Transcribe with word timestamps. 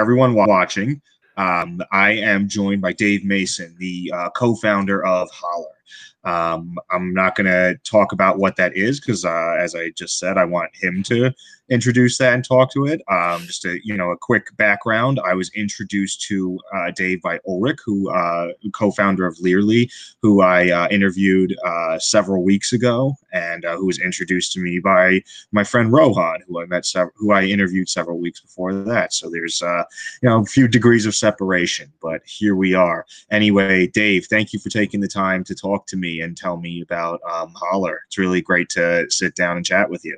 everyone 0.00 0.34
watching. 0.34 1.00
Um, 1.38 1.80
I 1.92 2.12
am 2.12 2.48
joined 2.48 2.82
by 2.82 2.92
Dave 2.92 3.24
Mason, 3.24 3.74
the 3.78 4.12
uh, 4.14 4.30
co-founder 4.30 5.04
of 5.04 5.28
hollr. 5.30 6.30
Um, 6.30 6.76
I'm 6.90 7.14
not 7.14 7.36
going 7.36 7.46
to 7.46 7.76
talk 7.84 8.12
about 8.12 8.38
what 8.38 8.56
that 8.56 8.76
is 8.76 9.00
because, 9.00 9.24
uh, 9.24 9.56
as 9.58 9.74
I 9.74 9.90
just 9.90 10.18
said, 10.18 10.38
I 10.38 10.44
want 10.44 10.70
him 10.74 11.02
to 11.04 11.32
introduce 11.68 12.18
that 12.18 12.34
and 12.34 12.44
talk 12.44 12.70
to 12.72 12.86
it. 12.86 13.02
Um, 13.10 13.42
just 13.42 13.64
a 13.64 13.78
you 13.84 13.96
know 13.96 14.10
a 14.10 14.16
quick 14.16 14.56
background. 14.56 15.20
I 15.24 15.34
was 15.34 15.50
introduced 15.54 16.22
to 16.22 16.58
uh, 16.74 16.90
Dave 16.92 17.22
by 17.22 17.40
Ulrich, 17.46 17.78
who 17.84 18.10
uh, 18.10 18.48
co-founder 18.72 19.26
of 19.26 19.36
Learly, 19.38 19.90
who 20.22 20.42
I 20.42 20.70
uh, 20.70 20.88
interviewed 20.88 21.56
uh, 21.64 21.98
several 21.98 22.42
weeks 22.44 22.72
ago, 22.72 23.14
and 23.32 23.64
uh, 23.64 23.76
who 23.76 23.86
was 23.86 23.98
introduced 23.98 24.52
to 24.52 24.60
me 24.60 24.78
by 24.78 25.22
my 25.52 25.64
friend 25.64 25.92
Rohan, 25.92 26.42
who 26.46 26.60
I 26.60 26.66
met 26.66 26.86
who 27.16 27.32
I 27.32 27.44
interviewed 27.44 27.88
several 27.88 28.18
weeks 28.18 28.40
before 28.40 28.72
that. 28.72 29.12
So 29.12 29.30
there's 29.30 29.62
uh, 29.62 29.84
you 30.22 30.28
know 30.28 30.42
a 30.42 30.46
few 30.46 30.68
degrees 30.68 31.06
of 31.06 31.14
separation, 31.14 31.92
but 32.00 32.22
here 32.24 32.54
we 32.54 32.74
are. 32.74 33.06
Anyway, 33.30 33.88
Dave, 33.88 34.26
thank 34.26 34.52
you 34.52 34.58
for 34.58 34.68
taking 34.68 35.00
the 35.00 35.08
time 35.08 35.44
to 35.44 35.54
talk 35.54 35.86
to 35.86 35.96
me 35.96 36.20
and 36.20 36.36
tell 36.36 36.56
me 36.56 36.82
about 36.82 37.20
um, 37.30 37.54
hollr. 37.54 37.96
It's 38.06 38.18
really 38.18 38.40
great 38.40 38.68
to 38.70 39.06
sit 39.10 39.34
down 39.34 39.56
and 39.56 39.66
chat 39.66 39.90
with 39.90 40.04
you. 40.04 40.16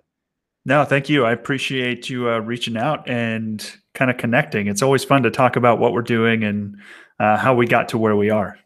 No, 0.68 0.84
thank 0.84 1.08
you. 1.08 1.24
I 1.24 1.32
appreciate 1.32 2.10
you 2.10 2.28
uh, 2.28 2.40
reaching 2.40 2.76
out 2.76 3.08
and 3.08 3.66
kind 3.94 4.10
of 4.10 4.18
connecting. 4.18 4.66
It's 4.66 4.82
always 4.82 5.02
fun 5.02 5.22
to 5.22 5.30
talk 5.30 5.56
about 5.56 5.78
what 5.78 5.94
we're 5.94 6.02
doing 6.02 6.44
and 6.44 6.76
uh, 7.18 7.38
how 7.38 7.54
we 7.54 7.66
got 7.66 7.88
to 7.88 7.98
where 7.98 8.16
we 8.16 8.28
are. 8.28 8.58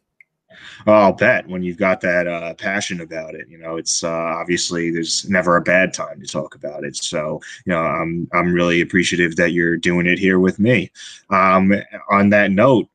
Oh, 0.89 0.93
I'll 0.95 1.13
bet 1.13 1.47
when 1.47 1.63
you've 1.63 1.77
got 1.77 2.01
that 2.01 2.27
uh, 2.27 2.55
passion 2.55 3.03
about 3.03 3.37
it, 3.37 3.47
you 3.49 3.57
know, 3.57 3.77
it's 3.77 4.03
uh, 4.03 4.11
obviously 4.11 4.91
there's 4.91 5.31
never 5.31 5.55
a 5.55 5.63
bad 5.63 5.95
time 5.95 6.21
to 6.21 6.27
talk 6.27 6.57
about 6.57 6.83
it. 6.83 6.97
So, 6.97 7.41
you 7.67 7.73
know, 7.73 7.79
I'm 7.79 8.29
I'm 8.33 8.53
really 8.53 8.81
appreciative 8.81 9.37
that 9.37 9.53
you're 9.53 9.77
doing 9.77 10.09
it 10.09 10.19
here 10.19 10.41
with 10.41 10.59
me. 10.59 10.91
Um, 11.31 11.73
on 12.11 12.31
that 12.31 12.51
note, 12.51 12.89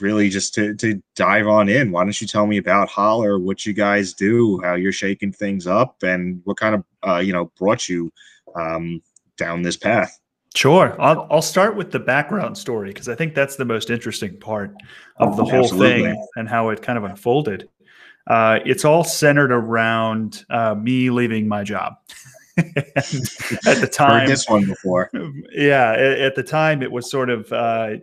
really 0.00 0.28
just 0.28 0.54
to, 0.54 0.74
to 0.76 1.02
dive 1.14 1.46
on 1.46 1.68
in, 1.68 1.90
why 1.90 2.04
don't 2.04 2.20
you 2.20 2.26
tell 2.26 2.46
me 2.46 2.56
about 2.56 2.88
hollr, 2.88 3.40
what 3.40 3.66
you 3.66 3.72
guys 3.72 4.12
do, 4.12 4.60
how 4.62 4.74
you're 4.74 4.92
shaking 4.92 5.32
things 5.32 5.66
up, 5.66 6.02
and 6.02 6.40
what 6.44 6.56
kind 6.56 6.74
of 6.74 6.84
uh, 7.06 7.18
you 7.18 7.32
know 7.32 7.46
brought 7.58 7.88
you 7.88 8.12
um, 8.54 9.02
down 9.36 9.62
this 9.62 9.76
path? 9.76 10.18
Sure. 10.54 10.96
I'll, 10.98 11.26
I'll 11.30 11.42
start 11.42 11.76
with 11.76 11.90
the 11.90 11.98
background 11.98 12.56
story 12.56 12.88
because 12.88 13.10
I 13.10 13.14
think 13.14 13.34
that's 13.34 13.56
the 13.56 13.66
most 13.66 13.90
interesting 13.90 14.38
part 14.38 14.74
of 15.18 15.36
the 15.36 15.44
whole 15.44 15.64
Absolutely. 15.64 16.04
thing 16.04 16.26
and 16.36 16.48
how 16.48 16.70
it 16.70 16.80
kind 16.80 16.96
of 16.96 17.04
unfolded. 17.04 17.68
Uh, 18.26 18.60
it's 18.64 18.84
all 18.84 19.04
centered 19.04 19.52
around 19.52 20.46
uh, 20.48 20.74
me 20.74 21.10
leaving 21.10 21.46
my 21.46 21.62
job. 21.62 21.96
at 22.56 22.64
the 22.64 23.90
time, 23.92 24.20
Heard 24.20 24.30
this 24.30 24.48
one 24.48 24.64
before. 24.64 25.10
Yeah, 25.52 25.92
at, 25.92 26.20
at, 26.20 26.34
the 26.36 26.42
time, 26.42 26.82
it 26.82 26.90
was 26.90 27.10
sort 27.10 27.28
of 27.28 27.52
uh, 27.52 27.96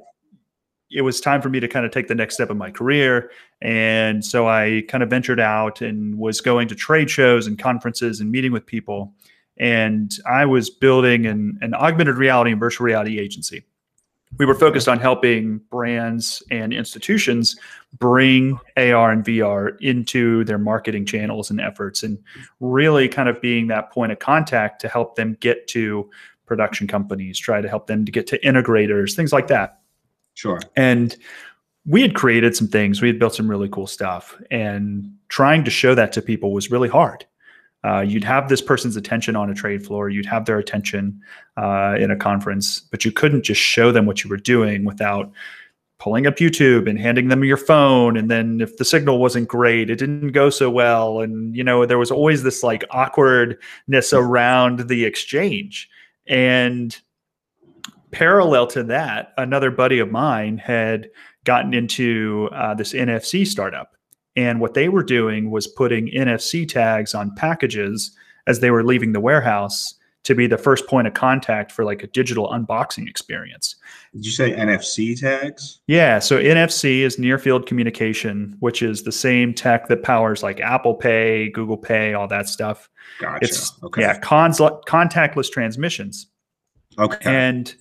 it 0.93 1.01
was 1.01 1.19
time 1.19 1.41
for 1.41 1.49
me 1.49 1.59
to 1.59 1.67
kind 1.67 1.85
of 1.85 1.91
take 1.91 2.07
the 2.07 2.15
next 2.15 2.35
step 2.35 2.49
in 2.49 2.57
my 2.57 2.71
career. 2.71 3.31
And 3.61 4.23
so 4.23 4.47
I 4.47 4.83
kind 4.87 5.03
of 5.03 5.09
ventured 5.09 5.39
out 5.39 5.81
and 5.81 6.17
was 6.17 6.41
going 6.41 6.67
to 6.69 6.75
trade 6.75 7.09
shows 7.09 7.47
and 7.47 7.57
conferences 7.57 8.19
and 8.19 8.31
meeting 8.31 8.51
with 8.51 8.65
people. 8.65 9.13
And 9.57 10.11
I 10.29 10.45
was 10.45 10.69
building 10.69 11.25
an, 11.25 11.57
an 11.61 11.73
augmented 11.73 12.17
reality 12.17 12.51
and 12.51 12.59
virtual 12.59 12.85
reality 12.85 13.19
agency. 13.19 13.63
We 14.39 14.47
were 14.47 14.55
focused 14.55 14.87
on 14.87 14.99
helping 14.99 15.59
brands 15.69 16.41
and 16.49 16.73
institutions 16.73 17.55
bring 17.99 18.59
AR 18.77 19.11
and 19.11 19.23
VR 19.23 19.79
into 19.79 20.43
their 20.45 20.57
marketing 20.57 21.05
channels 21.05 21.51
and 21.51 21.61
efforts, 21.61 22.01
and 22.01 22.17
really 22.59 23.07
kind 23.07 23.29
of 23.29 23.39
being 23.41 23.67
that 23.67 23.91
point 23.91 24.11
of 24.11 24.17
contact 24.17 24.81
to 24.81 24.89
help 24.89 25.15
them 25.15 25.37
get 25.39 25.67
to 25.67 26.09
production 26.47 26.87
companies, 26.87 27.37
try 27.37 27.61
to 27.61 27.69
help 27.69 27.85
them 27.85 28.05
to 28.05 28.11
get 28.11 28.25
to 28.27 28.39
integrators, 28.39 29.15
things 29.15 29.31
like 29.31 29.47
that. 29.47 29.82
Sure. 30.33 30.59
And 30.75 31.15
we 31.85 32.01
had 32.01 32.15
created 32.15 32.55
some 32.55 32.67
things, 32.67 33.01
we 33.01 33.07
had 33.07 33.19
built 33.19 33.35
some 33.35 33.49
really 33.49 33.69
cool 33.69 33.87
stuff, 33.87 34.39
and 34.49 35.13
trying 35.27 35.63
to 35.63 35.71
show 35.71 35.95
that 35.95 36.11
to 36.13 36.21
people 36.21 36.53
was 36.53 36.71
really 36.71 36.89
hard. 36.89 37.25
Uh, 37.83 37.99
you'd 37.99 38.23
have 38.23 38.47
this 38.47 38.61
person's 38.61 38.95
attention 38.95 39.35
on 39.35 39.49
a 39.49 39.53
trade 39.53 39.85
floor, 39.85 40.09
you'd 40.09 40.25
have 40.25 40.45
their 40.45 40.57
attention 40.57 41.21
uh, 41.57 41.95
in 41.99 42.09
a 42.11 42.15
conference, 42.15 42.79
but 42.79 43.03
you 43.03 43.11
couldn't 43.11 43.43
just 43.43 43.59
show 43.59 43.91
them 43.91 44.05
what 44.05 44.23
you 44.23 44.29
were 44.29 44.37
doing 44.37 44.85
without 44.85 45.29
pulling 45.99 46.27
up 46.27 46.35
YouTube 46.35 46.89
and 46.89 46.99
handing 46.99 47.29
them 47.29 47.43
your 47.43 47.57
phone. 47.57 48.17
And 48.17 48.29
then 48.29 48.59
if 48.61 48.77
the 48.77 48.85
signal 48.85 49.19
wasn't 49.19 49.47
great, 49.47 49.89
it 49.89 49.97
didn't 49.99 50.31
go 50.31 50.49
so 50.49 50.69
well. 50.69 51.21
And, 51.21 51.55
you 51.55 51.63
know, 51.63 51.85
there 51.85 51.97
was 51.97 52.11
always 52.11 52.43
this 52.43 52.61
like 52.63 52.83
awkwardness 52.91 54.11
around 54.11 54.87
the 54.89 55.05
exchange. 55.05 55.89
And 56.27 56.97
parallel 58.13 58.67
to 58.67 58.83
that, 58.83 59.33
another 59.37 59.71
buddy 59.71 59.99
of 59.99 60.11
mine 60.11 60.57
had 60.57 61.09
gotten 61.43 61.73
into 61.73 62.49
uh, 62.53 62.73
this 62.73 62.93
NFC 62.93 63.45
startup. 63.45 63.97
And 64.35 64.59
what 64.59 64.73
they 64.73 64.89
were 64.89 65.03
doing 65.03 65.51
was 65.51 65.67
putting 65.67 66.07
NFC 66.07 66.67
tags 66.67 67.13
on 67.13 67.35
packages 67.35 68.15
as 68.47 68.59
they 68.59 68.71
were 68.71 68.83
leaving 68.83 69.13
the 69.13 69.19
warehouse 69.19 69.95
to 70.23 70.33
be 70.33 70.47
the 70.47 70.57
first 70.57 70.87
point 70.87 71.05
of 71.05 71.13
contact 71.13 71.71
for 71.71 71.83
like 71.83 72.01
a 72.01 72.07
digital 72.07 72.47
unboxing 72.49 73.09
experience. 73.09 73.75
Did 74.13 74.25
you 74.25 74.31
say 74.31 74.53
NFC 74.53 75.19
tags? 75.19 75.81
Yeah. 75.87 76.19
So 76.19 76.39
NFC 76.39 76.99
is 76.99 77.19
near 77.19 77.37
field 77.37 77.65
communication, 77.65 78.55
which 78.59 78.81
is 78.81 79.03
the 79.03 79.11
same 79.11 79.53
tech 79.53 79.87
that 79.89 80.01
powers 80.01 80.41
like 80.41 80.61
Apple 80.61 80.95
Pay, 80.95 81.49
Google 81.49 81.77
Pay, 81.77 82.13
all 82.13 82.27
that 82.29 82.47
stuff. 82.47 82.89
Gotcha. 83.19 83.39
It's 83.41 83.73
okay. 83.83 84.01
yeah, 84.01 84.19
cons- 84.19 84.59
contactless 84.59 85.51
transmissions. 85.51 86.27
Okay. 86.97 87.17
And 87.25 87.75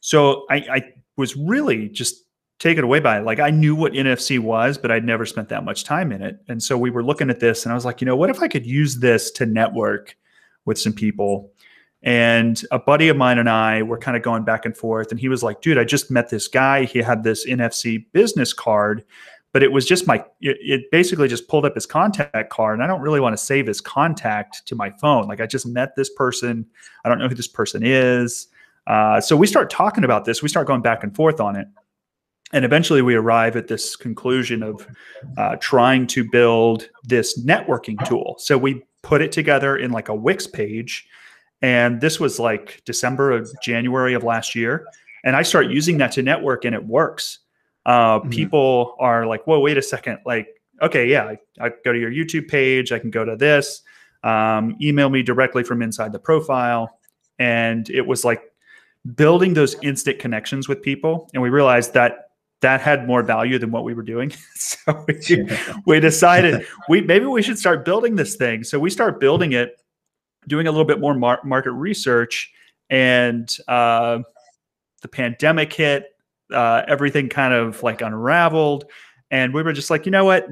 so 0.00 0.46
I, 0.50 0.56
I 0.56 0.82
was 1.16 1.36
really 1.36 1.88
just 1.88 2.24
taken 2.58 2.84
away 2.84 3.00
by 3.00 3.18
it. 3.18 3.24
Like 3.24 3.40
I 3.40 3.50
knew 3.50 3.74
what 3.74 3.92
NFC 3.92 4.38
was, 4.38 4.78
but 4.78 4.90
I'd 4.90 5.04
never 5.04 5.24
spent 5.24 5.48
that 5.50 5.64
much 5.64 5.84
time 5.84 6.10
in 6.10 6.22
it. 6.22 6.40
And 6.48 6.62
so 6.62 6.76
we 6.76 6.90
were 6.90 7.04
looking 7.04 7.30
at 7.30 7.40
this 7.40 7.64
and 7.64 7.72
I 7.72 7.74
was 7.74 7.84
like, 7.84 8.00
you 8.00 8.04
know, 8.04 8.16
what 8.16 8.30
if 8.30 8.42
I 8.42 8.48
could 8.48 8.66
use 8.66 8.96
this 8.96 9.30
to 9.32 9.46
network 9.46 10.16
with 10.64 10.78
some 10.78 10.92
people? 10.92 11.52
And 12.02 12.60
a 12.70 12.78
buddy 12.78 13.08
of 13.08 13.16
mine 13.16 13.38
and 13.38 13.50
I 13.50 13.82
were 13.82 13.98
kind 13.98 14.16
of 14.16 14.22
going 14.22 14.44
back 14.44 14.64
and 14.64 14.76
forth. 14.76 15.10
And 15.10 15.20
he 15.20 15.28
was 15.28 15.42
like, 15.42 15.60
dude, 15.60 15.78
I 15.78 15.84
just 15.84 16.10
met 16.10 16.30
this 16.30 16.48
guy. 16.48 16.84
He 16.84 17.00
had 17.00 17.22
this 17.22 17.46
NFC 17.46 18.06
business 18.12 18.52
card, 18.52 19.04
but 19.52 19.62
it 19.62 19.72
was 19.72 19.86
just 19.86 20.06
my, 20.06 20.24
it, 20.40 20.56
it 20.60 20.90
basically 20.90 21.28
just 21.28 21.48
pulled 21.48 21.64
up 21.64 21.74
his 21.74 21.86
contact 21.86 22.50
card. 22.50 22.74
And 22.74 22.84
I 22.84 22.86
don't 22.86 23.00
really 23.00 23.20
want 23.20 23.36
to 23.36 23.42
save 23.42 23.66
his 23.66 23.80
contact 23.80 24.66
to 24.66 24.74
my 24.74 24.90
phone. 24.90 25.26
Like 25.26 25.40
I 25.40 25.46
just 25.46 25.66
met 25.66 25.94
this 25.96 26.10
person. 26.10 26.66
I 27.04 27.08
don't 27.08 27.18
know 27.18 27.28
who 27.28 27.34
this 27.34 27.48
person 27.48 27.82
is. 27.84 28.48
Uh, 28.88 29.20
so 29.20 29.36
we 29.36 29.46
start 29.46 29.70
talking 29.70 30.02
about 30.02 30.24
this. 30.24 30.42
We 30.42 30.48
start 30.48 30.66
going 30.66 30.80
back 30.80 31.04
and 31.04 31.14
forth 31.14 31.40
on 31.40 31.54
it. 31.54 31.68
And 32.52 32.64
eventually 32.64 33.02
we 33.02 33.14
arrive 33.14 33.56
at 33.56 33.68
this 33.68 33.94
conclusion 33.94 34.62
of 34.62 34.86
uh, 35.36 35.56
trying 35.56 36.06
to 36.08 36.28
build 36.28 36.88
this 37.04 37.38
networking 37.44 38.02
tool. 38.06 38.36
So 38.38 38.56
we 38.56 38.82
put 39.02 39.20
it 39.20 39.32
together 39.32 39.76
in 39.76 39.92
like 39.92 40.08
a 40.08 40.14
Wix 40.14 40.46
page. 40.46 41.06
And 41.60 42.00
this 42.00 42.18
was 42.18 42.38
like 42.38 42.82
December 42.86 43.32
of 43.32 43.50
January 43.62 44.14
of 44.14 44.24
last 44.24 44.54
year. 44.54 44.86
And 45.24 45.36
I 45.36 45.42
start 45.42 45.66
using 45.66 45.98
that 45.98 46.12
to 46.12 46.22
network 46.22 46.64
and 46.64 46.74
it 46.74 46.86
works. 46.86 47.40
Uh, 47.84 48.20
mm-hmm. 48.20 48.30
People 48.30 48.96
are 48.98 49.26
like, 49.26 49.46
whoa, 49.46 49.60
wait 49.60 49.76
a 49.76 49.82
second. 49.82 50.18
Like, 50.24 50.48
okay, 50.80 51.06
yeah, 51.06 51.24
I, 51.24 51.38
I, 51.60 51.70
go 51.84 51.92
to 51.92 51.98
your 51.98 52.10
YouTube 52.10 52.48
page. 52.48 52.92
I 52.92 52.98
can 52.98 53.10
go 53.10 53.24
to 53.24 53.36
this. 53.36 53.82
Um, 54.22 54.76
email 54.80 55.10
me 55.10 55.22
directly 55.22 55.64
from 55.64 55.82
inside 55.82 56.12
the 56.12 56.18
profile. 56.18 56.98
And 57.38 57.88
it 57.90 58.06
was 58.06 58.24
like 58.24 58.42
building 59.14 59.54
those 59.54 59.76
instant 59.82 60.18
connections 60.18 60.68
with 60.68 60.82
people. 60.82 61.30
And 61.32 61.42
we 61.42 61.50
realized 61.50 61.94
that 61.94 62.30
that 62.60 62.80
had 62.80 63.06
more 63.06 63.22
value 63.22 63.58
than 63.58 63.70
what 63.70 63.84
we 63.84 63.94
were 63.94 64.02
doing. 64.02 64.32
so 64.54 65.04
we, 65.06 65.46
we 65.86 66.00
decided 66.00 66.66
we 66.88 67.00
maybe 67.00 67.26
we 67.26 67.42
should 67.42 67.58
start 67.58 67.84
building 67.84 68.16
this 68.16 68.36
thing. 68.36 68.64
So 68.64 68.78
we 68.78 68.90
start 68.90 69.20
building 69.20 69.52
it, 69.52 69.80
doing 70.46 70.66
a 70.66 70.70
little 70.70 70.86
bit 70.86 71.00
more 71.00 71.14
mar- 71.14 71.40
market 71.44 71.72
research, 71.72 72.52
and 72.90 73.54
uh, 73.68 74.20
the 75.02 75.08
pandemic 75.08 75.72
hit. 75.72 76.06
Uh, 76.50 76.82
everything 76.88 77.28
kind 77.28 77.52
of 77.52 77.82
like 77.82 78.00
unraveled, 78.00 78.86
and 79.30 79.52
we 79.52 79.62
were 79.62 79.74
just 79.74 79.90
like, 79.90 80.06
you 80.06 80.10
know 80.10 80.24
what? 80.24 80.48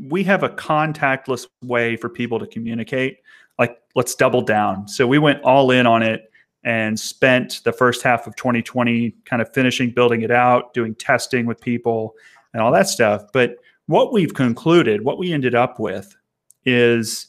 We 0.00 0.24
have 0.24 0.42
a 0.42 0.48
contactless 0.48 1.46
way 1.62 1.96
for 1.96 2.08
people 2.08 2.38
to 2.38 2.46
communicate. 2.46 3.18
Like, 3.58 3.78
let's 3.94 4.14
double 4.14 4.40
down. 4.40 4.88
So 4.88 5.06
we 5.06 5.18
went 5.18 5.42
all 5.42 5.70
in 5.70 5.86
on 5.86 6.02
it 6.02 6.30
and 6.66 6.98
spent 6.98 7.60
the 7.62 7.72
first 7.72 8.02
half 8.02 8.26
of 8.26 8.34
2020 8.34 9.14
kind 9.24 9.40
of 9.40 9.50
finishing 9.54 9.88
building 9.88 10.22
it 10.22 10.32
out, 10.32 10.74
doing 10.74 10.96
testing 10.96 11.46
with 11.46 11.60
people 11.60 12.14
and 12.52 12.60
all 12.60 12.72
that 12.72 12.88
stuff. 12.88 13.22
But 13.32 13.56
what 13.86 14.12
we've 14.12 14.34
concluded, 14.34 15.04
what 15.04 15.16
we 15.16 15.32
ended 15.32 15.54
up 15.54 15.78
with 15.78 16.16
is 16.64 17.28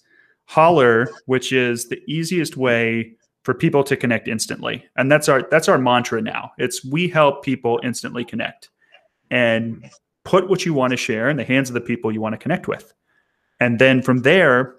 hollr, 0.50 1.08
which 1.28 1.54
is 1.54 1.88
the 1.88 2.02
easiest 2.08 2.58
way 2.58 3.14
for 3.44 3.54
people 3.54 3.84
to 3.84 3.96
connect 3.96 4.28
instantly. 4.28 4.84
And 4.96 5.12
that's 5.12 5.30
our 5.30 5.48
that's 5.52 5.70
our 5.70 5.78
mantra 5.78 6.20
now. 6.20 6.52
It's 6.58 6.84
we 6.84 7.08
help 7.08 7.44
people 7.44 7.80
instantly 7.84 8.26
connect 8.26 8.70
and 9.30 9.88
put 10.24 10.50
what 10.50 10.66
you 10.66 10.74
want 10.74 10.92
to 10.92 10.98
share 10.98 11.30
in 11.30 11.38
the 11.38 11.44
hands 11.44 11.70
of 11.70 11.76
the 11.76 11.82
people 11.82 12.12
you 12.12 12.22
want 12.22 12.34
to 12.34 12.40
connect 12.40 12.68
with. 12.68 12.92
And 13.60 13.78
then 13.78 14.02
from 14.02 14.24
there, 14.24 14.78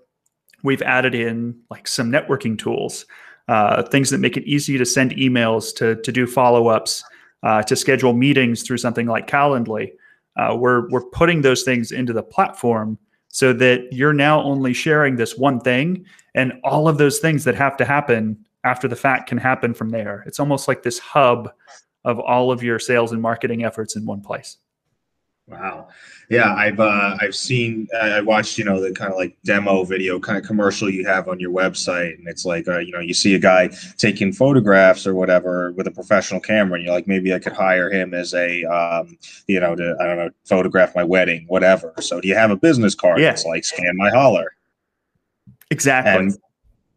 we've 0.65 0.83
added 0.83 1.15
in 1.15 1.61
like 1.71 1.87
some 1.87 2.11
networking 2.11 2.59
tools 2.59 3.07
uh, 3.49 3.83
things 3.85 4.11
that 4.11 4.19
make 4.19 4.37
it 4.37 4.45
easy 4.45 4.79
to 4.79 4.85
send 4.85 5.13
emails, 5.13 5.75
to, 5.77 5.97
to 6.03 6.13
do 6.13 6.27
follow 6.27 6.69
ups, 6.69 7.03
uh, 7.43 7.63
to 7.63 7.75
schedule 7.77 8.13
meetings 8.13 8.63
through 8.63 8.79
something 8.79 9.07
like 9.07 9.27
Calendly. 9.27 9.93
Uh, 10.37 10.57
we're 10.57 10.89
we're 10.91 11.05
putting 11.11 11.43
those 11.43 11.63
things 11.63 11.91
into 11.91 12.13
the 12.13 12.23
platform 12.23 12.99
so 13.29 13.53
that 13.53 13.93
you're 13.93 14.13
now 14.13 14.41
only 14.43 14.73
sharing 14.73 15.17
this 15.17 15.37
one 15.37 15.61
thing, 15.61 16.05
and 16.35 16.53
all 16.65 16.89
of 16.89 16.99
those 16.99 17.19
things 17.19 17.45
that 17.45 17.55
have 17.55 17.77
to 17.77 17.85
happen 17.85 18.45
after 18.65 18.89
the 18.89 18.97
fact 18.97 19.29
can 19.29 19.39
happen 19.39 19.75
from 19.75 19.91
there. 19.91 20.25
It's 20.27 20.41
almost 20.41 20.69
like 20.69 20.83
this 20.83 20.99
hub 20.99 21.51
of 22.05 22.21
all 22.21 22.51
of 22.51 22.63
your 22.63 22.79
sales 22.79 23.13
and 23.13 23.21
marketing 23.21 23.65
efforts 23.65 23.97
in 23.97 24.05
one 24.05 24.21
place. 24.21 24.59
Wow. 25.47 25.89
Yeah, 26.31 26.55
I've 26.55 26.79
uh, 26.79 27.17
I've 27.21 27.35
seen 27.35 27.89
I 27.99 28.21
watched 28.21 28.59
you 28.59 28.65
know 28.65 28.81
the 28.81 28.93
kind 28.93 29.11
of 29.11 29.17
like 29.17 29.39
demo 29.45 29.85
video 29.85 30.19
kind 30.21 30.39
of 30.39 30.45
commercial 30.45 30.91
you 30.91 31.07
have 31.07 31.27
on 31.27 31.41
your 31.41 31.51
website, 31.51 32.19
and 32.19 32.29
it's 32.29 32.45
like 32.45 32.69
uh, 32.69 32.79
you 32.79 32.93
know 32.93 33.01
you 33.01 33.15
see 33.15 33.35
a 33.35 33.39
guy 33.39 33.71
taking 33.97 34.33
photographs 34.33 35.07
or 35.07 35.15
whatever 35.15 35.73
with 35.73 35.87
a 35.87 35.91
professional 35.91 36.41
camera, 36.41 36.75
and 36.75 36.85
you're 36.85 36.95
like 36.95 37.09
maybe 37.09 37.33
I 37.33 37.39
could 37.39 37.55
hire 37.55 37.91
him 37.91 38.13
as 38.13 38.35
a 38.35 38.65
um, 38.65 39.17
you 39.47 39.59
know 39.59 39.75
to 39.75 39.97
I 40.01 40.05
don't 40.05 40.19
know 40.19 40.31
photograph 40.45 40.95
my 40.95 41.05
wedding, 41.05 41.47
whatever. 41.49 41.95
So 42.01 42.21
do 42.21 42.29
you 42.29 42.35
have 42.35 42.51
a 42.51 42.57
business 42.57 42.95
card? 42.95 43.21
Yeah. 43.21 43.31
It's 43.31 43.47
like 43.47 43.65
scan 43.65 43.97
my 43.97 44.11
hollr. 44.11 44.49
Exactly. 45.71 46.13
And 46.13 46.37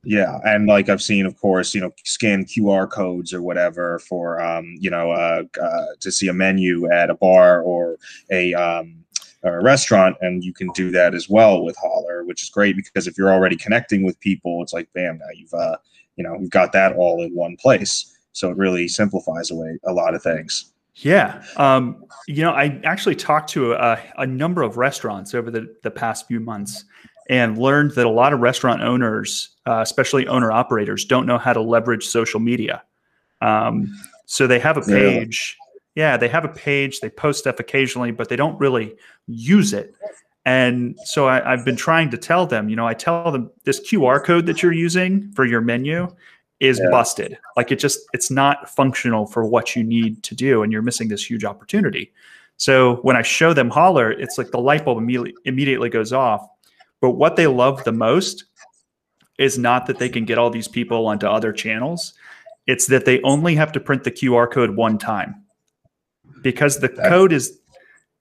yeah, 0.03 0.39
and 0.43 0.65
like 0.65 0.89
I've 0.89 1.01
seen, 1.01 1.25
of 1.25 1.37
course, 1.39 1.75
you 1.75 1.81
know, 1.81 1.91
scan 2.05 2.43
QR 2.45 2.89
codes 2.89 3.33
or 3.33 3.41
whatever 3.41 3.99
for, 3.99 4.41
um, 4.41 4.75
you 4.79 4.89
know, 4.89 5.11
uh, 5.11 5.43
uh, 5.61 5.85
to 5.99 6.11
see 6.11 6.27
a 6.27 6.33
menu 6.33 6.91
at 6.91 7.11
a 7.11 7.15
bar 7.15 7.61
or 7.61 7.97
a, 8.31 8.53
um, 8.55 9.00
or 9.43 9.59
a 9.59 9.63
restaurant, 9.63 10.15
and 10.21 10.43
you 10.43 10.53
can 10.53 10.69
do 10.69 10.91
that 10.91 11.13
as 11.15 11.29
well 11.29 11.63
with 11.63 11.75
hollr, 11.77 12.25
which 12.25 12.43
is 12.43 12.49
great 12.49 12.75
because 12.75 13.07
if 13.07 13.17
you're 13.17 13.31
already 13.31 13.55
connecting 13.55 14.03
with 14.03 14.19
people, 14.19 14.61
it's 14.61 14.73
like, 14.73 14.87
bam, 14.93 15.17
now 15.17 15.25
you've, 15.35 15.53
uh, 15.53 15.77
you 16.15 16.23
know, 16.23 16.37
you've 16.39 16.51
got 16.51 16.71
that 16.73 16.95
all 16.95 17.23
in 17.23 17.33
one 17.33 17.57
place. 17.57 18.17
So 18.33 18.49
it 18.49 18.57
really 18.57 18.87
simplifies 18.87 19.51
away 19.51 19.77
a 19.85 19.93
lot 19.93 20.13
of 20.13 20.21
things. 20.21 20.71
Yeah. 20.95 21.43
Um, 21.57 22.05
you 22.27 22.43
know, 22.43 22.51
I 22.51 22.79
actually 22.83 23.15
talked 23.15 23.49
to 23.51 23.73
a, 23.73 23.99
a 24.17 24.27
number 24.27 24.61
of 24.61 24.77
restaurants 24.77 25.33
over 25.33 25.49
the, 25.49 25.73
the 25.83 25.91
past 25.91 26.27
few 26.27 26.39
months 26.39 26.85
and 27.29 27.57
learned 27.57 27.91
that 27.91 28.05
a 28.05 28.09
lot 28.09 28.33
of 28.33 28.41
restaurant 28.41 28.81
owners, 28.81 29.55
uh, 29.65 29.79
especially 29.81 30.27
owner 30.27 30.51
operators, 30.51 31.05
don't 31.05 31.25
know 31.25 31.37
how 31.37 31.53
to 31.53 31.61
leverage 31.61 32.05
social 32.05 32.39
media. 32.39 32.83
Um, 33.41 33.97
so 34.25 34.47
they 34.47 34.59
have 34.59 34.77
a 34.77 34.81
page. 34.81 35.57
Yeah. 35.57 35.70
Yeah, 35.95 36.17
they 36.17 36.29
have 36.29 36.45
a 36.45 36.49
page. 36.49 36.99
They 36.99 37.09
post 37.09 37.39
stuff 37.39 37.59
occasionally, 37.59 38.11
but 38.11 38.29
they 38.29 38.35
don't 38.35 38.59
really 38.59 38.95
use 39.27 39.73
it. 39.73 39.95
And 40.45 40.97
so 41.03 41.27
I, 41.27 41.41
have 41.55 41.65
been 41.65 41.75
trying 41.75 42.09
to 42.11 42.17
tell 42.17 42.47
them, 42.47 42.69
you 42.69 42.75
know, 42.75 42.87
I 42.87 42.93
tell 42.93 43.31
them 43.31 43.51
this 43.63 43.79
QR 43.79 44.23
code 44.23 44.45
that 44.47 44.63
you're 44.63 44.71
using 44.71 45.31
for 45.33 45.45
your 45.45 45.61
menu 45.61 46.07
is 46.59 46.79
yeah. 46.79 46.89
busted. 46.89 47.37
Like 47.55 47.71
it 47.71 47.77
just, 47.77 47.99
it's 48.13 48.31
not 48.31 48.69
functional 48.69 49.27
for 49.27 49.45
what 49.45 49.75
you 49.75 49.83
need 49.83 50.23
to 50.23 50.33
do. 50.33 50.63
And 50.63 50.71
you're 50.71 50.81
missing 50.81 51.09
this 51.09 51.29
huge 51.29 51.43
opportunity. 51.43 52.11
So 52.57 52.95
when 52.97 53.15
I 53.15 53.21
show 53.21 53.53
them 53.53 53.69
hollr, 53.69 54.17
it's 54.17 54.37
like 54.37 54.51
the 54.51 54.59
light 54.59 54.85
bulb 54.85 54.97
immediately, 54.97 55.35
immediately 55.45 55.89
goes 55.89 56.13
off 56.13 56.47
but 57.01 57.11
what 57.11 57.35
they 57.35 57.47
love 57.47 57.83
the 57.83 57.91
most 57.91 58.45
is 59.37 59.57
not 59.57 59.87
that 59.87 59.97
they 59.97 60.07
can 60.07 60.23
get 60.23 60.37
all 60.37 60.51
these 60.51 60.67
people 60.67 61.07
onto 61.07 61.25
other 61.25 61.51
channels. 61.51 62.13
It's 62.67 62.85
that 62.87 63.05
they 63.05 63.19
only 63.23 63.55
have 63.55 63.71
to 63.71 63.79
print 63.79 64.03
the 64.03 64.11
QR 64.11 64.49
code 64.49 64.75
one 64.75 64.99
time. 64.99 65.40
Because 66.41 66.79
the 66.79 66.89
code 66.89 67.31
is 67.33 67.59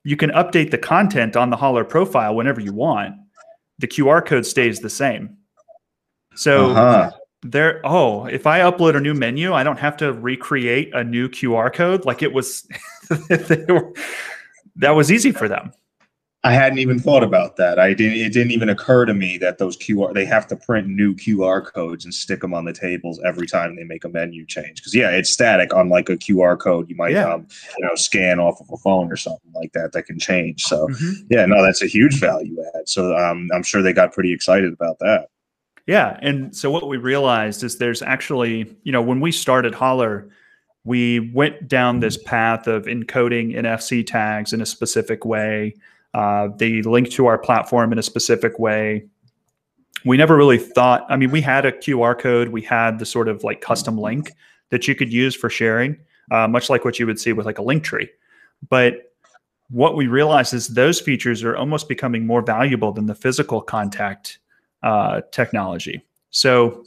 you 0.05 0.17
can 0.17 0.31
update 0.31 0.71
the 0.71 0.79
content 0.79 1.37
on 1.37 1.51
the 1.51 1.57
hollr 1.57 1.89
profile 1.89 2.35
whenever 2.35 2.61
you 2.61 2.73
want. 2.73 3.15
The 3.79 3.89
QR 3.89 4.25
code 4.25 4.47
stays 4.47 4.81
the 4.81 4.91
same. 4.91 5.37
So 6.35 6.71
uh-huh. 6.71 7.13
there 7.43 7.81
oh, 7.85 8.27
if 8.27 8.47
I 8.47 8.61
upload 8.61 8.97
a 8.97 9.01
new 9.01 9.15
menu, 9.15 9.53
I 9.53 9.63
don't 9.63 9.79
have 9.79 9.97
to 9.99 10.13
recreate 10.13 10.95
a 10.95 11.05
new 11.05 11.29
QR 11.29 11.73
code 11.73 12.05
like 12.05 12.23
it 12.23 12.33
was 12.33 12.67
were, 13.69 13.93
that 14.77 14.91
was 14.91 15.11
easy 15.11 15.33
for 15.33 15.49
them. 15.49 15.73
I 16.43 16.55
hadn't 16.55 16.79
even 16.79 16.99
thought 16.99 17.23
about 17.23 17.57
that. 17.57 17.79
I 17.79 17.93
didn't. 17.93 18.17
It 18.17 18.33
didn't 18.33 18.53
even 18.53 18.71
occur 18.71 19.05
to 19.05 19.13
me 19.13 19.37
that 19.39 19.59
those 19.59 19.77
QR 19.77 20.15
they 20.15 20.25
have 20.25 20.47
to 20.47 20.57
print 20.57 20.89
new 20.89 21.15
QR 21.15 21.63
codes 21.63 22.07
and 22.07 22.15
stick 22.15 22.41
them 22.41 22.55
on 22.55 22.65
the 22.65 22.73
tables 22.73 23.21
every 23.27 23.47
time 23.47 23.77
they 23.77 23.85
make 23.85 24.05
a 24.05 24.09
menu 24.09 24.47
change. 24.47 24.77
Because 24.77 24.95
yeah, 24.95 25.11
it's 25.11 25.29
static. 25.29 25.75
on 25.75 25.91
like 25.91 26.09
a 26.09 26.17
QR 26.17 26.59
code, 26.59 26.89
you 26.89 26.97
might 26.97 27.13
yeah. 27.13 27.31
um, 27.31 27.47
you 27.77 27.85
know 27.85 27.95
scan 27.95 28.41
off 28.41 28.59
of 28.59 28.71
a 28.73 28.79
phone 28.79 29.13
or 29.13 29.17
something 29.17 29.53
like 29.55 29.73
that 29.75 29.93
that 29.93 30.05
can 30.05 30.19
change. 30.19 30.63
So 30.63 30.89
mm-hmm. 30.89 31.27
yeah, 31.29 31.45
no, 31.45 31.63
that's 31.63 31.83
a 31.83 31.87
huge 31.87 32.19
value 32.19 32.57
add. 32.75 32.89
So 32.89 33.15
um, 33.15 33.51
I'm 33.55 33.63
sure 33.63 33.83
they 33.83 33.93
got 33.93 34.15
pretty 34.15 34.33
excited 34.33 34.73
about 34.73 34.99
that. 35.01 35.29
Yeah, 35.87 36.19
and 36.23 36.57
so 36.57 36.71
what 36.71 36.89
we 36.89 36.97
realized 36.97 37.63
is 37.65 37.77
there's 37.77 38.01
actually 38.01 38.75
you 38.83 38.93
know 38.93 39.03
when 39.03 39.21
we 39.21 39.31
started 39.31 39.75
hollr 39.75 40.31
we 40.85 41.31
went 41.35 41.69
down 41.69 42.01
this 42.01 42.17
path 42.17 42.67
of 42.67 42.87
encoding 42.87 43.55
NFC 43.55 44.07
tags 44.07 44.55
in 44.55 44.63
a 44.63 44.67
specific 44.67 45.27
way 45.27 45.75
uh, 46.15 46.49
they 46.57 46.83
link 46.83 47.11
to 47.13 47.27
our 47.27 47.39
platform 47.39 47.93
in 47.93 47.99
a 47.99 48.03
specific 48.03 48.59
way. 48.59 49.05
We 50.05 50.17
never 50.17 50.37
really 50.37 50.59
thought, 50.59 51.05
I 51.09 51.17
mean, 51.17 51.31
we 51.31 51.41
had 51.41 51.65
a 51.65 51.73
QR 51.73 52.19
code, 52.19 52.49
we 52.49 52.63
had 52.63 52.99
the 52.99 53.07
sort 53.07 53.29
of 53.29 53.45
like 53.45 53.61
custom 53.61 53.99
link 53.99 54.33
that 54.71 54.89
you 54.89 54.95
could 54.95 55.13
use 55.13 55.35
for 55.35 55.51
sharing, 55.51 55.99
uh, 56.31 56.49
much 56.49 56.71
like 56.71 56.85
what 56.85 56.99
you 56.99 57.07
would 57.07 57.21
see 57.21 57.33
with 57.33 57.47
like 57.47 57.59
a 57.59 57.63
Linktree. 57.63 58.09
But 58.69 59.13
what 59.69 59.97
we 59.97 60.07
realized 60.07 60.53
is 60.53 60.69
those 60.69 61.01
features 61.01 61.45
are 61.45 61.57
almost 61.57 61.89
becoming 61.89 62.27
more 62.27 62.43
valuable 62.43 62.93
than 62.93 63.07
the 63.07 63.15
physical 63.15 63.61
contact 63.61 64.39
uh, 64.83 65.21
technology. 65.31 66.03
So 66.31 66.85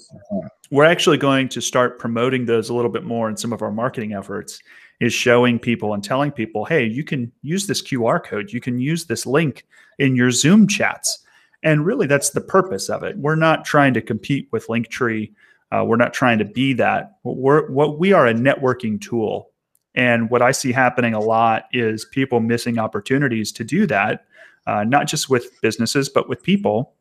we're 0.71 0.85
actually 0.85 1.17
going 1.17 1.49
to 1.49 1.61
start 1.61 1.99
promoting 1.99 2.45
those 2.45 2.69
a 2.69 2.73
little 2.73 2.91
bit 2.91 3.03
more 3.03 3.29
in 3.29 3.37
some 3.37 3.53
of 3.53 3.61
our 3.61 3.71
marketing 3.71 4.13
efforts 4.13 4.59
is 4.99 5.13
showing 5.13 5.59
people 5.59 5.93
and 5.93 6.03
telling 6.03 6.31
people, 6.31 6.65
hey, 6.65 6.85
you 6.85 7.03
can 7.03 7.31
use 7.41 7.67
this 7.67 7.81
QR 7.81 8.23
code, 8.23 8.51
you 8.51 8.61
can 8.61 8.79
use 8.79 9.05
this 9.05 9.25
link 9.25 9.65
in 9.99 10.15
your 10.15 10.31
Zoom 10.31 10.67
chats. 10.67 11.19
And 11.63 11.85
really, 11.85 12.07
that's 12.07 12.31
the 12.31 12.41
purpose 12.41 12.89
of 12.89 13.03
it. 13.03 13.17
We're 13.17 13.35
not 13.35 13.65
trying 13.65 13.93
to 13.93 14.01
compete 14.01 14.49
with 14.51 14.67
Linktree. 14.67 15.31
Uh, 15.71 15.83
we're 15.85 15.95
not 15.95 16.13
trying 16.13 16.37
to 16.39 16.45
be 16.45 16.73
that. 16.73 17.17
We're 17.23 17.69
what 17.71 17.99
we 17.99 18.13
are 18.13 18.27
a 18.27 18.33
networking 18.33 18.99
tool. 18.99 19.49
And 19.95 20.29
what 20.29 20.41
I 20.41 20.51
see 20.51 20.71
happening 20.71 21.13
a 21.13 21.19
lot 21.19 21.65
is 21.71 22.05
people 22.05 22.39
missing 22.39 22.79
opportunities 22.79 23.51
to 23.53 23.63
do 23.63 23.85
that, 23.87 24.25
uh, 24.67 24.83
not 24.83 25.07
just 25.07 25.29
with 25.29 25.59
businesses, 25.61 26.09
but 26.09 26.27
with 26.27 26.43
people. 26.43 26.93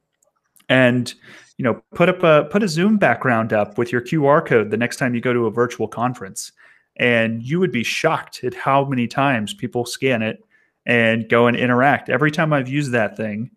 And 0.69 1.13
you 1.59 1.65
know, 1.65 1.83
put 1.95 2.09
up 2.09 2.23
a 2.23 2.49
put 2.51 2.63
a 2.63 2.69
Zoom 2.69 2.99
background 2.99 3.53
up 3.53 3.79
with 3.79 3.93
your 3.93 4.01
QR 4.01 4.45
code 4.45 4.71
the 4.71 4.77
next 4.77 4.97
time 4.97 5.15
you 5.15 5.21
go 5.21 5.33
to 5.33 5.47
a 5.47 5.51
virtual 5.51 5.89
conference 5.89 6.53
and 6.97 7.43
you 7.43 7.59
would 7.61 7.73
be 7.73 7.85
shocked 7.85 8.45
at 8.45 8.55
how 8.55 8.85
many 8.85 9.07
times 9.07 9.55
people 9.55 9.85
scan 9.85 10.23
it 10.23 10.45
and 10.87 11.29
go 11.29 11.47
and 11.47 11.57
interact. 11.57 12.09
Every 12.09 12.31
time 12.31 12.53
I've 12.53 12.69
used 12.69 12.93
that 12.93 13.17
thing, 13.17 13.51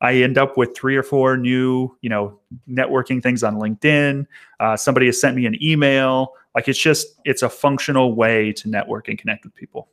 I 0.00 0.14
end 0.14 0.38
up 0.38 0.56
with 0.56 0.74
three 0.74 0.96
or 0.96 1.02
four 1.02 1.36
new, 1.36 1.96
you 2.00 2.08
know, 2.08 2.40
networking 2.68 3.22
things 3.22 3.42
on 3.44 3.56
LinkedIn. 3.56 4.26
Uh, 4.58 4.76
somebody 4.76 5.06
has 5.06 5.20
sent 5.20 5.36
me 5.36 5.46
an 5.46 5.62
email. 5.62 6.32
Like 6.54 6.68
it's 6.68 6.78
just, 6.78 7.20
it's 7.24 7.42
a 7.42 7.50
functional 7.50 8.14
way 8.14 8.52
to 8.54 8.68
network 8.68 9.08
and 9.08 9.18
connect 9.18 9.44
with 9.44 9.54
people 9.54 9.88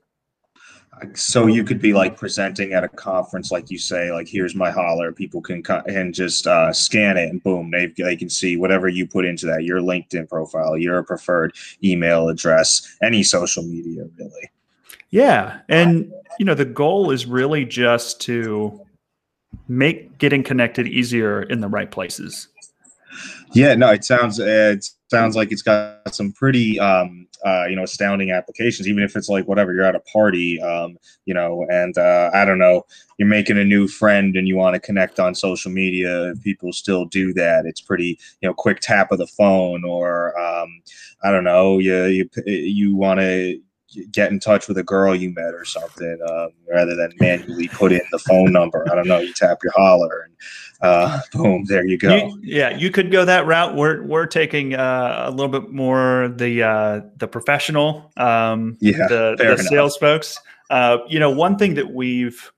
so 1.13 1.47
you 1.47 1.63
could 1.63 1.79
be 1.79 1.93
like 1.93 2.17
presenting 2.17 2.73
at 2.73 2.83
a 2.83 2.87
conference 2.87 3.51
like 3.51 3.69
you 3.69 3.77
say 3.77 4.11
like 4.11 4.27
here's 4.27 4.55
my 4.55 4.71
hollr 4.71 5.15
people 5.15 5.41
can 5.41 5.61
co- 5.61 5.83
and 5.87 6.13
just 6.13 6.47
uh, 6.47 6.71
scan 6.73 7.17
it 7.17 7.29
and 7.29 7.43
boom 7.43 7.71
they, 7.71 7.87
they 7.97 8.15
can 8.15 8.29
see 8.29 8.57
whatever 8.57 8.87
you 8.87 9.05
put 9.07 9.25
into 9.25 9.45
that 9.45 9.63
your 9.63 9.79
linkedin 9.79 10.27
profile 10.27 10.77
your 10.77 11.03
preferred 11.03 11.53
email 11.83 12.29
address 12.29 12.97
any 13.01 13.23
social 13.23 13.63
media 13.63 14.05
really. 14.17 14.49
Yeah 15.09 15.59
and 15.69 16.11
you 16.39 16.45
know 16.45 16.55
the 16.55 16.65
goal 16.65 17.11
is 17.11 17.25
really 17.25 17.65
just 17.65 18.19
to 18.21 18.81
make 19.67 20.17
getting 20.17 20.43
connected 20.43 20.87
easier 20.87 21.43
in 21.43 21.61
the 21.61 21.67
right 21.67 21.91
places. 21.91 22.47
Yeah 23.53 23.75
no 23.75 23.91
it 23.91 24.03
sounds 24.03 24.39
it 24.39 24.89
sounds 25.09 25.35
like 25.35 25.51
it's 25.51 25.61
got 25.61 26.13
some 26.13 26.31
pretty 26.31 26.79
um 26.79 27.27
uh, 27.45 27.65
you 27.69 27.75
know 27.75 27.83
astounding 27.83 28.31
applications 28.31 28.87
even 28.87 29.03
if 29.03 29.15
it's 29.15 29.29
like 29.29 29.47
whatever 29.47 29.73
you're 29.73 29.83
at 29.83 29.95
a 29.95 29.99
party 30.01 30.59
um, 30.61 30.97
you 31.25 31.33
know 31.33 31.65
and 31.69 31.97
uh, 31.97 32.29
i 32.33 32.43
don't 32.43 32.57
know 32.57 32.83
you're 33.17 33.27
making 33.27 33.57
a 33.57 33.63
new 33.63 33.87
friend 33.87 34.35
and 34.35 34.47
you 34.47 34.55
want 34.55 34.73
to 34.73 34.79
connect 34.79 35.19
on 35.19 35.33
social 35.33 35.71
media 35.71 36.33
people 36.43 36.71
still 36.71 37.05
do 37.05 37.33
that. 37.33 37.65
It's 37.65 37.81
pretty 37.81 38.19
you 38.41 38.47
know 38.47 38.53
quick 38.53 38.79
tap 38.79 39.11
of 39.11 39.17
the 39.17 39.27
phone 39.27 39.83
or 39.83 40.37
um, 40.39 40.81
i 41.23 41.31
don't 41.31 41.43
know 41.43 41.79
you 41.79 42.05
you, 42.05 42.29
you 42.45 42.95
want 42.95 43.19
to 43.19 43.59
get 44.11 44.31
in 44.31 44.39
touch 44.39 44.67
with 44.67 44.77
a 44.77 44.83
girl 44.83 45.15
you 45.15 45.33
met 45.33 45.53
or 45.53 45.65
something 45.65 46.19
um, 46.29 46.49
rather 46.69 46.95
than 46.95 47.11
manually 47.19 47.67
put 47.69 47.91
in 47.91 48.01
the 48.11 48.19
phone 48.19 48.51
number 48.51 48.85
i 48.91 48.95
don't 48.95 49.07
know 49.07 49.19
you 49.19 49.33
tap 49.33 49.59
your 49.63 49.73
hollr 49.73 50.25
and 50.25 50.33
uh, 50.81 51.19
boom, 51.33 51.65
there 51.65 51.85
you 51.85 51.97
go. 51.97 52.15
You, 52.15 52.39
yeah, 52.43 52.77
you 52.77 52.91
could 52.91 53.11
go 53.11 53.25
that 53.25 53.45
route. 53.45 53.75
We're 53.75 54.03
we're 54.03 54.25
taking 54.25 54.75
uh, 54.75 55.25
a 55.27 55.31
little 55.31 55.47
bit 55.47 55.71
more 55.71 56.29
the 56.35 56.63
uh, 56.63 57.01
the 57.17 57.27
professional, 57.27 58.11
um, 58.17 58.77
yeah, 58.79 59.07
the, 59.07 59.35
the 59.37 59.57
sales 59.57 59.97
folks. 59.97 60.39
Uh, 60.69 60.99
you 61.07 61.19
know, 61.19 61.31
one 61.31 61.57
thing 61.57 61.75
that 61.75 61.93
we've 61.93 62.51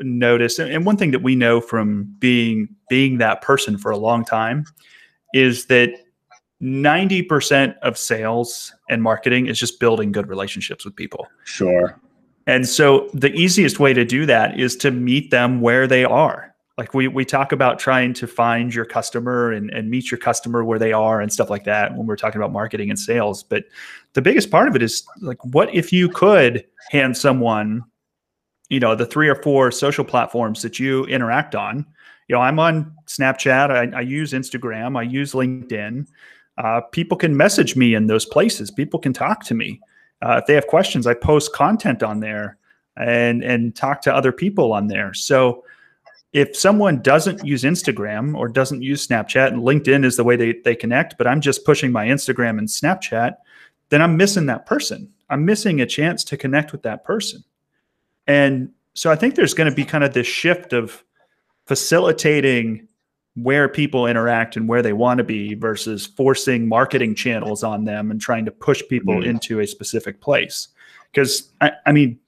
noticed, 0.00 0.58
and 0.58 0.84
one 0.84 0.96
thing 0.96 1.12
that 1.12 1.22
we 1.22 1.34
know 1.34 1.60
from 1.60 2.14
being 2.18 2.68
being 2.88 3.18
that 3.18 3.40
person 3.40 3.78
for 3.78 3.90
a 3.90 3.96
long 3.96 4.24
time, 4.24 4.64
is 5.32 5.66
that 5.66 5.90
90% 6.62 7.76
of 7.78 7.98
sales 7.98 8.72
and 8.88 9.02
marketing 9.02 9.46
is 9.46 9.58
just 9.58 9.80
building 9.80 10.12
good 10.12 10.28
relationships 10.28 10.84
with 10.84 10.94
people. 10.94 11.26
Sure. 11.44 12.00
And 12.46 12.68
so 12.68 13.10
the 13.12 13.32
easiest 13.32 13.80
way 13.80 13.92
to 13.92 14.04
do 14.04 14.26
that 14.26 14.58
is 14.58 14.76
to 14.76 14.90
meet 14.90 15.30
them 15.30 15.60
where 15.60 15.86
they 15.86 16.04
are. 16.04 16.54
Like 16.78 16.94
we 16.94 17.06
we 17.06 17.24
talk 17.24 17.52
about 17.52 17.78
trying 17.78 18.14
to 18.14 18.26
find 18.26 18.74
your 18.74 18.86
customer 18.86 19.52
and, 19.52 19.70
and 19.70 19.90
meet 19.90 20.10
your 20.10 20.18
customer 20.18 20.64
where 20.64 20.78
they 20.78 20.92
are 20.92 21.20
and 21.20 21.32
stuff 21.32 21.50
like 21.50 21.64
that 21.64 21.94
when 21.94 22.06
we're 22.06 22.16
talking 22.16 22.40
about 22.40 22.50
marketing 22.50 22.88
and 22.88 22.98
sales. 22.98 23.42
But 23.42 23.64
the 24.14 24.22
biggest 24.22 24.50
part 24.50 24.68
of 24.68 24.74
it 24.74 24.82
is 24.82 25.04
like 25.20 25.38
what 25.44 25.72
if 25.74 25.92
you 25.92 26.08
could 26.08 26.64
hand 26.90 27.16
someone, 27.16 27.84
you 28.70 28.80
know, 28.80 28.94
the 28.94 29.04
three 29.04 29.28
or 29.28 29.34
four 29.34 29.70
social 29.70 30.04
platforms 30.04 30.62
that 30.62 30.78
you 30.78 31.04
interact 31.06 31.54
on. 31.54 31.86
You 32.28 32.36
know, 32.36 32.40
I'm 32.40 32.58
on 32.58 32.94
Snapchat, 33.06 33.70
I, 33.70 33.98
I 33.98 34.00
use 34.00 34.32
Instagram, 34.32 34.96
I 34.98 35.02
use 35.02 35.32
LinkedIn. 35.32 36.06
Uh, 36.58 36.80
people 36.92 37.16
can 37.16 37.36
message 37.36 37.76
me 37.76 37.94
in 37.94 38.06
those 38.06 38.26
places. 38.26 38.70
People 38.70 39.00
can 39.00 39.12
talk 39.12 39.44
to 39.44 39.54
me. 39.54 39.80
Uh, 40.20 40.38
if 40.40 40.46
they 40.46 40.54
have 40.54 40.66
questions, 40.66 41.06
I 41.06 41.14
post 41.14 41.52
content 41.52 42.02
on 42.02 42.20
there 42.20 42.58
and 42.96 43.42
and 43.42 43.74
talk 43.74 44.02
to 44.02 44.14
other 44.14 44.32
people 44.32 44.72
on 44.72 44.86
there. 44.86 45.14
So 45.14 45.64
if 46.32 46.56
someone 46.56 47.02
doesn't 47.02 47.44
use 47.44 47.62
Instagram 47.62 48.34
or 48.36 48.48
doesn't 48.48 48.82
use 48.82 49.06
Snapchat 49.06 49.48
and 49.48 49.62
LinkedIn 49.62 50.04
is 50.04 50.16
the 50.16 50.24
way 50.24 50.36
they, 50.36 50.54
they 50.64 50.74
connect, 50.74 51.18
but 51.18 51.26
I'm 51.26 51.40
just 51.40 51.64
pushing 51.64 51.92
my 51.92 52.06
Instagram 52.06 52.58
and 52.58 52.68
Snapchat, 52.68 53.34
then 53.90 54.00
I'm 54.00 54.16
missing 54.16 54.46
that 54.46 54.64
person. 54.64 55.12
I'm 55.28 55.44
missing 55.44 55.80
a 55.80 55.86
chance 55.86 56.24
to 56.24 56.36
connect 56.36 56.72
with 56.72 56.82
that 56.82 57.04
person. 57.04 57.44
And 58.26 58.70
so 58.94 59.10
I 59.10 59.16
think 59.16 59.34
there's 59.34 59.54
going 59.54 59.68
to 59.68 59.76
be 59.76 59.84
kind 59.84 60.04
of 60.04 60.14
this 60.14 60.26
shift 60.26 60.72
of 60.72 61.04
facilitating 61.66 62.88
where 63.34 63.68
people 63.68 64.06
interact 64.06 64.56
and 64.56 64.68
where 64.68 64.82
they 64.82 64.92
want 64.92 65.18
to 65.18 65.24
be 65.24 65.54
versus 65.54 66.06
forcing 66.06 66.68
marketing 66.68 67.14
channels 67.14 67.62
on 67.64 67.84
them 67.84 68.10
and 68.10 68.20
trying 68.20 68.44
to 68.44 68.50
push 68.50 68.82
people 68.88 69.14
mm. 69.14 69.26
into 69.26 69.60
a 69.60 69.66
specific 69.66 70.20
place. 70.20 70.68
Because 71.10 71.50
I, 71.60 71.72
I, 71.86 71.92
mean, 71.92 72.18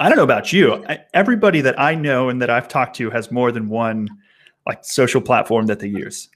I 0.00 0.08
don't 0.08 0.16
know 0.16 0.24
about 0.24 0.52
you. 0.52 0.84
I, 0.88 1.04
everybody 1.12 1.60
that 1.60 1.78
I 1.78 1.94
know 1.94 2.30
and 2.30 2.40
that 2.40 2.50
I've 2.50 2.68
talked 2.68 2.96
to 2.96 3.10
has 3.10 3.30
more 3.30 3.52
than 3.52 3.68
one 3.68 4.08
like 4.66 4.84
social 4.84 5.20
platform 5.20 5.66
that 5.66 5.80
they 5.80 5.88
use. 5.88 6.30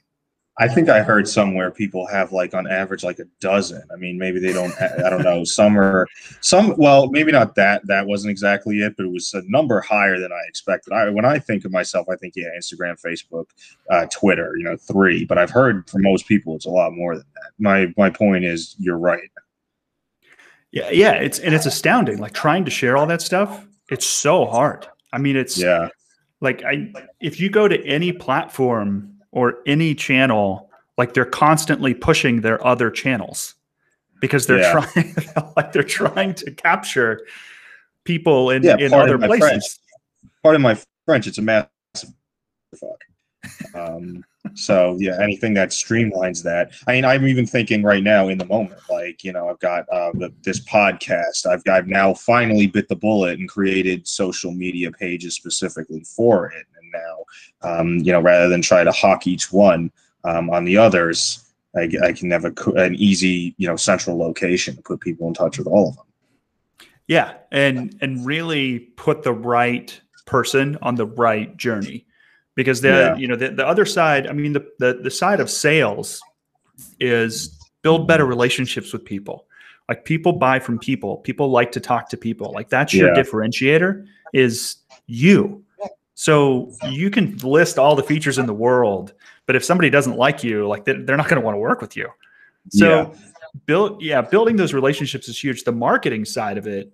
I 0.61 0.67
think 0.67 0.89
I 0.89 1.01
heard 1.01 1.25
somewhere 1.25 1.71
people 1.71 2.05
have 2.07 2.33
like 2.33 2.53
on 2.53 2.67
average 2.67 3.01
like 3.01 3.19
a 3.19 3.25
dozen. 3.39 3.81
I 3.93 3.95
mean, 3.95 4.17
maybe 4.17 4.39
they 4.39 4.51
don't. 4.51 4.73
I 4.81 5.09
don't 5.09 5.23
know. 5.23 5.45
Some 5.45 5.79
are 5.79 6.05
some. 6.41 6.75
Well, 6.77 7.07
maybe 7.07 7.31
not 7.31 7.55
that. 7.55 7.87
That 7.87 8.07
wasn't 8.07 8.31
exactly 8.31 8.79
it, 8.79 8.95
but 8.97 9.05
it 9.05 9.11
was 9.11 9.33
a 9.33 9.41
number 9.47 9.79
higher 9.79 10.19
than 10.19 10.33
I 10.33 10.41
expected. 10.49 10.91
I 10.91 11.09
when 11.09 11.23
I 11.23 11.39
think 11.39 11.63
of 11.63 11.71
myself, 11.71 12.07
I 12.09 12.17
think 12.17 12.33
yeah, 12.35 12.49
Instagram, 12.57 13.01
Facebook, 13.01 13.45
uh, 13.89 14.05
Twitter. 14.11 14.53
You 14.57 14.65
know, 14.65 14.75
three. 14.75 15.23
But 15.23 15.37
I've 15.37 15.49
heard 15.49 15.89
from 15.89 16.01
most 16.01 16.27
people 16.27 16.57
it's 16.57 16.65
a 16.65 16.69
lot 16.69 16.91
more 16.91 17.15
than 17.15 17.25
that. 17.35 17.51
My 17.57 17.93
my 17.97 18.09
point 18.09 18.43
is, 18.43 18.75
you're 18.77 18.99
right. 18.99 19.29
Yeah, 20.71 20.89
yeah. 20.89 21.13
It's 21.13 21.39
and 21.39 21.55
it's 21.55 21.67
astounding. 21.67 22.17
Like 22.17 22.33
trying 22.33 22.65
to 22.65 22.71
share 22.71 22.97
all 22.97 23.07
that 23.07 23.21
stuff. 23.21 23.65
It's 23.89 24.05
so 24.05 24.45
hard. 24.45 24.87
I 25.13 25.19
mean, 25.19 25.37
it's 25.37 25.57
yeah. 25.57 25.87
Like 26.41 26.63
I, 26.63 26.91
if 27.21 27.39
you 27.39 27.49
go 27.49 27.69
to 27.69 27.81
any 27.85 28.11
platform 28.11 29.18
or 29.31 29.59
any 29.65 29.95
channel, 29.95 30.69
like 30.97 31.13
they're 31.13 31.25
constantly 31.25 31.93
pushing 31.93 32.41
their 32.41 32.65
other 32.65 32.89
channels 32.91 33.55
because 34.21 34.47
they're 34.47 34.59
yeah. 34.59 34.71
trying 34.71 35.15
like 35.55 35.71
they're 35.71 35.83
trying 35.83 36.33
to 36.35 36.51
capture 36.51 37.25
people 38.03 38.49
in, 38.51 38.63
yeah, 38.63 38.77
in 38.77 38.93
other 38.93 39.17
places. 39.17 39.39
French, 39.39 39.63
part 40.43 40.55
of 40.55 40.61
my 40.61 40.77
French, 41.05 41.27
it's 41.27 41.37
a 41.37 41.41
massive 41.41 41.69
fuck. 42.75 43.03
Um, 43.73 44.23
so 44.55 44.97
yeah, 44.99 45.17
anything 45.21 45.53
that 45.53 45.69
streamlines 45.69 46.43
that. 46.43 46.71
I 46.87 46.93
mean, 46.93 47.05
I'm 47.05 47.27
even 47.27 47.45
thinking 47.45 47.83
right 47.83 48.03
now 48.03 48.27
in 48.27 48.37
the 48.37 48.45
moment, 48.45 48.79
like 48.89 49.23
you 49.23 49.31
know, 49.31 49.49
I've 49.49 49.59
got 49.59 49.87
uh, 49.89 50.11
the, 50.13 50.33
this 50.43 50.59
podcast. 50.65 51.45
I've 51.45 51.61
I've 51.69 51.87
now 51.87 52.13
finally 52.13 52.67
bit 52.67 52.87
the 52.87 52.95
bullet 52.95 53.39
and 53.39 53.47
created 53.47 54.07
social 54.07 54.51
media 54.51 54.91
pages 54.91 55.35
specifically 55.35 56.03
for 56.03 56.47
it 56.47 56.65
now. 57.03 57.15
Um, 57.69 57.97
you 58.05 58.11
know, 58.11 58.21
rather 58.21 58.49
than 58.49 58.61
try 58.61 58.83
to 58.83 58.91
hawk 58.91 59.27
each 59.27 59.51
one 59.51 59.91
um, 60.23 60.49
on 60.49 60.65
the 60.65 60.77
others, 60.77 61.45
I, 61.75 61.89
I 62.03 62.13
can 62.13 62.31
have 62.31 62.45
a, 62.45 62.53
an 62.75 62.95
easy, 62.95 63.55
you 63.57 63.67
know, 63.67 63.77
central 63.77 64.17
location 64.17 64.75
to 64.75 64.81
put 64.81 64.99
people 64.99 65.27
in 65.27 65.33
touch 65.33 65.57
with 65.57 65.67
all 65.67 65.89
of 65.89 65.95
them. 65.95 66.05
Yeah, 67.07 67.33
and 67.51 67.97
and 68.01 68.25
really 68.25 68.79
put 68.95 69.23
the 69.23 69.33
right 69.33 69.99
person 70.25 70.77
on 70.81 70.95
the 70.95 71.07
right 71.07 71.57
journey, 71.57 72.05
because 72.53 72.81
the 72.81 72.89
yeah. 72.89 73.15
you 73.15 73.27
know 73.27 73.35
the, 73.35 73.49
the 73.49 73.65
other 73.65 73.85
side. 73.85 74.27
I 74.27 74.33
mean, 74.33 74.53
the, 74.53 74.65
the 74.77 74.99
the 75.01 75.11
side 75.11 75.39
of 75.39 75.49
sales 75.49 76.21
is 76.99 77.57
build 77.81 78.07
better 78.07 78.25
relationships 78.25 78.93
with 78.93 79.03
people. 79.03 79.47
Like 79.87 80.05
people 80.05 80.33
buy 80.33 80.59
from 80.59 80.77
people. 80.77 81.17
People 81.17 81.49
like 81.49 81.71
to 81.71 81.79
talk 81.79 82.09
to 82.09 82.17
people. 82.17 82.51
Like 82.53 82.69
that's 82.69 82.93
your 82.93 83.09
yeah. 83.09 83.23
differentiator. 83.23 84.05
Is 84.33 84.77
you 85.07 85.63
so 86.19 86.73
you 86.89 87.09
can 87.09 87.37
list 87.37 87.79
all 87.79 87.95
the 87.95 88.03
features 88.03 88.37
in 88.37 88.45
the 88.45 88.53
world, 88.53 89.13
but 89.45 89.55
if 89.55 89.63
somebody 89.63 89.89
doesn't 89.89 90.17
like 90.17 90.43
you, 90.43 90.67
like 90.67 90.83
they're 90.83 90.97
not 90.97 91.29
going 91.29 91.39
to 91.39 91.45
want 91.45 91.55
to 91.55 91.59
work 91.59 91.79
with 91.79 91.95
you. 91.95 92.09
So 92.71 92.89
yeah. 92.89 93.19
build, 93.65 94.01
yeah, 94.01 94.19
building 94.19 94.57
those 94.57 94.73
relationships 94.73 95.29
is 95.29 95.41
huge. 95.41 95.63
The 95.63 95.71
marketing 95.71 96.25
side 96.25 96.57
of 96.57 96.67
it 96.67 96.91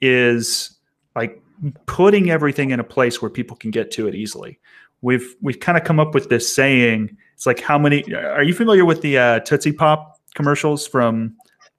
is 0.00 0.78
like 1.14 1.42
putting 1.84 2.30
everything 2.30 2.70
in 2.70 2.80
a 2.80 2.84
place 2.84 3.20
where 3.20 3.30
people 3.30 3.54
can 3.54 3.70
get 3.70 3.90
to 3.90 4.08
it 4.08 4.14
easily. 4.14 4.58
We've 5.02 5.36
we've 5.42 5.60
kind 5.60 5.76
of 5.76 5.84
come 5.84 6.00
up 6.00 6.14
with 6.14 6.30
this 6.30 6.52
saying. 6.52 7.14
It's 7.34 7.44
like 7.44 7.60
how 7.60 7.76
many? 7.76 8.02
Are 8.14 8.42
you 8.42 8.54
familiar 8.54 8.86
with 8.86 9.02
the 9.02 9.18
uh, 9.18 9.40
Tootsie 9.40 9.72
Pop 9.72 10.18
commercials 10.34 10.86
from 10.86 11.36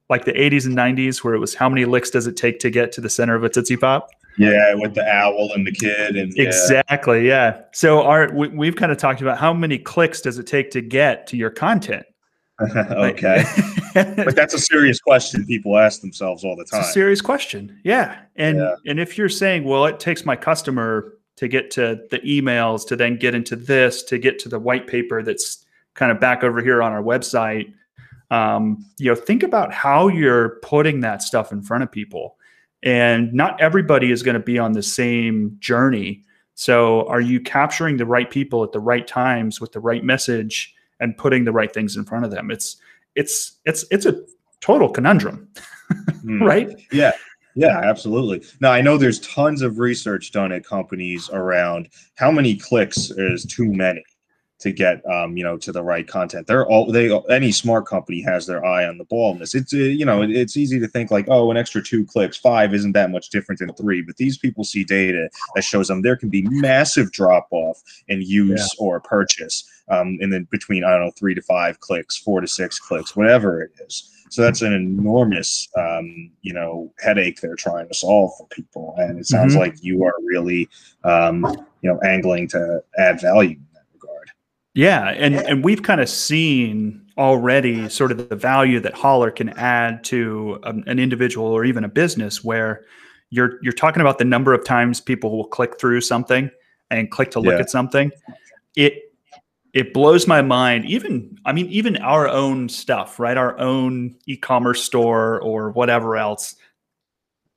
like 0.08 0.24
the 0.24 0.34
80s 0.34 0.66
and 0.66 0.76
90s, 0.76 1.24
where 1.24 1.34
it 1.34 1.40
was 1.40 1.52
how 1.52 1.68
many 1.68 1.84
licks 1.84 2.10
does 2.10 2.28
it 2.28 2.36
take 2.36 2.60
to 2.60 2.70
get 2.70 2.92
to 2.92 3.00
the 3.00 3.10
center 3.10 3.34
of 3.34 3.42
a 3.42 3.48
Tootsie 3.48 3.76
Pop? 3.76 4.08
Yeah, 4.38 4.74
with 4.74 4.94
the 4.94 5.06
owl 5.06 5.52
and 5.54 5.66
the 5.66 5.72
kid, 5.72 6.16
and 6.16 6.32
yeah. 6.36 6.44
exactly, 6.44 7.26
yeah. 7.26 7.62
So 7.72 8.02
our 8.02 8.30
we, 8.32 8.66
have 8.66 8.76
kind 8.76 8.92
of 8.92 8.98
talked 8.98 9.22
about 9.22 9.38
how 9.38 9.54
many 9.54 9.78
clicks 9.78 10.20
does 10.20 10.38
it 10.38 10.46
take 10.46 10.70
to 10.72 10.82
get 10.82 11.26
to 11.28 11.36
your 11.36 11.50
content. 11.50 12.04
okay, 12.76 13.44
but 13.94 14.36
that's 14.36 14.52
a 14.52 14.58
serious 14.58 15.00
question 15.00 15.44
people 15.46 15.78
ask 15.78 16.00
themselves 16.00 16.44
all 16.44 16.54
the 16.54 16.64
time. 16.64 16.80
It's 16.80 16.90
a 16.90 16.92
serious 16.92 17.22
question, 17.22 17.80
yeah. 17.82 18.20
And 18.36 18.58
yeah. 18.58 18.74
and 18.86 19.00
if 19.00 19.16
you're 19.16 19.30
saying, 19.30 19.64
well, 19.64 19.86
it 19.86 20.00
takes 20.00 20.26
my 20.26 20.36
customer 20.36 21.14
to 21.36 21.48
get 21.48 21.70
to 21.72 22.00
the 22.10 22.18
emails, 22.20 22.86
to 22.88 22.96
then 22.96 23.16
get 23.16 23.34
into 23.34 23.56
this, 23.56 24.02
to 24.04 24.18
get 24.18 24.38
to 24.40 24.48
the 24.48 24.58
white 24.58 24.86
paper 24.86 25.22
that's 25.22 25.64
kind 25.94 26.12
of 26.12 26.20
back 26.20 26.44
over 26.44 26.60
here 26.62 26.82
on 26.82 26.92
our 26.92 27.02
website. 27.02 27.72
Um, 28.30 28.84
you 28.98 29.08
know, 29.08 29.14
think 29.14 29.42
about 29.42 29.72
how 29.72 30.08
you're 30.08 30.58
putting 30.62 31.00
that 31.00 31.22
stuff 31.22 31.52
in 31.52 31.62
front 31.62 31.84
of 31.84 31.92
people 31.92 32.35
and 32.82 33.32
not 33.32 33.60
everybody 33.60 34.10
is 34.10 34.22
going 34.22 34.34
to 34.34 34.40
be 34.40 34.58
on 34.58 34.72
the 34.72 34.82
same 34.82 35.56
journey. 35.58 36.22
So, 36.54 37.06
are 37.08 37.20
you 37.20 37.40
capturing 37.40 37.96
the 37.96 38.06
right 38.06 38.30
people 38.30 38.64
at 38.64 38.72
the 38.72 38.80
right 38.80 39.06
times 39.06 39.60
with 39.60 39.72
the 39.72 39.80
right 39.80 40.04
message 40.04 40.74
and 41.00 41.16
putting 41.16 41.44
the 41.44 41.52
right 41.52 41.72
things 41.72 41.96
in 41.96 42.04
front 42.04 42.24
of 42.24 42.30
them? 42.30 42.50
It's 42.50 42.76
it's 43.14 43.58
it's 43.64 43.84
it's 43.90 44.06
a 44.06 44.22
total 44.60 44.88
conundrum, 44.88 45.48
mm. 46.24 46.40
right? 46.46 46.70
Yeah. 46.92 47.12
Yeah, 47.58 47.80
absolutely. 47.82 48.46
Now 48.60 48.72
I 48.72 48.82
know 48.82 48.98
there's 48.98 49.18
tons 49.20 49.62
of 49.62 49.78
research 49.78 50.30
done 50.30 50.52
at 50.52 50.62
companies 50.62 51.30
around 51.32 51.88
how 52.16 52.30
many 52.30 52.54
clicks 52.54 53.10
is 53.10 53.46
too 53.46 53.72
many 53.72 54.04
to 54.58 54.72
get 54.72 55.04
um, 55.06 55.36
you 55.36 55.44
know 55.44 55.56
to 55.58 55.72
the 55.72 55.82
right 55.82 56.06
content. 56.06 56.46
They're 56.46 56.66
all 56.66 56.90
they 56.90 57.10
any 57.30 57.52
smart 57.52 57.86
company 57.86 58.22
has 58.22 58.46
their 58.46 58.64
eye 58.64 58.86
on 58.86 58.98
the 58.98 59.04
ball 59.04 59.32
in 59.32 59.38
this. 59.38 59.54
It's 59.54 59.72
uh, 59.74 59.78
you 59.78 60.04
know 60.04 60.22
it's 60.22 60.56
easy 60.56 60.80
to 60.80 60.88
think 60.88 61.10
like 61.10 61.26
oh 61.28 61.50
an 61.50 61.56
extra 61.56 61.82
two 61.82 62.06
clicks 62.06 62.36
five 62.36 62.74
isn't 62.74 62.92
that 62.92 63.10
much 63.10 63.30
different 63.30 63.58
than 63.58 63.72
three, 63.74 64.02
but 64.02 64.16
these 64.16 64.38
people 64.38 64.64
see 64.64 64.84
data 64.84 65.28
that 65.54 65.62
shows 65.62 65.88
them 65.88 66.02
there 66.02 66.16
can 66.16 66.30
be 66.30 66.42
massive 66.48 67.12
drop 67.12 67.48
off 67.50 67.82
in 68.08 68.22
use 68.22 68.74
yeah. 68.78 68.84
or 68.84 69.00
purchase, 69.00 69.68
um, 69.88 70.18
and 70.20 70.32
then 70.32 70.46
between 70.50 70.84
I 70.84 70.92
don't 70.92 71.06
know 71.06 71.12
three 71.18 71.34
to 71.34 71.42
five 71.42 71.80
clicks, 71.80 72.16
four 72.16 72.40
to 72.40 72.48
six 72.48 72.78
clicks, 72.78 73.14
whatever 73.14 73.60
it 73.60 73.72
is. 73.80 74.12
So 74.28 74.42
that's 74.42 74.60
an 74.62 74.72
enormous, 74.72 75.68
um, 75.78 76.32
you 76.42 76.52
know, 76.52 76.92
headache 76.98 77.40
they're 77.40 77.54
trying 77.54 77.86
to 77.86 77.94
solve 77.94 78.32
for 78.36 78.48
people. 78.48 78.92
And 78.98 79.20
it 79.20 79.26
sounds 79.26 79.52
mm-hmm. 79.52 79.60
like 79.60 79.84
you 79.84 80.04
are 80.04 80.14
really, 80.24 80.68
um, 81.04 81.46
you 81.80 81.88
know, 81.88 82.00
angling 82.00 82.48
to 82.48 82.82
add 82.98 83.20
value 83.20 83.56
yeah, 84.76 85.08
and 85.08 85.36
eh. 85.36 85.44
and 85.48 85.64
we've 85.64 85.82
kind 85.82 86.00
of 86.00 86.08
seen 86.08 87.02
already 87.18 87.88
sort 87.88 88.12
of 88.12 88.28
the 88.28 88.36
value 88.36 88.78
that 88.80 88.94
hollr 88.94 89.34
can 89.34 89.48
add 89.50 90.04
to 90.04 90.60
an, 90.64 90.84
an 90.86 90.98
individual 90.98 91.46
or 91.46 91.64
even 91.64 91.82
a 91.82 91.88
business 91.88 92.44
where 92.44 92.84
you're 93.30 93.58
you're 93.62 93.72
talking 93.72 94.02
about 94.02 94.18
the 94.18 94.24
number 94.24 94.52
of 94.52 94.64
times 94.64 95.00
people 95.00 95.34
will 95.34 95.46
click 95.46 95.80
through 95.80 96.02
something 96.02 96.50
and 96.90 97.10
click 97.10 97.30
to 97.30 97.40
look 97.40 97.54
yeah. 97.54 97.60
at 97.60 97.70
something. 97.70 98.12
It 98.76 99.02
it 99.72 99.92
blows 99.92 100.26
my 100.26 100.40
mind 100.40 100.86
even 100.86 101.36
i 101.44 101.52
mean 101.52 101.66
even 101.66 101.98
our 101.98 102.26
own 102.26 102.66
stuff 102.66 103.20
right 103.20 103.36
our 103.36 103.58
own 103.58 104.16
e-commerce 104.26 104.82
store 104.82 105.38
or 105.42 105.70
whatever 105.72 106.16
else 106.16 106.56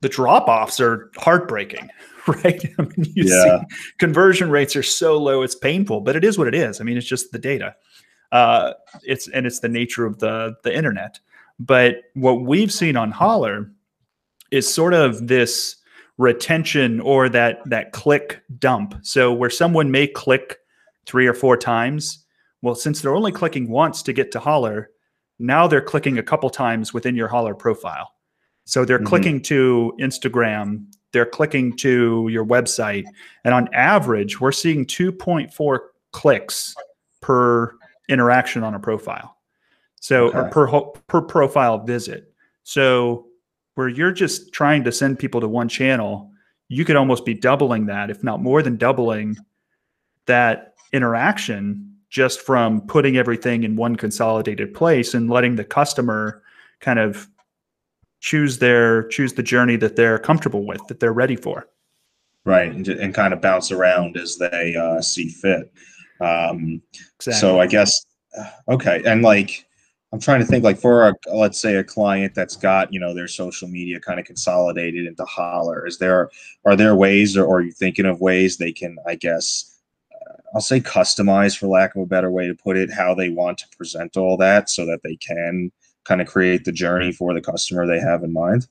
the 0.02 0.10
drop-offs 0.10 0.82
are 0.82 1.12
heartbreaking 1.16 1.90
right? 2.44 2.64
I 2.78 2.82
mean, 2.82 3.12
you 3.16 3.24
yeah. 3.26 3.60
see 3.60 3.76
conversion 3.98 4.50
rates 4.50 4.76
are 4.76 4.84
so 4.84 5.18
low, 5.18 5.42
it's 5.42 5.56
painful, 5.56 6.02
but 6.02 6.16
it 6.16 6.24
is 6.24 6.38
what 6.38 6.48
it 6.48 6.56
is. 6.56 6.80
I 6.80 6.84
mean, 6.84 6.98
it's 6.98 7.08
just 7.08 7.32
the 7.32 7.40
data. 7.40 7.76
Uh, 8.32 8.74
it's 9.04 9.28
and 9.30 9.48
it's 9.48 9.60
the 9.60 9.70
nature 9.70 10.06
of 10.06 10.20
the 10.20 10.56
the 10.64 10.76
internet. 10.76 11.20
But 11.60 12.04
what 12.14 12.42
we've 12.42 12.72
seen 12.72 12.96
on 12.96 13.12
hollr 13.12 13.70
is 14.52 14.72
sort 14.72 14.94
of 14.94 15.28
this 15.28 15.76
retention 16.18 17.00
or 17.00 17.30
that 17.30 17.62
that 17.66 17.92
click 17.92 18.42
dump. 18.60 18.96
So 19.02 19.34
where 19.34 19.50
someone 19.50 19.90
may 19.90 20.08
click 20.08 20.58
three 21.06 21.26
or 21.26 21.34
four 21.34 21.58
times, 21.58 22.26
well, 22.62 22.76
since 22.76 23.02
they're 23.02 23.16
only 23.16 23.32
clicking 23.32 23.70
once 23.70 24.04
to 24.04 24.14
get 24.14 24.32
to 24.34 24.40
hollr, 24.40 24.86
now 25.40 25.68
they're 25.68 25.82
clicking 25.82 26.18
a 26.18 26.24
couple 26.24 26.50
times 26.50 26.94
within 26.94 27.16
your 27.16 27.30
hollr 27.30 27.58
profile. 27.58 28.14
So 28.66 28.86
they're 28.86 28.98
mm-hmm. 28.98 29.08
clicking 29.08 29.42
to 29.44 29.94
Instagram, 30.00 30.86
they're 31.12 31.25
clicking 31.25 31.75
to 31.78 32.28
your 32.32 32.46
website, 32.46 33.06
and 33.44 33.54
on 33.54 33.74
average, 33.74 34.39
we're 34.39 34.51
seeing 34.51 34.86
2.4 34.86 35.80
clicks 36.12 36.75
per 37.22 37.75
interaction 38.08 38.63
on 38.63 38.75
a 38.75 38.80
profile. 38.80 39.38
So 40.01 40.32
okay. 40.32 40.50
per 40.51 40.82
per 41.08 41.22
profile 41.22 41.80
visit. 41.80 42.34
So 42.63 43.28
where 43.75 43.88
you're 43.88 44.12
just 44.12 44.51
trying 44.54 44.84
to 44.84 44.92
send 44.92 45.20
people 45.20 45.42
to 45.42 45.48
one 45.48 45.70
channel, 45.70 46.32
you 46.68 46.86
could 46.86 46.96
almost 46.96 47.25
be 47.25 47.34
doubling 47.34 47.86
that, 47.88 48.10
if 48.10 48.24
not 48.24 48.42
more 48.42 48.62
than 48.62 48.78
doubling 48.78 49.38
that 50.25 50.75
interaction 50.94 51.96
just 52.10 52.42
from 52.42 52.82
putting 52.82 53.18
everything 53.18 53.63
in 53.63 53.75
one 53.75 53.96
consolidated 53.96 54.74
place 54.74 55.13
and 55.13 55.30
letting 55.30 55.56
the 55.56 55.63
customer 55.63 56.42
kind 56.80 57.00
of 57.00 57.30
choose 58.20 58.60
their 58.60 59.04
choose 59.08 59.34
the 59.34 59.44
journey 59.44 59.76
that 59.78 59.96
they're 59.96 60.20
comfortable 60.20 60.66
with 60.66 60.86
that 60.88 61.00
they're 61.00 61.14
ready 61.14 61.36
for 61.36 61.68
right 62.46 62.72
and, 62.72 62.88
and 62.88 63.14
kind 63.14 63.34
of 63.34 63.42
bounce 63.42 63.72
around 63.72 64.18
as 64.18 64.38
they 64.38 64.76
uh, 64.76 65.02
see 65.02 65.30
fit 65.30 65.72
um, 66.22 66.82
exactly. 67.16 67.40
so 67.40 67.60
i 67.60 67.68
guess 67.68 68.06
uh, 68.38 68.50
okay 68.70 69.02
and 69.06 69.22
like 69.22 69.66
i'm 70.12 70.20
trying 70.20 70.40
to 70.40 70.46
think 70.46 70.64
like 70.64 70.78
for 70.78 71.08
a 71.08 71.14
let's 71.34 71.62
say 71.62 71.76
a 71.76 71.84
client 71.84 72.34
that's 72.36 72.56
got 72.56 72.92
you 72.94 73.00
know 73.00 73.14
their 73.14 73.28
social 73.28 73.68
media 73.68 74.00
kind 74.00 74.20
of 74.20 74.26
consolidated 74.26 75.06
into 75.06 75.24
hollr 75.24 75.88
is 75.88 75.98
there 75.98 76.30
are 76.66 76.76
there 76.76 76.96
ways 76.96 77.38
or, 77.38 77.46
or 77.46 77.60
are 77.60 77.62
you 77.62 77.72
thinking 77.72 78.06
of 78.06 78.20
ways 78.20 78.58
they 78.58 78.72
can 78.72 78.98
i 79.08 79.16
guess 79.16 79.76
I'll 80.54 80.62
say 80.62 80.80
customize 80.80 81.58
for 81.58 81.68
lack 81.68 81.96
of 81.96 82.02
a 82.02 82.08
better 82.08 82.32
way 82.32 82.48
to 82.48 82.56
put 82.56 82.78
it, 82.78 82.92
how 82.92 83.14
they 83.14 83.30
want 83.30 83.60
to 83.60 83.68
present 83.78 84.18
all 84.18 84.38
that 84.38 84.70
so 84.70 84.86
that 84.88 85.02
they 85.04 85.16
can 85.16 85.72
kind 86.10 86.22
of 86.22 86.28
create 86.28 86.66
the 86.66 86.72
journey 86.72 87.12
for 87.12 87.34
the 87.34 87.42
customer 87.42 87.86
they 87.88 88.00
have 88.00 88.24
in 88.24 88.34
mind. 88.34 88.68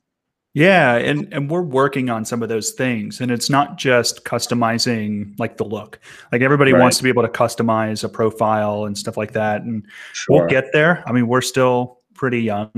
Yeah, 0.54 0.96
and 0.96 1.32
and 1.32 1.48
we're 1.48 1.62
working 1.62 2.10
on 2.10 2.24
some 2.24 2.42
of 2.42 2.48
those 2.48 2.72
things 2.72 3.20
and 3.20 3.30
it's 3.30 3.48
not 3.48 3.78
just 3.78 4.24
customizing 4.24 5.38
like 5.38 5.56
the 5.56 5.64
look. 5.64 6.00
Like 6.32 6.42
everybody 6.42 6.72
right. 6.72 6.80
wants 6.80 6.96
to 6.96 7.04
be 7.04 7.08
able 7.08 7.22
to 7.22 7.28
customize 7.28 8.02
a 8.02 8.08
profile 8.08 8.84
and 8.84 8.98
stuff 8.98 9.16
like 9.16 9.32
that 9.32 9.62
and 9.62 9.86
sure. 10.12 10.36
we'll 10.40 10.48
get 10.48 10.72
there. 10.72 11.04
I 11.06 11.12
mean, 11.12 11.28
we're 11.28 11.42
still 11.42 12.00
pretty 12.14 12.42
young. 12.42 12.72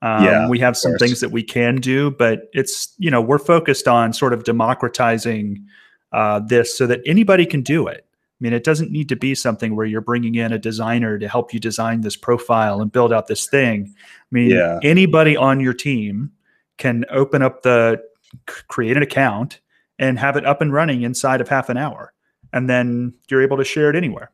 Um, 0.00 0.24
yeah, 0.24 0.48
we 0.48 0.58
have 0.60 0.76
some 0.76 0.94
things 0.96 1.20
that 1.20 1.30
we 1.30 1.42
can 1.42 1.76
do, 1.76 2.12
but 2.12 2.48
it's, 2.52 2.94
you 2.98 3.10
know, 3.10 3.20
we're 3.20 3.38
focused 3.38 3.88
on 3.88 4.12
sort 4.12 4.32
of 4.32 4.44
democratizing 4.44 5.66
uh, 6.12 6.40
this 6.40 6.78
so 6.78 6.86
that 6.86 7.00
anybody 7.04 7.44
can 7.44 7.62
do 7.62 7.88
it. 7.88 8.06
I 8.40 8.44
mean, 8.44 8.52
it 8.52 8.62
doesn't 8.62 8.92
need 8.92 9.08
to 9.08 9.16
be 9.16 9.34
something 9.34 9.74
where 9.74 9.86
you're 9.86 10.00
bringing 10.00 10.36
in 10.36 10.52
a 10.52 10.58
designer 10.58 11.18
to 11.18 11.28
help 11.28 11.52
you 11.52 11.58
design 11.58 12.02
this 12.02 12.16
profile 12.16 12.80
and 12.80 12.92
build 12.92 13.12
out 13.12 13.26
this 13.26 13.48
thing. 13.48 13.92
I 13.96 14.26
mean, 14.30 14.50
yeah. 14.50 14.78
anybody 14.84 15.36
on 15.36 15.58
your 15.58 15.74
team 15.74 16.30
can 16.76 17.04
open 17.10 17.42
up 17.42 17.62
the 17.62 18.00
create 18.46 18.96
an 18.96 19.02
account 19.02 19.60
and 19.98 20.18
have 20.18 20.36
it 20.36 20.46
up 20.46 20.60
and 20.60 20.72
running 20.72 21.02
inside 21.02 21.40
of 21.40 21.48
half 21.48 21.68
an 21.68 21.76
hour. 21.76 22.12
And 22.52 22.70
then 22.70 23.14
you're 23.28 23.42
able 23.42 23.56
to 23.56 23.64
share 23.64 23.90
it 23.90 23.96
anywhere. 23.96 24.30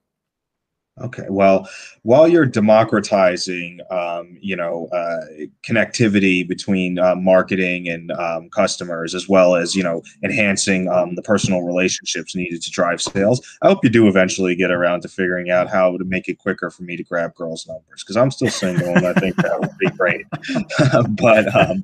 Okay. 1.01 1.27
Well, 1.29 1.69
while 2.03 2.29
you're 2.29 2.47
democratizing, 2.47 3.81
um, 3.91 4.39
you 4.41 4.55
know, 4.55 4.87
uh, 4.93 5.25
connectivity 5.69 6.47
between 6.47 7.01
uh, 7.01 7.17
marketing 7.17 7.89
and 7.89 8.13
um, 8.13 8.49
customers, 8.51 9.13
as 9.13 9.29
well 9.29 9.57
as 9.57 9.75
you 9.75 9.83
know, 9.83 10.03
enhancing 10.23 10.89
um, 10.89 11.17
the 11.17 11.23
personal 11.23 11.63
relationships 11.63 12.37
needed 12.37 12.63
to 12.63 12.71
drive 12.71 13.03
sales, 13.03 13.45
I 13.63 13.69
hope 13.69 13.83
you 13.83 13.91
do 13.91 14.07
eventually 14.07 14.55
get 14.55 14.71
around 14.71 15.01
to 15.01 15.09
figuring 15.09 15.51
out 15.51 15.69
how 15.69 15.97
to 15.97 16.05
make 16.05 16.29
it 16.29 16.39
quicker 16.39 16.71
for 16.71 16.85
me 16.85 16.97
to 16.97 17.03
grab 17.03 17.35
girls' 17.35 17.67
numbers 17.67 18.05
because 18.05 18.17
I'm 18.17 18.31
still 18.31 18.51
single 18.51 18.97
and 18.97 19.05
I 19.05 19.15
think 19.15 19.35
that 19.37 19.59
would 19.59 19.77
be 19.79 19.91
great. 19.99 20.27
but 21.17 21.53
um, 21.57 21.83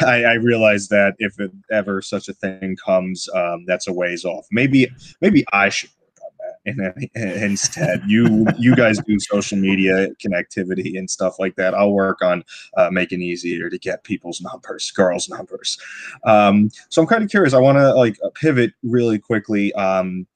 I, 0.00 0.24
I, 0.24 0.34
realize 0.34 0.88
that 0.88 1.16
if 1.18 1.38
it, 1.38 1.52
ever 1.70 2.00
such 2.00 2.28
a 2.28 2.32
thing 2.32 2.76
comes, 2.82 3.28
um, 3.34 3.66
that's 3.66 3.86
a 3.88 3.92
ways 3.92 4.24
off. 4.24 4.46
Maybe, 4.50 4.88
maybe 5.20 5.44
I 5.52 5.68
should 5.68 5.90
and 6.66 6.92
instead 7.14 8.02
you 8.06 8.46
you 8.58 8.74
guys 8.76 8.98
do 9.06 9.18
social 9.18 9.58
media 9.58 10.08
connectivity 10.24 10.98
and 10.98 11.10
stuff 11.10 11.38
like 11.38 11.56
that. 11.56 11.74
I'll 11.74 11.92
work 11.92 12.22
on 12.22 12.44
uh, 12.76 12.90
making 12.90 13.22
easier 13.22 13.68
to 13.68 13.78
get 13.78 14.04
people's 14.04 14.40
numbers 14.40 14.90
girls 14.90 15.28
numbers. 15.28 15.78
Um, 16.24 16.70
so 16.88 17.02
i'm 17.02 17.08
kind 17.08 17.24
of 17.24 17.30
curious 17.30 17.54
i 17.54 17.58
want 17.58 17.78
to 17.78 17.94
like 17.94 18.16
pivot 18.34 18.72
really 18.82 19.18
quickly 19.18 19.72
um, 19.74 20.26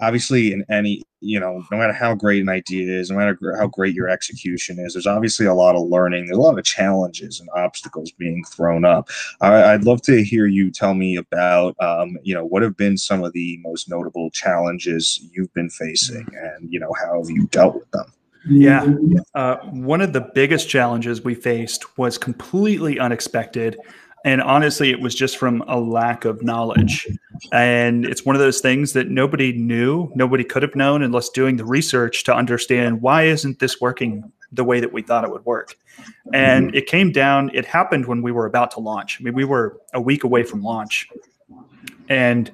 obviously 0.00 0.52
in 0.52 0.64
any 0.70 1.02
you 1.20 1.40
know 1.40 1.64
no 1.70 1.78
matter 1.78 1.92
how 1.92 2.14
great 2.14 2.42
an 2.42 2.48
idea 2.48 2.92
is 2.98 3.10
no 3.10 3.16
matter 3.16 3.38
how 3.58 3.66
great 3.66 3.94
your 3.94 4.08
execution 4.08 4.78
is 4.78 4.92
there's 4.92 5.06
obviously 5.06 5.46
a 5.46 5.54
lot 5.54 5.76
of 5.76 5.88
learning. 5.88 6.26
There's 6.26 6.38
a 6.38 6.40
lot 6.40 6.58
of 6.58 6.64
challenges 6.64 7.40
and 7.40 7.48
obstacles 7.54 8.12
being 8.12 8.44
thrown 8.44 8.84
up. 8.84 9.08
I, 9.40 9.72
would 9.72 9.84
love 9.84 10.02
to 10.02 10.22
hear 10.24 10.46
you 10.46 10.70
tell 10.70 10.94
me 10.94 11.16
about 11.16 11.76
um, 11.80 12.18
you 12.22 12.34
know 12.34 12.44
what 12.44 12.62
have 12.62 12.76
been 12.76 12.96
some 12.96 13.22
of 13.24 13.32
the 13.32 13.58
most 13.62 13.88
notable 13.88 14.30
challenges 14.30 15.20
you've 15.32 15.52
been 15.54 15.70
facing 15.70 16.26
and 16.34 16.72
you 16.72 16.80
know 16.80 16.92
how 17.00 17.20
have 17.20 17.30
you 17.30 17.46
dealt 17.48 17.76
with 17.76 17.90
them? 17.90 18.12
Yeah. 18.46 18.86
Uh, 19.34 19.56
one 19.70 20.02
of 20.02 20.12
the 20.12 20.20
biggest 20.20 20.68
challenges 20.68 21.24
we 21.24 21.34
faced 21.34 21.96
was 21.96 22.18
completely 22.18 22.98
unexpected 22.98 23.78
and 24.24 24.40
honestly 24.40 24.90
it 24.90 25.00
was 25.00 25.14
just 25.14 25.36
from 25.36 25.62
a 25.68 25.78
lack 25.78 26.24
of 26.24 26.42
knowledge. 26.42 27.06
And 27.52 28.04
it's 28.06 28.24
one 28.24 28.34
of 28.34 28.40
those 28.40 28.60
things 28.60 28.94
that 28.94 29.08
nobody 29.08 29.52
knew 29.52 30.10
nobody 30.14 30.42
could 30.42 30.62
have 30.62 30.74
known 30.74 31.02
unless 31.02 31.28
doing 31.28 31.56
the 31.56 31.64
research 31.64 32.24
to 32.24 32.34
understand 32.34 33.02
why 33.02 33.24
isn't 33.24 33.58
this 33.58 33.80
working 33.80 34.32
the 34.50 34.64
way 34.64 34.80
that 34.80 34.92
we 34.92 35.02
thought 35.02 35.24
it 35.24 35.30
would 35.30 35.44
work. 35.44 35.76
And 36.32 36.74
it 36.74 36.86
came 36.86 37.12
down 37.12 37.50
it 37.54 37.66
happened 37.66 38.06
when 38.06 38.22
we 38.22 38.32
were 38.32 38.46
about 38.46 38.70
to 38.72 38.80
launch. 38.80 39.18
I 39.20 39.24
mean 39.24 39.34
we 39.34 39.44
were 39.44 39.78
a 39.92 40.00
week 40.00 40.24
away 40.24 40.42
from 40.42 40.62
launch. 40.62 41.08
And 42.08 42.50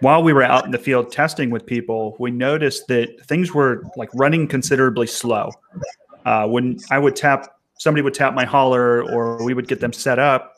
while 0.00 0.22
we 0.22 0.32
were 0.32 0.42
out 0.42 0.64
in 0.64 0.70
the 0.70 0.78
field 0.78 1.10
testing 1.10 1.50
with 1.50 1.66
people 1.66 2.16
we 2.20 2.30
noticed 2.30 2.86
that 2.86 3.08
things 3.26 3.52
were 3.52 3.82
like 3.96 4.10
running 4.14 4.46
considerably 4.46 5.08
slow. 5.08 5.50
Uh, 6.24 6.46
when 6.46 6.78
i 6.90 6.98
would 6.98 7.16
tap 7.16 7.58
somebody 7.78 8.02
would 8.02 8.12
tap 8.12 8.34
my 8.34 8.44
hollr 8.44 9.10
or 9.12 9.42
we 9.44 9.54
would 9.54 9.66
get 9.66 9.80
them 9.80 9.92
set 9.92 10.18
up 10.18 10.57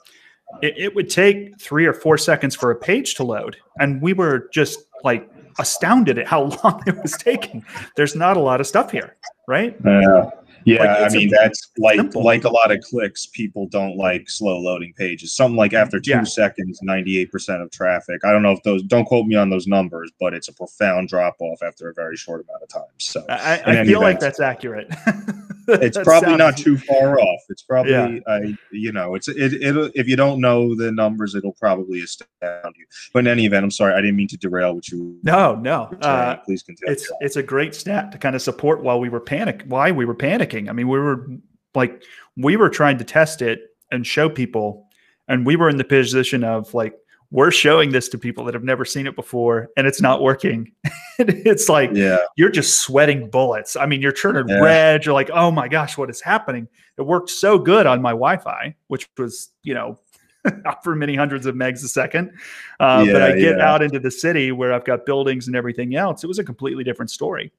it, 0.63 0.75
it 0.77 0.95
would 0.95 1.09
take 1.09 1.61
three 1.61 1.87
or 1.87 1.93
four 1.93 2.19
seconds 2.19 2.55
for 2.55 2.71
a 2.71 2.77
page 2.77 3.15
to 3.17 3.25
load. 3.25 3.57
And 3.79 4.01
we 4.03 4.13
were 4.13 4.49
just 4.53 4.81
like 5.05 5.29
astounded 5.59 6.19
at 6.19 6.27
how 6.27 6.45
long 6.65 6.83
it 6.87 7.01
was 7.03 7.13
taking. 7.13 7.65
There's 7.97 8.15
not 8.15 8.37
a 8.37 8.41
lot 8.41 8.61
of 8.61 8.67
stuff 8.67 8.91
here, 8.91 9.17
right? 9.47 9.77
Yeah. 9.85 10.31
Yeah, 10.65 10.85
like, 10.85 11.13
I 11.13 11.15
mean 11.15 11.31
that's 11.31 11.71
like 11.79 11.97
simple. 11.97 12.25
like 12.25 12.45
a 12.45 12.49
lot 12.49 12.71
of 12.71 12.81
clicks. 12.83 13.27
People 13.27 13.67
don't 13.67 13.97
like 13.97 14.29
slow 14.29 14.59
loading 14.59 14.93
pages. 14.97 15.35
Something 15.35 15.57
like 15.57 15.73
after 15.73 16.01
two 16.01 16.11
yeah. 16.11 16.25
seconds, 16.25 16.81
ninety 16.83 17.19
eight 17.19 17.33
percent 17.33 17.63
of 17.63 17.71
traffic. 17.71 18.25
I 18.25 18.33
don't 18.33 18.43
know 18.43 18.53
if 18.53 18.63
those. 18.63 18.83
Don't 18.83 19.05
quote 19.05 19.27
me 19.27 19.37
on 19.37 19.51
those 19.51 19.67
numbers, 19.67 20.11
but 20.21 20.35
it's 20.35 20.49
a 20.49 20.53
profound 20.53 21.09
drop 21.09 21.37
off 21.41 21.63
after 21.63 21.89
a 21.89 21.95
very 21.95 22.17
short 22.17 22.45
amount 22.45 22.63
of 22.63 22.69
time. 22.69 22.83
So 22.99 23.25
I, 23.29 23.55
I 23.55 23.85
feel 23.85 24.01
event, 24.01 24.01
like 24.01 24.21
that's 24.21 24.41
accurate. 24.41 24.89
it's 25.69 25.99
probably 25.99 26.37
not 26.37 26.57
too 26.57 26.77
far 26.77 27.21
off. 27.21 27.41
It's 27.49 27.63
probably 27.63 27.93
yeah. 27.93 28.19
uh, 28.27 28.41
you 28.71 28.93
know 28.93 29.15
it's 29.15 29.29
it 29.29 29.55
it 29.55 29.93
if 29.95 30.09
you 30.09 30.17
don't 30.17 30.41
know 30.41 30.75
the 30.75 30.93
numbers, 30.93 31.35
it'll 31.35 31.53
probably 31.53 32.01
astound 32.03 32.75
you. 32.77 32.87
But 33.13 33.21
in 33.21 33.27
any 33.29 33.47
event, 33.47 33.65
I'm 33.65 33.71
sorry, 33.71 33.95
I 33.95 34.01
didn't 34.01 34.17
mean 34.17 34.29
to 34.29 34.37
derail 34.37 34.75
what 34.75 34.89
you. 34.89 35.19
No, 35.23 35.55
no. 35.55 35.91
Uh, 36.01 36.37
Please 36.37 36.63
continue. 36.63 36.93
It's 36.93 37.11
it's 37.21 37.37
a 37.37 37.43
great 37.43 37.75
stat 37.75 38.13
to 38.13 38.19
kind 38.19 38.35
of 38.35 38.43
support 38.43 38.83
while 38.83 39.01
we 39.01 39.09
were 39.09 39.21
panic 39.21 39.65
why 39.67 39.91
we 39.91 40.05
were 40.05 40.15
panicking 40.15 40.50
panicking. 40.51 40.69
I 40.69 40.73
mean, 40.73 40.89
we 40.89 40.99
were 40.99 41.27
like, 41.75 42.03
we 42.37 42.57
were 42.57 42.69
trying 42.69 42.99
to 42.99 43.05
test 43.05 43.43
it 43.43 43.61
and 43.91 44.07
show 44.07 44.29
people, 44.29 44.87
and 45.29 45.47
we 45.47 45.57
were 45.57 45.69
in 45.69 45.77
the 45.77 45.85
position 45.85 46.45
of 46.45 46.73
like, 46.75 46.95
we're 47.33 47.53
showing 47.53 47.93
this 47.93 48.09
to 48.09 48.19
people 48.19 48.45
that 48.45 48.55
have 48.55 48.65
never 48.65 48.85
seen 48.85 49.07
it 49.07 49.15
before 49.15 49.69
and 49.77 49.87
it's 49.87 50.01
not 50.01 50.21
working. 50.21 50.73
it's 51.19 51.69
like 51.69 51.91
yeah. 51.95 52.19
you're 52.37 52.51
just 52.51 52.81
sweating 52.81 53.31
bullets. 53.31 53.77
I 53.77 53.87
mean, 53.87 54.03
you're 54.03 54.11
turning 54.11 54.49
yeah. 54.49 54.59
red. 54.59 55.05
You're 55.05 55.15
like, 55.15 55.31
oh 55.31 55.53
my 55.53 55.69
gosh, 55.69 55.97
what 55.97 56.11
is 56.11 56.21
happening? 56.21 56.67
It 56.99 57.03
worked 57.03 57.31
so 57.31 57.57
good 57.57 57.87
on 57.87 58.03
my 58.03 58.11
Wi-Fi, 58.11 58.75
which 58.89 59.09
was, 59.17 59.51
you 59.63 59.75
know, 59.75 60.01
for 60.83 60.97
many 60.97 61.15
hundreds 61.15 61.47
of 61.47 61.55
megs 61.55 61.85
a 61.85 61.89
second. 61.89 62.33
Uh, 62.81 63.05
yeah, 63.07 63.13
but 63.13 63.23
I 63.23 63.39
get 63.39 63.61
out 63.61 63.81
into 63.81 64.01
the 64.01 64.11
city 64.11 64.51
where 64.51 64.73
I've 64.73 64.85
got 64.85 65.07
buildings 65.07 65.47
and 65.47 65.55
everything 65.55 65.95
else. 65.95 66.25
It 66.25 66.27
was 66.27 66.41
a 66.41 66.45
completely 66.45 66.83
different 66.83 67.13
story. 67.13 67.53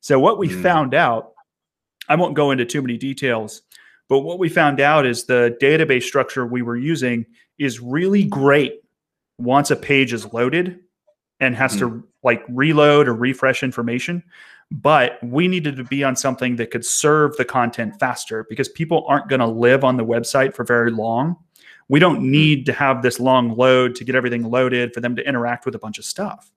So 0.00 0.18
what 0.18 0.38
we 0.38 0.48
mm. 0.48 0.62
found 0.62 0.94
out 0.94 1.32
I 2.08 2.16
won't 2.16 2.34
go 2.34 2.50
into 2.50 2.64
too 2.64 2.82
many 2.82 2.96
details, 2.96 3.62
but 4.08 4.20
what 4.20 4.38
we 4.38 4.48
found 4.48 4.80
out 4.80 5.06
is 5.06 5.24
the 5.24 5.56
database 5.60 6.04
structure 6.04 6.46
we 6.46 6.62
were 6.62 6.76
using 6.76 7.26
is 7.58 7.80
really 7.80 8.24
great 8.24 8.80
once 9.38 9.70
a 9.70 9.76
page 9.76 10.12
is 10.12 10.32
loaded 10.32 10.80
and 11.40 11.54
has 11.54 11.76
mm. 11.76 11.80
to 11.80 12.08
like 12.22 12.42
reload 12.48 13.08
or 13.08 13.14
refresh 13.14 13.62
information. 13.62 14.22
but 14.70 15.18
we 15.22 15.48
needed 15.48 15.76
to 15.76 15.84
be 15.84 16.04
on 16.04 16.14
something 16.14 16.56
that 16.56 16.70
could 16.70 16.84
serve 16.84 17.36
the 17.36 17.44
content 17.44 17.98
faster 17.98 18.44
because 18.48 18.68
people 18.68 19.04
aren't 19.08 19.28
going 19.28 19.40
to 19.40 19.46
live 19.46 19.82
on 19.82 19.96
the 19.96 20.04
website 20.04 20.54
for 20.54 20.64
very 20.64 20.90
long. 20.90 21.36
We 21.88 21.98
don't 21.98 22.20
need 22.20 22.66
to 22.66 22.72
have 22.74 23.02
this 23.02 23.18
long 23.18 23.56
load 23.56 23.94
to 23.94 24.04
get 24.04 24.14
everything 24.14 24.44
loaded 24.44 24.92
for 24.92 25.00
them 25.00 25.16
to 25.16 25.26
interact 25.26 25.64
with 25.64 25.74
a 25.74 25.78
bunch 25.78 25.98
of 25.98 26.04
stuff. 26.04 26.52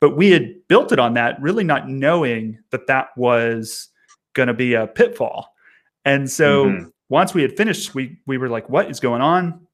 But 0.00 0.16
we 0.16 0.30
had 0.30 0.66
built 0.68 0.92
it 0.92 0.98
on 0.98 1.14
that, 1.14 1.42
really 1.42 1.64
not 1.64 1.88
knowing 1.88 2.58
that 2.70 2.86
that 2.86 3.08
was 3.16 3.88
going 4.34 4.48
to 4.48 4.54
be 4.54 4.74
a 4.74 4.86
pitfall. 4.86 5.54
And 6.04 6.30
so 6.30 6.66
mm-hmm. 6.66 6.88
once 7.08 7.34
we 7.34 7.42
had 7.42 7.56
finished, 7.56 7.94
we 7.94 8.18
we 8.26 8.38
were 8.38 8.48
like, 8.48 8.68
"What 8.68 8.90
is 8.90 9.00
going 9.00 9.22
on?" 9.22 9.66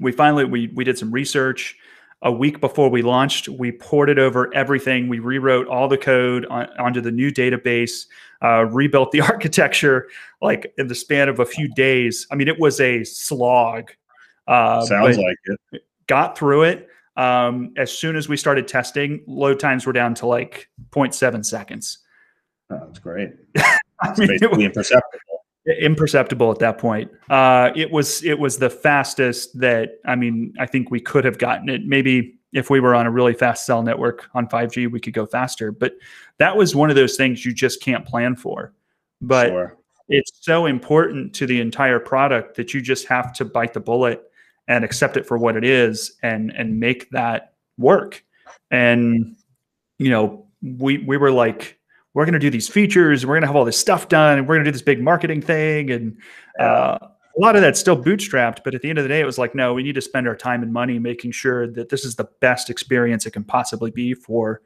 We 0.00 0.12
finally 0.12 0.44
we 0.44 0.68
we 0.74 0.84
did 0.84 0.98
some 0.98 1.10
research 1.10 1.76
a 2.22 2.32
week 2.32 2.60
before 2.60 2.88
we 2.88 3.02
launched, 3.02 3.48
we 3.48 3.70
ported 3.70 4.18
over 4.18 4.52
everything. 4.54 5.08
We 5.08 5.20
rewrote 5.20 5.68
all 5.68 5.86
the 5.86 5.98
code 5.98 6.46
on, 6.46 6.68
onto 6.78 7.00
the 7.00 7.12
new 7.12 7.30
database, 7.30 8.06
uh, 8.42 8.64
rebuilt 8.64 9.12
the 9.12 9.20
architecture 9.32 10.08
like 10.42 10.72
in 10.78 10.88
the 10.88 10.94
span 10.94 11.28
of 11.28 11.38
a 11.38 11.46
few 11.46 11.68
days. 11.68 12.26
I 12.30 12.34
mean, 12.34 12.48
it 12.48 12.58
was 12.58 12.80
a 12.80 13.04
slog. 13.04 13.92
Uh, 14.46 14.84
Sounds 14.84 15.18
like 15.18 15.36
it. 15.72 15.82
Got 16.06 16.36
through 16.36 16.62
it. 16.62 16.88
Um, 17.16 17.72
as 17.76 17.92
soon 17.92 18.16
as 18.16 18.28
we 18.28 18.36
started 18.36 18.66
testing, 18.66 19.22
load 19.26 19.60
times 19.60 19.86
were 19.86 19.92
down 19.92 20.14
to 20.16 20.26
like 20.26 20.68
0.7 20.90 21.44
seconds. 21.44 21.98
Oh, 22.70 22.80
that's 22.86 22.98
great. 22.98 23.30
It's 24.04 24.20
basically 24.20 24.64
imperceptible 24.64 25.38
imperceptible 25.80 26.50
at 26.50 26.58
that 26.60 26.78
point. 26.78 27.10
Uh, 27.28 27.70
it 27.76 27.90
was 27.90 28.22
it 28.24 28.38
was 28.38 28.58
the 28.58 28.70
fastest 28.70 29.58
that 29.60 30.00
I 30.04 30.16
mean 30.16 30.54
I 30.58 30.66
think 30.66 30.90
we 30.90 31.00
could 31.00 31.24
have 31.24 31.38
gotten 31.38 31.68
it. 31.68 31.84
Maybe 31.84 32.38
if 32.52 32.70
we 32.70 32.80
were 32.80 32.94
on 32.94 33.06
a 33.06 33.10
really 33.10 33.34
fast 33.34 33.66
cell 33.66 33.82
network 33.82 34.30
on 34.34 34.48
5G, 34.48 34.90
we 34.90 35.00
could 35.00 35.12
go 35.12 35.26
faster. 35.26 35.70
But 35.70 35.94
that 36.38 36.56
was 36.56 36.74
one 36.74 36.88
of 36.88 36.96
those 36.96 37.16
things 37.16 37.44
you 37.44 37.52
just 37.52 37.82
can't 37.82 38.06
plan 38.06 38.36
for. 38.36 38.72
But 39.20 39.48
sure. 39.48 39.76
it's 40.08 40.32
so 40.40 40.66
important 40.66 41.34
to 41.34 41.46
the 41.46 41.60
entire 41.60 41.98
product 41.98 42.56
that 42.56 42.72
you 42.72 42.80
just 42.80 43.06
have 43.08 43.32
to 43.34 43.44
bite 43.44 43.74
the 43.74 43.80
bullet 43.80 44.22
and 44.66 44.84
accept 44.84 45.16
it 45.16 45.26
for 45.26 45.36
what 45.36 45.56
it 45.56 45.64
is 45.64 46.16
and 46.22 46.50
and 46.56 46.80
make 46.80 47.10
that 47.10 47.54
work. 47.76 48.24
And 48.70 49.36
you 49.98 50.10
know, 50.10 50.46
we 50.62 50.98
we 50.98 51.16
were 51.16 51.32
like 51.32 51.77
we're 52.14 52.24
going 52.24 52.32
to 52.34 52.38
do 52.38 52.50
these 52.50 52.68
features 52.68 53.24
we're 53.24 53.34
going 53.34 53.42
to 53.42 53.46
have 53.46 53.56
all 53.56 53.64
this 53.64 53.78
stuff 53.78 54.08
done 54.08 54.38
and 54.38 54.48
we're 54.48 54.54
going 54.56 54.64
to 54.64 54.70
do 54.70 54.72
this 54.72 54.82
big 54.82 55.00
marketing 55.00 55.40
thing 55.40 55.90
and 55.90 56.16
uh, 56.60 56.98
a 57.00 57.40
lot 57.40 57.54
of 57.54 57.62
that's 57.62 57.78
still 57.78 58.02
bootstrapped 58.02 58.58
but 58.64 58.74
at 58.74 58.82
the 58.82 58.88
end 58.88 58.98
of 58.98 59.04
the 59.04 59.08
day 59.08 59.20
it 59.20 59.26
was 59.26 59.38
like 59.38 59.54
no 59.54 59.74
we 59.74 59.82
need 59.82 59.94
to 59.94 60.00
spend 60.00 60.26
our 60.26 60.36
time 60.36 60.62
and 60.62 60.72
money 60.72 60.98
making 60.98 61.30
sure 61.30 61.66
that 61.66 61.88
this 61.88 62.04
is 62.04 62.16
the 62.16 62.28
best 62.40 62.70
experience 62.70 63.26
it 63.26 63.32
can 63.32 63.44
possibly 63.44 63.90
be 63.90 64.14
for 64.14 64.60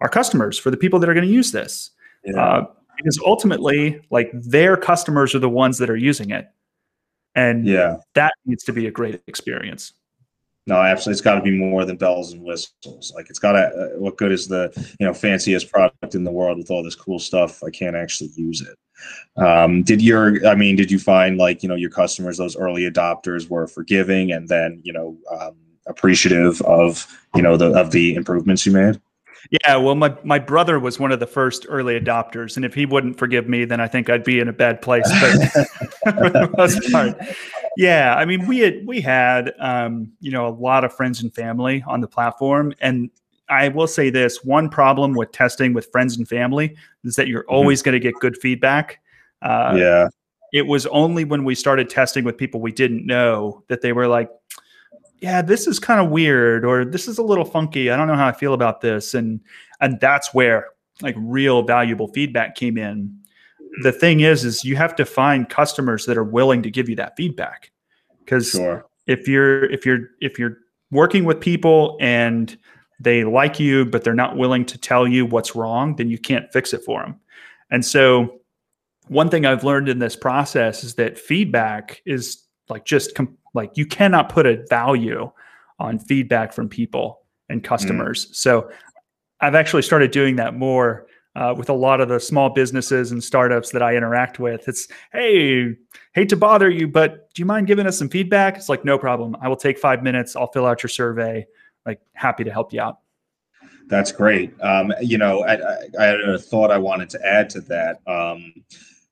our 0.00 0.08
customers 0.08 0.58
for 0.58 0.70
the 0.70 0.76
people 0.76 0.98
that 0.98 1.08
are 1.08 1.14
going 1.14 1.26
to 1.26 1.32
use 1.32 1.52
this. 1.52 1.90
Yeah. 2.24 2.42
uh, 2.42 2.66
because 2.96 3.18
ultimately 3.24 4.00
like 4.10 4.30
their 4.32 4.76
customers 4.76 5.34
are 5.34 5.38
the 5.38 5.48
ones 5.48 5.78
that 5.78 5.90
are 5.90 5.96
using 5.96 6.30
it 6.30 6.48
and 7.34 7.66
yeah. 7.66 7.96
that 8.14 8.32
needs 8.46 8.64
to 8.64 8.72
be 8.72 8.86
a 8.86 8.90
great 8.90 9.20
experience 9.26 9.92
no, 10.66 10.76
absolutely. 10.76 11.12
It's 11.12 11.20
got 11.20 11.34
to 11.34 11.42
be 11.42 11.50
more 11.50 11.84
than 11.84 11.96
bells 11.96 12.32
and 12.32 12.42
whistles. 12.42 13.12
Like 13.14 13.28
it's 13.28 13.38
got 13.38 13.52
to. 13.52 13.66
Uh, 13.66 13.98
what 13.98 14.16
good 14.16 14.32
is 14.32 14.48
the 14.48 14.72
you 14.98 15.06
know 15.06 15.12
fanciest 15.12 15.70
product 15.70 16.14
in 16.14 16.24
the 16.24 16.30
world 16.30 16.56
with 16.56 16.70
all 16.70 16.82
this 16.82 16.94
cool 16.94 17.18
stuff? 17.18 17.62
I 17.62 17.70
can't 17.70 17.96
actually 17.96 18.30
use 18.34 18.62
it. 18.62 18.78
Um, 19.42 19.82
did 19.82 20.00
your? 20.00 20.46
I 20.46 20.54
mean, 20.54 20.76
did 20.76 20.90
you 20.90 20.98
find 20.98 21.36
like 21.36 21.62
you 21.62 21.68
know 21.68 21.74
your 21.74 21.90
customers, 21.90 22.38
those 22.38 22.56
early 22.56 22.90
adopters, 22.90 23.50
were 23.50 23.66
forgiving 23.66 24.32
and 24.32 24.48
then 24.48 24.80
you 24.82 24.92
know 24.92 25.18
um, 25.30 25.56
appreciative 25.86 26.62
of 26.62 27.06
you 27.34 27.42
know 27.42 27.58
the 27.58 27.72
of 27.78 27.90
the 27.90 28.14
improvements 28.14 28.64
you 28.64 28.72
made? 28.72 28.98
Yeah, 29.50 29.76
well, 29.76 29.94
my 29.94 30.16
my 30.24 30.38
brother 30.38 30.80
was 30.80 30.98
one 30.98 31.12
of 31.12 31.20
the 31.20 31.26
first 31.26 31.66
early 31.68 32.00
adopters, 32.00 32.56
and 32.56 32.64
if 32.64 32.72
he 32.72 32.86
wouldn't 32.86 33.18
forgive 33.18 33.48
me, 33.48 33.64
then 33.64 33.80
I 33.80 33.88
think 33.88 34.08
I'd 34.08 34.24
be 34.24 34.40
in 34.40 34.48
a 34.48 34.52
bad 34.52 34.80
place. 34.80 35.10
But 35.20 36.14
for 36.14 36.30
the 36.30 36.50
most 36.56 36.90
part, 36.90 37.18
yeah, 37.76 38.14
I 38.16 38.24
mean, 38.24 38.46
we 38.46 38.58
had 38.58 38.86
we 38.86 39.00
had 39.00 39.52
um, 39.58 40.12
you 40.20 40.30
know 40.30 40.46
a 40.46 40.50
lot 40.50 40.84
of 40.84 40.94
friends 40.94 41.22
and 41.22 41.34
family 41.34 41.82
on 41.86 42.00
the 42.00 42.08
platform, 42.08 42.72
and 42.80 43.10
I 43.48 43.68
will 43.68 43.86
say 43.86 44.10
this: 44.10 44.44
one 44.44 44.68
problem 44.68 45.14
with 45.14 45.32
testing 45.32 45.72
with 45.72 45.90
friends 45.90 46.16
and 46.16 46.28
family 46.28 46.76
is 47.04 47.16
that 47.16 47.28
you're 47.28 47.42
mm-hmm. 47.42 47.54
always 47.54 47.80
mm-hmm. 47.80 47.90
going 47.90 48.00
to 48.00 48.00
get 48.00 48.14
good 48.20 48.36
feedback. 48.36 49.00
Uh, 49.42 49.74
yeah, 49.76 50.08
it 50.52 50.66
was 50.66 50.86
only 50.86 51.24
when 51.24 51.44
we 51.44 51.54
started 51.54 51.90
testing 51.90 52.24
with 52.24 52.36
people 52.36 52.60
we 52.60 52.72
didn't 52.72 53.06
know 53.06 53.62
that 53.68 53.80
they 53.80 53.92
were 53.92 54.08
like, 54.08 54.30
"Yeah, 55.18 55.42
this 55.42 55.66
is 55.66 55.78
kind 55.78 56.00
of 56.00 56.10
weird," 56.10 56.64
or 56.64 56.84
"This 56.84 57.08
is 57.08 57.18
a 57.18 57.22
little 57.22 57.44
funky. 57.44 57.90
I 57.90 57.96
don't 57.96 58.08
know 58.08 58.16
how 58.16 58.28
I 58.28 58.32
feel 58.32 58.54
about 58.54 58.80
this," 58.80 59.14
and 59.14 59.40
and 59.80 59.98
that's 60.00 60.32
where 60.32 60.68
like 61.02 61.16
real 61.18 61.62
valuable 61.62 62.08
feedback 62.08 62.54
came 62.54 62.78
in 62.78 63.18
the 63.82 63.92
thing 63.92 64.20
is 64.20 64.44
is 64.44 64.64
you 64.64 64.76
have 64.76 64.94
to 64.96 65.04
find 65.04 65.48
customers 65.48 66.06
that 66.06 66.16
are 66.16 66.24
willing 66.24 66.62
to 66.62 66.70
give 66.70 66.88
you 66.88 66.96
that 66.96 67.16
feedback 67.16 67.70
because 68.20 68.50
sure. 68.50 68.86
if 69.06 69.26
you're 69.26 69.64
if 69.70 69.84
you're 69.84 70.10
if 70.20 70.38
you're 70.38 70.58
working 70.90 71.24
with 71.24 71.40
people 71.40 71.96
and 72.00 72.56
they 73.00 73.24
like 73.24 73.58
you 73.58 73.84
but 73.84 74.04
they're 74.04 74.14
not 74.14 74.36
willing 74.36 74.64
to 74.64 74.78
tell 74.78 75.06
you 75.06 75.26
what's 75.26 75.56
wrong 75.56 75.96
then 75.96 76.08
you 76.08 76.18
can't 76.18 76.52
fix 76.52 76.72
it 76.72 76.82
for 76.84 77.02
them 77.02 77.18
and 77.70 77.84
so 77.84 78.40
one 79.08 79.28
thing 79.28 79.44
i've 79.44 79.64
learned 79.64 79.88
in 79.88 79.98
this 79.98 80.14
process 80.14 80.84
is 80.84 80.94
that 80.94 81.18
feedback 81.18 82.00
is 82.06 82.42
like 82.68 82.84
just 82.84 83.14
com- 83.14 83.36
like 83.54 83.76
you 83.76 83.86
cannot 83.86 84.28
put 84.28 84.46
a 84.46 84.64
value 84.68 85.30
on 85.78 85.98
feedback 85.98 86.52
from 86.52 86.68
people 86.68 87.20
and 87.48 87.62
mm. 87.62 87.64
customers 87.64 88.26
mm. 88.26 88.34
so 88.34 88.70
i've 89.40 89.54
actually 89.54 89.82
started 89.82 90.10
doing 90.10 90.36
that 90.36 90.54
more 90.54 91.06
uh, 91.36 91.54
with 91.56 91.68
a 91.68 91.74
lot 91.74 92.00
of 92.00 92.08
the 92.08 92.20
small 92.20 92.50
businesses 92.50 93.12
and 93.12 93.22
startups 93.22 93.70
that 93.70 93.82
I 93.82 93.96
interact 93.96 94.38
with. 94.38 94.68
It's, 94.68 94.88
hey, 95.12 95.74
hate 96.12 96.28
to 96.28 96.36
bother 96.36 96.70
you, 96.70 96.86
but 96.86 97.32
do 97.34 97.42
you 97.42 97.46
mind 97.46 97.66
giving 97.66 97.86
us 97.86 97.98
some 97.98 98.08
feedback? 98.08 98.56
It's 98.56 98.68
like, 98.68 98.84
no 98.84 98.98
problem. 98.98 99.36
I 99.40 99.48
will 99.48 99.56
take 99.56 99.78
five 99.78 100.02
minutes. 100.02 100.36
I'll 100.36 100.50
fill 100.52 100.66
out 100.66 100.82
your 100.82 100.90
survey. 100.90 101.46
Like, 101.84 102.00
happy 102.14 102.44
to 102.44 102.50
help 102.50 102.72
you 102.72 102.80
out. 102.80 102.98
That's 103.86 104.12
great. 104.12 104.54
Um, 104.62 104.94
you 105.00 105.18
know, 105.18 105.44
I, 105.44 105.58
I, 105.98 106.04
had 106.04 106.20
a 106.20 106.38
thought 106.38 106.70
I 106.70 106.78
wanted 106.78 107.10
to 107.10 107.26
add 107.26 107.50
to 107.50 107.60
that, 107.62 108.00
um, 108.06 108.54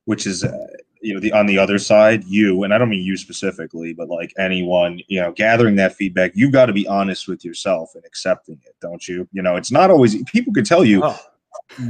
which 0.06 0.26
is, 0.26 0.44
uh, 0.44 0.66
you 1.02 1.12
know, 1.12 1.20
the 1.20 1.32
on 1.32 1.46
the 1.46 1.58
other 1.58 1.78
side, 1.78 2.24
you 2.24 2.62
and 2.62 2.72
I 2.72 2.78
don't 2.78 2.88
mean 2.88 3.04
you 3.04 3.16
specifically, 3.16 3.92
but 3.92 4.08
like 4.08 4.32
anyone, 4.38 5.00
you 5.08 5.20
know, 5.20 5.32
gathering 5.32 5.76
that 5.76 5.94
feedback, 5.94 6.30
you've 6.34 6.52
got 6.52 6.66
to 6.66 6.72
be 6.72 6.86
honest 6.86 7.28
with 7.28 7.44
yourself 7.44 7.94
and 7.96 8.04
accepting 8.06 8.60
it, 8.64 8.76
don't 8.80 9.06
you? 9.06 9.28
You 9.32 9.42
know, 9.42 9.56
it's 9.56 9.72
not 9.72 9.90
always 9.90 10.22
people 10.24 10.54
could 10.54 10.64
tell 10.64 10.84
you. 10.84 11.02
Oh 11.04 11.18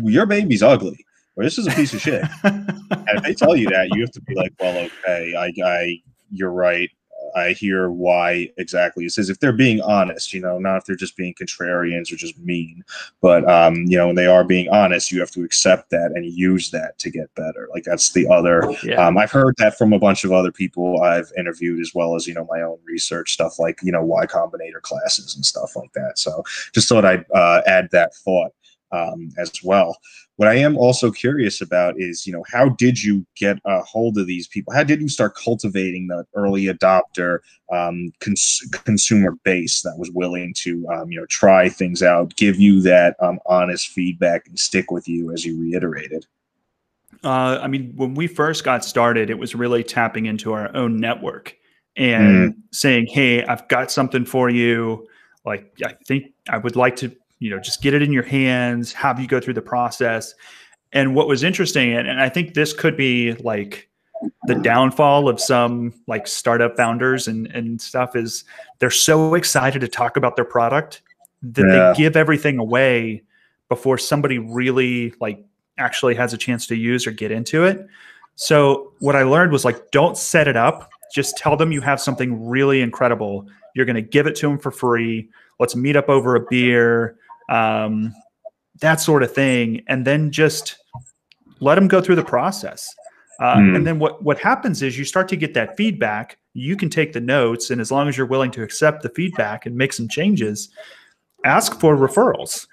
your 0.02 0.26
baby's 0.26 0.62
ugly 0.62 1.04
or 1.36 1.44
this 1.44 1.58
is 1.58 1.66
a 1.66 1.70
piece 1.70 1.94
of 1.94 2.00
shit. 2.00 2.24
and 2.44 2.68
if 2.90 3.22
they 3.22 3.34
tell 3.34 3.56
you 3.56 3.68
that, 3.70 3.88
you 3.92 4.00
have 4.02 4.10
to 4.12 4.22
be 4.22 4.34
like, 4.34 4.52
well, 4.60 4.76
okay, 4.76 5.34
I, 5.34 5.52
I, 5.64 6.02
you're 6.30 6.52
right. 6.52 6.90
I 7.34 7.52
hear 7.52 7.88
why 7.88 8.50
exactly 8.58 9.06
it 9.06 9.12
says 9.12 9.30
if 9.30 9.38
they're 9.38 9.52
being 9.52 9.80
honest, 9.80 10.34
you 10.34 10.40
know, 10.40 10.58
not 10.58 10.78
if 10.78 10.84
they're 10.84 10.96
just 10.96 11.16
being 11.16 11.32
contrarians 11.32 12.12
or 12.12 12.16
just 12.16 12.36
mean, 12.38 12.84
but 13.22 13.48
um, 13.48 13.76
you 13.86 13.96
know, 13.96 14.08
when 14.08 14.16
they 14.16 14.26
are 14.26 14.44
being 14.44 14.68
honest, 14.68 15.10
you 15.10 15.20
have 15.20 15.30
to 15.30 15.44
accept 15.44 15.88
that 15.90 16.12
and 16.14 16.26
use 16.26 16.70
that 16.72 16.98
to 16.98 17.10
get 17.10 17.34
better. 17.34 17.68
Like 17.72 17.84
that's 17.84 18.12
the 18.12 18.28
other. 18.28 18.62
Yeah. 18.82 19.06
Um, 19.06 19.16
I've 19.16 19.30
heard 19.30 19.54
that 19.58 19.78
from 19.78 19.94
a 19.94 19.98
bunch 19.98 20.24
of 20.24 20.32
other 20.32 20.52
people 20.52 21.00
I've 21.00 21.32
interviewed 21.38 21.80
as 21.80 21.92
well 21.94 22.16
as 22.16 22.26
you 22.26 22.34
know 22.34 22.46
my 22.50 22.60
own 22.60 22.78
research 22.84 23.32
stuff 23.32 23.58
like 23.58 23.78
you 23.82 23.92
know 23.92 24.02
Y 24.02 24.26
Combinator 24.26 24.82
classes 24.82 25.34
and 25.34 25.46
stuff 25.46 25.74
like 25.74 25.92
that. 25.94 26.18
So 26.18 26.42
just 26.74 26.88
thought 26.88 27.06
I'd 27.06 27.24
uh, 27.34 27.62
add 27.66 27.88
that 27.92 28.14
thought 28.14 28.52
um, 28.92 29.30
as 29.38 29.52
well. 29.62 29.96
What 30.36 30.48
I 30.48 30.54
am 30.54 30.76
also 30.76 31.10
curious 31.10 31.60
about 31.60 31.94
is, 31.98 32.26
you 32.26 32.32
know, 32.32 32.44
how 32.50 32.70
did 32.70 33.02
you 33.02 33.26
get 33.36 33.58
a 33.64 33.80
hold 33.82 34.18
of 34.18 34.26
these 34.26 34.48
people? 34.48 34.72
How 34.72 34.82
did 34.82 35.00
you 35.00 35.08
start 35.08 35.36
cultivating 35.36 36.08
the 36.08 36.24
early 36.34 36.64
adopter 36.64 37.38
um, 37.72 38.12
cons- 38.20 38.62
consumer 38.84 39.36
base 39.44 39.82
that 39.82 39.96
was 39.98 40.10
willing 40.10 40.54
to, 40.58 40.86
um, 40.88 41.10
you 41.10 41.20
know, 41.20 41.26
try 41.26 41.68
things 41.68 42.02
out, 42.02 42.34
give 42.36 42.58
you 42.58 42.80
that 42.82 43.16
um, 43.20 43.38
honest 43.46 43.88
feedback, 43.88 44.46
and 44.46 44.58
stick 44.58 44.90
with 44.90 45.08
you 45.08 45.32
as 45.32 45.44
you 45.44 45.60
reiterated? 45.60 46.26
Uh, 47.22 47.58
I 47.62 47.68
mean, 47.68 47.92
when 47.94 48.14
we 48.14 48.26
first 48.26 48.64
got 48.64 48.84
started, 48.84 49.30
it 49.30 49.38
was 49.38 49.54
really 49.54 49.84
tapping 49.84 50.26
into 50.26 50.52
our 50.54 50.74
own 50.74 50.98
network 50.98 51.56
and 51.96 52.54
mm. 52.54 52.56
saying, 52.72 53.06
"Hey, 53.06 53.44
I've 53.44 53.68
got 53.68 53.90
something 53.90 54.24
for 54.24 54.50
you. 54.50 55.06
Like, 55.44 55.72
I 55.84 55.94
think 56.06 56.32
I 56.48 56.58
would 56.58 56.74
like 56.74 56.96
to 56.96 57.14
you 57.42 57.50
know 57.50 57.58
just 57.58 57.82
get 57.82 57.92
it 57.92 58.02
in 58.02 58.12
your 58.12 58.22
hands 58.22 58.92
have 58.92 59.18
you 59.18 59.26
go 59.26 59.40
through 59.40 59.54
the 59.54 59.62
process. 59.62 60.34
And 60.94 61.14
what 61.14 61.26
was 61.26 61.42
interesting 61.42 61.94
and, 61.94 62.06
and 62.06 62.20
i 62.20 62.28
think 62.28 62.52
this 62.52 62.74
could 62.74 62.98
be 62.98 63.32
like 63.36 63.88
the 64.44 64.54
downfall 64.54 65.28
of 65.28 65.40
some 65.40 65.94
like 66.06 66.26
startup 66.26 66.76
founders 66.76 67.28
and 67.28 67.46
and 67.48 67.80
stuff 67.80 68.14
is 68.14 68.44
they're 68.78 68.90
so 68.90 69.34
excited 69.34 69.80
to 69.80 69.88
talk 69.88 70.16
about 70.16 70.36
their 70.36 70.44
product 70.44 71.02
that 71.42 71.66
yeah. 71.66 71.92
they 71.92 71.98
give 71.98 72.16
everything 72.16 72.58
away 72.58 73.22
before 73.68 73.96
somebody 73.98 74.38
really 74.38 75.14
like 75.18 75.42
actually 75.78 76.14
has 76.14 76.34
a 76.34 76.38
chance 76.38 76.66
to 76.66 76.76
use 76.76 77.06
or 77.06 77.10
get 77.10 77.30
into 77.30 77.64
it. 77.64 77.86
So 78.34 78.92
what 79.00 79.16
i 79.16 79.22
learned 79.22 79.50
was 79.50 79.64
like 79.64 79.90
don't 79.90 80.16
set 80.16 80.46
it 80.46 80.56
up. 80.56 80.90
Just 81.14 81.36
tell 81.36 81.56
them 81.56 81.72
you 81.72 81.80
have 81.80 82.00
something 82.00 82.46
really 82.46 82.82
incredible. 82.82 83.46
You're 83.74 83.86
going 83.86 83.96
to 83.96 84.02
give 84.02 84.26
it 84.26 84.36
to 84.36 84.48
them 84.48 84.58
for 84.58 84.70
free. 84.70 85.30
Let's 85.58 85.74
meet 85.74 85.96
up 85.96 86.08
over 86.08 86.36
a 86.36 86.40
beer 86.40 87.16
um, 87.48 88.14
that 88.80 89.00
sort 89.00 89.22
of 89.22 89.32
thing, 89.32 89.82
and 89.88 90.04
then 90.06 90.30
just 90.30 90.76
let 91.60 91.76
them 91.76 91.88
go 91.88 92.00
through 92.00 92.16
the 92.16 92.24
process. 92.24 92.88
Uh, 93.40 93.56
Mm. 93.56 93.76
And 93.76 93.86
then 93.86 93.98
what 93.98 94.22
what 94.22 94.38
happens 94.38 94.82
is 94.82 94.98
you 94.98 95.04
start 95.04 95.28
to 95.28 95.36
get 95.36 95.54
that 95.54 95.76
feedback. 95.76 96.38
You 96.54 96.76
can 96.76 96.90
take 96.90 97.12
the 97.12 97.20
notes, 97.20 97.70
and 97.70 97.80
as 97.80 97.90
long 97.90 98.08
as 98.08 98.16
you're 98.16 98.26
willing 98.26 98.50
to 98.52 98.62
accept 98.62 99.02
the 99.02 99.08
feedback 99.08 99.66
and 99.66 99.74
make 99.74 99.92
some 99.92 100.06
changes, 100.08 100.68
ask 101.44 101.80
for 101.80 101.96
referrals. 101.96 102.66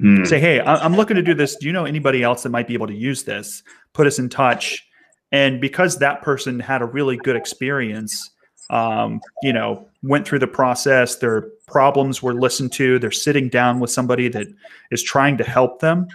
Mm. 0.00 0.26
Say, 0.26 0.38
hey, 0.38 0.60
I- 0.60 0.84
I'm 0.84 0.94
looking 0.94 1.16
to 1.16 1.22
do 1.22 1.34
this. 1.34 1.56
Do 1.56 1.66
you 1.66 1.72
know 1.72 1.84
anybody 1.86 2.22
else 2.22 2.42
that 2.42 2.50
might 2.50 2.68
be 2.68 2.74
able 2.74 2.86
to 2.86 2.94
use 2.94 3.24
this? 3.24 3.62
Put 3.94 4.06
us 4.06 4.18
in 4.18 4.28
touch. 4.28 4.86
And 5.32 5.60
because 5.60 5.98
that 5.98 6.22
person 6.22 6.60
had 6.60 6.80
a 6.82 6.86
really 6.86 7.16
good 7.16 7.36
experience, 7.36 8.30
um, 8.70 9.20
you 9.42 9.52
know, 9.52 9.88
went 10.02 10.26
through 10.26 10.38
the 10.38 10.46
process, 10.46 11.16
their 11.16 11.42
problems 11.66 12.22
were 12.22 12.34
listened 12.34 12.72
to, 12.72 12.98
they're 12.98 13.10
sitting 13.10 13.48
down 13.48 13.80
with 13.80 13.90
somebody 13.90 14.28
that 14.28 14.46
is 14.90 15.02
trying 15.02 15.36
to 15.38 15.44
help 15.44 15.80
them. 15.80 16.06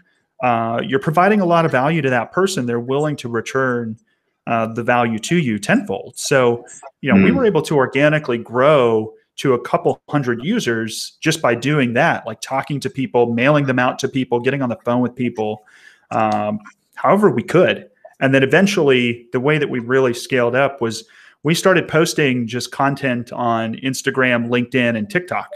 Uh, 0.41 0.81
you're 0.85 0.99
providing 0.99 1.41
a 1.41 1.45
lot 1.45 1.65
of 1.65 1.71
value 1.71 2.01
to 2.01 2.09
that 2.09 2.31
person. 2.31 2.65
They're 2.65 2.79
willing 2.79 3.15
to 3.17 3.29
return 3.29 3.97
uh, 4.45 4.67
the 4.73 4.83
value 4.83 5.19
to 5.19 5.37
you 5.37 5.57
tenfold. 5.57 6.17
So, 6.17 6.65
you 7.01 7.11
know, 7.13 7.23
we 7.23 7.31
Hmm. 7.31 7.37
were 7.37 7.45
able 7.45 7.61
to 7.63 7.75
organically 7.75 8.37
grow 8.37 9.13
to 9.37 9.53
a 9.53 9.59
couple 9.61 10.01
hundred 10.09 10.43
users 10.43 11.17
just 11.21 11.41
by 11.41 11.55
doing 11.55 11.93
that, 11.93 12.25
like 12.27 12.39
talking 12.41 12.79
to 12.81 12.89
people, 12.89 13.33
mailing 13.33 13.65
them 13.65 13.79
out 13.79 13.97
to 13.99 14.07
people, 14.07 14.39
getting 14.39 14.61
on 14.61 14.69
the 14.69 14.77
phone 14.83 15.01
with 15.01 15.15
people, 15.15 15.63
um, 16.11 16.59
however 16.95 17.29
we 17.31 17.41
could. 17.41 17.89
And 18.19 18.33
then 18.33 18.43
eventually, 18.43 19.27
the 19.31 19.39
way 19.39 19.57
that 19.57 19.69
we 19.69 19.79
really 19.79 20.13
scaled 20.13 20.55
up 20.55 20.81
was 20.81 21.05
we 21.43 21.53
started 21.53 21.87
posting 21.87 22.47
just 22.47 22.71
content 22.71 23.31
on 23.33 23.75
Instagram, 23.75 24.47
LinkedIn, 24.47 24.97
and 24.97 25.09
TikTok. 25.09 25.49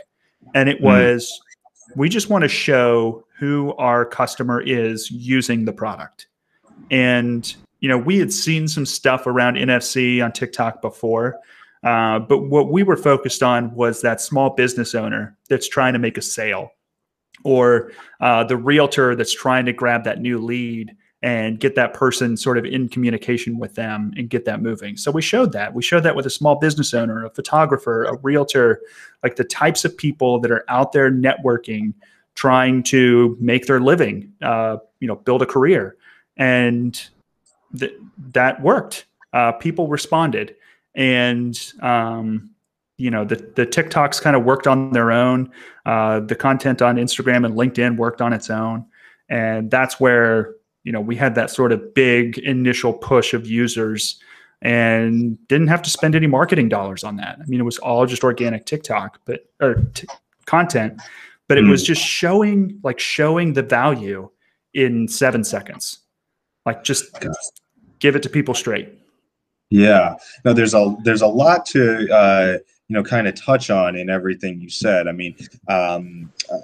And 0.54 0.70
it 0.70 0.80
Hmm. 0.80 0.86
was, 0.86 1.42
we 1.96 2.10
just 2.10 2.30
want 2.30 2.44
to 2.44 2.50
show 2.50 3.26
who 3.40 3.74
our 3.78 4.06
customer 4.06 4.62
is 4.62 5.10
using 5.10 5.66
the 5.66 5.74
product. 5.74 6.28
And, 6.92 7.54
you 7.80 7.90
know, 7.90 7.98
we 7.98 8.20
had 8.20 8.32
seen 8.32 8.68
some 8.68 8.86
stuff 8.86 9.28
around 9.28 9.56
NFC 9.56 10.22
on 10.22 10.32
TikTok 10.32 10.82
before. 10.82 11.40
Uh, 11.84 12.20
but 12.20 12.40
what 12.40 12.72
we 12.72 12.84
were 12.84 12.98
focused 12.98 13.44
on 13.44 13.74
was 13.74 14.02
that 14.02 14.20
small 14.20 14.50
business 14.50 14.96
owner 14.96 15.38
that's 15.50 15.70
trying 15.70 15.94
to 15.94 16.00
make 16.00 16.18
a 16.18 16.22
sale 16.22 16.72
or 17.44 17.92
uh, 18.20 18.44
the 18.44 18.58
realtor 18.58 19.16
that's 19.16 19.34
trying 19.34 19.66
to 19.66 19.74
grab 19.74 20.04
that 20.04 20.20
new 20.20 20.40
lead 20.40 20.96
and 21.24 21.60
get 21.60 21.74
that 21.76 21.94
person 21.94 22.38
sort 22.38 22.58
of 22.58 22.66
in 22.66 22.88
communication 22.88 23.58
with 23.58 23.74
them 23.74 24.14
and 24.18 24.30
get 24.30 24.46
that 24.46 24.62
moving. 24.62 24.96
So 24.96 25.10
we 25.10 25.22
showed 25.22 25.52
that. 25.54 25.74
We 25.74 25.82
showed 25.82 26.04
that 26.04 26.16
with 26.16 26.28
a 26.28 26.30
small 26.30 26.56
business 26.56 26.94
owner, 26.94 27.26
a 27.26 27.30
photographer, 27.32 28.04
a 28.06 28.16
realtor, 28.18 28.82
like 29.24 29.36
the 29.36 29.44
types 29.44 29.84
of 29.84 29.98
people 29.98 30.40
that 30.42 30.52
are 30.52 30.64
out 30.70 30.92
there 30.92 31.12
networking, 31.12 31.94
trying 32.36 32.84
to 32.84 33.36
make 33.40 33.66
their 33.66 33.80
living, 33.80 34.32
uh, 34.44 34.78
you 35.00 35.08
know, 35.08 35.16
build 35.16 35.42
a 35.42 35.46
career. 35.48 35.96
And 36.38 37.02
th- 37.76 37.96
that 38.34 38.62
worked. 38.62 39.08
Uh, 39.34 39.54
people 39.54 39.88
responded. 39.88 40.56
And, 40.94 41.60
um, 41.82 42.52
you 42.98 43.10
know, 43.10 43.26
the, 43.26 43.38
the 43.56 43.66
TikToks 43.66 44.22
kind 44.22 44.36
of 44.36 44.44
worked 44.44 44.68
on 44.68 44.92
their 44.92 45.12
own. 45.12 45.52
Uh, 45.84 46.20
the 46.20 46.36
content 46.36 46.84
on 46.84 46.98
Instagram 46.98 47.44
and 47.44 47.56
LinkedIn 47.56 47.98
worked 47.98 48.22
on 48.22 48.34
its 48.34 48.52
own. 48.52 48.86
And 49.30 49.72
that's 49.72 50.00
where, 50.00 50.54
you 50.88 50.94
know, 50.94 51.02
we 51.02 51.18
had 51.18 51.36
that 51.36 51.50
sort 51.50 51.74
of 51.74 51.94
big 51.94 52.38
initial 52.38 52.94
push 52.94 53.34
of 53.34 53.46
users 53.46 54.22
and 54.62 55.38
didn't 55.50 55.68
have 55.68 55.82
to 55.82 55.90
spend 55.90 56.16
any 56.16 56.28
marketing 56.28 56.70
dollars 56.70 57.04
on 57.04 57.18
that. 57.18 57.38
I 57.42 57.46
mean, 57.46 57.60
it 57.60 57.64
was 57.64 57.78
all 57.80 58.06
just 58.06 58.24
organic 58.24 58.66
TikTok, 58.66 59.20
but 59.26 59.42
or 59.60 59.76
t- 59.94 60.08
content, 60.46 61.02
but 61.50 61.58
it 61.58 61.66
was 61.66 61.84
just 61.84 62.02
showing 62.02 62.80
like 62.84 63.00
showing 63.00 63.52
the 63.52 63.64
value 63.64 64.30
in 64.74 65.10
seven 65.10 65.44
seconds. 65.44 66.00
Like 66.66 66.86
just 66.86 67.04
give 68.00 68.16
it 68.16 68.24
to 68.24 68.30
people 68.30 68.54
straight. 68.54 68.88
Yeah, 69.70 70.16
no, 70.46 70.54
there's 70.54 70.74
a 70.74 70.96
there's 71.04 71.22
a 71.22 71.28
lot 71.28 71.66
to 71.68 72.10
uh, 72.10 72.58
you 72.88 72.94
know 72.94 73.04
kind 73.04 73.28
of 73.28 73.36
touch 73.36 73.70
on 73.70 73.98
in 73.98 74.10
everything 74.10 74.62
you 74.62 74.70
said. 74.70 75.10
I 75.10 75.12
mean, 75.12 75.36
um, 75.68 76.32
uh, 76.50 76.60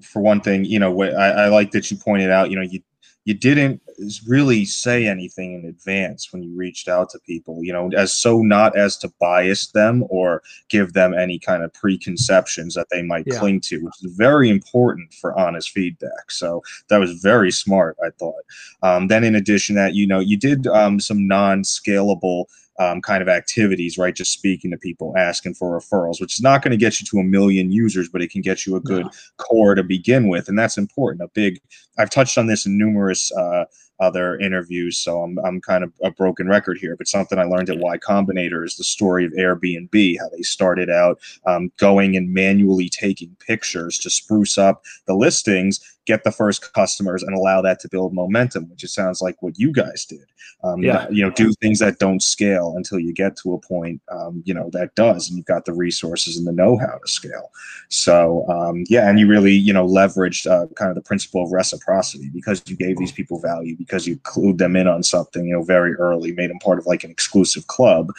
for 0.00 0.20
one 0.20 0.40
thing, 0.40 0.64
you 0.64 0.80
know, 0.80 0.90
what 0.90 1.14
I, 1.14 1.44
I 1.44 1.48
like 1.50 1.70
that 1.70 1.88
you 1.88 1.96
pointed 1.96 2.32
out. 2.32 2.50
You 2.50 2.56
know, 2.56 2.62
you 2.62 2.82
you 3.24 3.34
didn't 3.34 3.80
really 4.26 4.64
say 4.64 5.06
anything 5.06 5.54
in 5.54 5.64
advance 5.68 6.32
when 6.32 6.42
you 6.42 6.56
reached 6.56 6.88
out 6.88 7.10
to 7.10 7.18
people. 7.20 7.62
You 7.62 7.72
know, 7.72 7.90
as 7.96 8.12
so 8.12 8.42
not 8.42 8.76
as 8.76 8.96
to 8.98 9.12
bias 9.20 9.68
them 9.68 10.04
or 10.08 10.42
give 10.68 10.92
them 10.92 11.14
any 11.14 11.38
kind 11.38 11.62
of 11.62 11.72
preconceptions 11.72 12.74
that 12.74 12.88
they 12.90 13.02
might 13.02 13.26
Yeah. 13.26 13.38
cling 13.38 13.60
to, 13.62 13.78
which 13.84 13.94
is 14.02 14.12
very 14.16 14.50
important 14.50 15.12
for 15.14 15.38
honest 15.38 15.70
feedback. 15.70 16.30
So 16.30 16.62
that 16.88 16.98
was 16.98 17.12
very 17.20 17.52
smart, 17.52 17.96
I 18.04 18.10
thought. 18.10 18.42
Um, 18.82 19.06
then, 19.06 19.24
in 19.24 19.34
addition, 19.36 19.76
to 19.76 19.80
that 19.82 19.94
you 19.94 20.06
know, 20.06 20.18
you 20.20 20.36
did 20.36 20.66
um, 20.66 20.98
some 20.98 21.26
non-scalable 21.26 22.46
um, 22.82 23.00
kind 23.00 23.22
of 23.22 23.28
activities, 23.28 23.96
right? 23.96 24.14
Just 24.14 24.32
speaking 24.32 24.70
to 24.72 24.76
people, 24.76 25.14
asking 25.16 25.54
for 25.54 25.78
referrals, 25.78 26.20
which 26.20 26.34
is 26.34 26.42
not 26.42 26.62
going 26.62 26.72
to 26.72 26.76
get 26.76 27.00
you 27.00 27.06
to 27.06 27.18
a 27.18 27.24
million 27.24 27.70
users, 27.70 28.08
but 28.08 28.22
it 28.22 28.30
can 28.30 28.42
get 28.42 28.66
you 28.66 28.74
a 28.74 28.80
good 28.80 29.06
core 29.36 29.74
to 29.74 29.84
begin 29.84 30.28
with, 30.28 30.48
and 30.48 30.58
that's 30.58 30.78
important. 30.78 31.22
A 31.22 31.28
big, 31.28 31.60
I've 31.98 32.10
touched 32.10 32.38
on 32.38 32.46
this 32.46 32.66
in 32.66 32.76
numerous 32.76 33.30
uh, 33.32 33.64
other 34.00 34.36
interviews, 34.38 34.98
so 34.98 35.22
I'm 35.22 35.38
I'm 35.44 35.60
kind 35.60 35.84
of 35.84 35.92
a 36.02 36.10
broken 36.10 36.48
record 36.48 36.78
here. 36.78 36.96
But 36.96 37.06
something 37.06 37.38
I 37.38 37.44
learned 37.44 37.70
at 37.70 37.78
Y 37.78 37.98
Combinator 37.98 38.64
is 38.64 38.76
the 38.76 38.84
story 38.84 39.24
of 39.24 39.32
Airbnb, 39.32 40.18
how 40.18 40.28
they 40.30 40.42
started 40.42 40.90
out 40.90 41.20
um, 41.46 41.70
going 41.78 42.16
and 42.16 42.34
manually 42.34 42.88
taking 42.88 43.36
pictures 43.46 43.98
to 43.98 44.10
spruce 44.10 44.58
up 44.58 44.82
the 45.06 45.14
listings, 45.14 45.78
get 46.06 46.24
the 46.24 46.32
first 46.32 46.72
customers, 46.72 47.22
and 47.22 47.34
allow 47.36 47.62
that 47.62 47.78
to 47.80 47.88
build 47.88 48.12
momentum, 48.12 48.68
which 48.70 48.82
it 48.82 48.88
sounds 48.88 49.20
like 49.20 49.40
what 49.42 49.58
you 49.58 49.72
guys 49.72 50.04
did. 50.04 50.24
Um, 50.64 50.82
Yeah. 50.82 51.08
You 51.10 51.24
know, 51.24 51.30
do 51.30 51.52
things 51.60 51.78
that 51.78 51.98
don't 51.98 52.22
scale 52.22 52.74
until 52.76 52.98
you 52.98 53.12
get 53.12 53.36
to 53.38 53.54
a 53.54 53.60
point, 53.60 54.00
um, 54.10 54.42
you 54.44 54.54
know, 54.54 54.68
that 54.72 54.94
does, 54.94 55.28
and 55.28 55.36
you've 55.36 55.46
got 55.46 55.64
the 55.64 55.72
resources 55.72 56.36
and 56.36 56.46
the 56.46 56.52
know-how 56.52 56.98
to 56.98 57.08
scale. 57.08 57.50
So 57.88 58.48
um, 58.48 58.84
yeah, 58.88 59.08
and 59.08 59.18
you 59.18 59.26
really, 59.26 59.52
you 59.52 59.72
know, 59.72 59.86
leveraged 59.86 60.46
uh, 60.46 60.66
kind 60.74 60.90
of 60.90 60.94
the 60.94 61.02
principle 61.02 61.44
of 61.44 61.52
reciprocity 61.52 62.30
because 62.30 62.62
you 62.66 62.76
gave 62.76 62.96
these 62.98 63.12
people 63.12 63.40
value, 63.40 63.76
because 63.76 64.06
you 64.06 64.16
clued 64.18 64.58
them 64.58 64.76
in 64.76 64.88
on 64.88 65.02
something, 65.02 65.46
you 65.46 65.54
know, 65.54 65.62
very 65.62 65.94
early, 65.94 66.32
made 66.32 66.50
them 66.50 66.58
part 66.58 66.78
of 66.78 66.86
like 66.86 67.04
an 67.04 67.10
exclusive 67.10 67.66
club. 67.66 68.12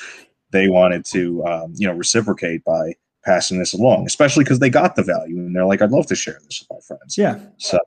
They 0.51 0.69
wanted 0.69 1.03
to, 1.05 1.45
um, 1.45 1.73
you 1.75 1.87
know, 1.87 1.93
reciprocate 1.93 2.63
by 2.63 2.95
passing 3.23 3.59
this 3.59 3.73
along, 3.73 4.05
especially 4.05 4.43
because 4.43 4.59
they 4.59 4.69
got 4.69 4.95
the 4.95 5.03
value 5.03 5.37
and 5.37 5.55
they're 5.55 5.65
like, 5.65 5.81
I'd 5.81 5.91
love 5.91 6.07
to 6.07 6.15
share 6.15 6.39
this 6.43 6.61
with 6.61 6.77
my 6.77 6.81
friends. 6.95 7.17
Yeah. 7.17 7.39
So 7.57 7.79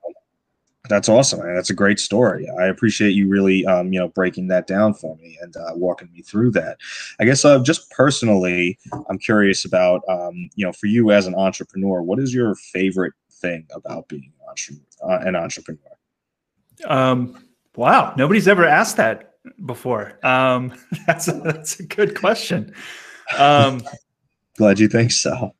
that's 0.88 1.08
awesome. 1.08 1.40
That's 1.54 1.70
a 1.70 1.74
great 1.74 1.98
story. 1.98 2.48
I 2.48 2.66
appreciate 2.66 3.10
you 3.10 3.28
really, 3.28 3.66
um, 3.66 3.92
you 3.92 3.98
know, 3.98 4.08
breaking 4.08 4.48
that 4.48 4.66
down 4.66 4.94
for 4.94 5.16
me 5.16 5.38
and 5.40 5.56
uh, 5.56 5.72
walking 5.74 6.10
me 6.12 6.22
through 6.22 6.52
that. 6.52 6.78
I 7.20 7.24
guess 7.24 7.44
uh, 7.44 7.62
just 7.62 7.90
personally, 7.90 8.78
I'm 9.08 9.18
curious 9.18 9.64
about, 9.64 10.02
um, 10.08 10.48
you 10.54 10.64
know, 10.64 10.72
for 10.72 10.86
you 10.86 11.10
as 11.10 11.26
an 11.26 11.34
entrepreneur, 11.34 12.02
what 12.02 12.18
is 12.18 12.32
your 12.32 12.54
favorite 12.54 13.14
thing 13.30 13.66
about 13.74 14.08
being 14.08 14.32
an 14.48 14.80
uh, 15.02 15.18
an 15.22 15.36
entrepreneur? 15.36 15.80
Um, 16.86 17.44
wow, 17.74 18.14
nobody's 18.16 18.48
ever 18.48 18.64
asked 18.64 18.96
that 18.96 19.34
before. 19.64 20.18
Um, 20.24 20.72
that's 21.06 21.28
a, 21.28 21.32
that's 21.32 21.80
a 21.80 21.84
good 21.84 22.18
question. 22.18 22.74
Um, 23.38 23.82
Glad 24.56 24.78
you 24.78 24.88
think 24.88 25.12
so. 25.12 25.54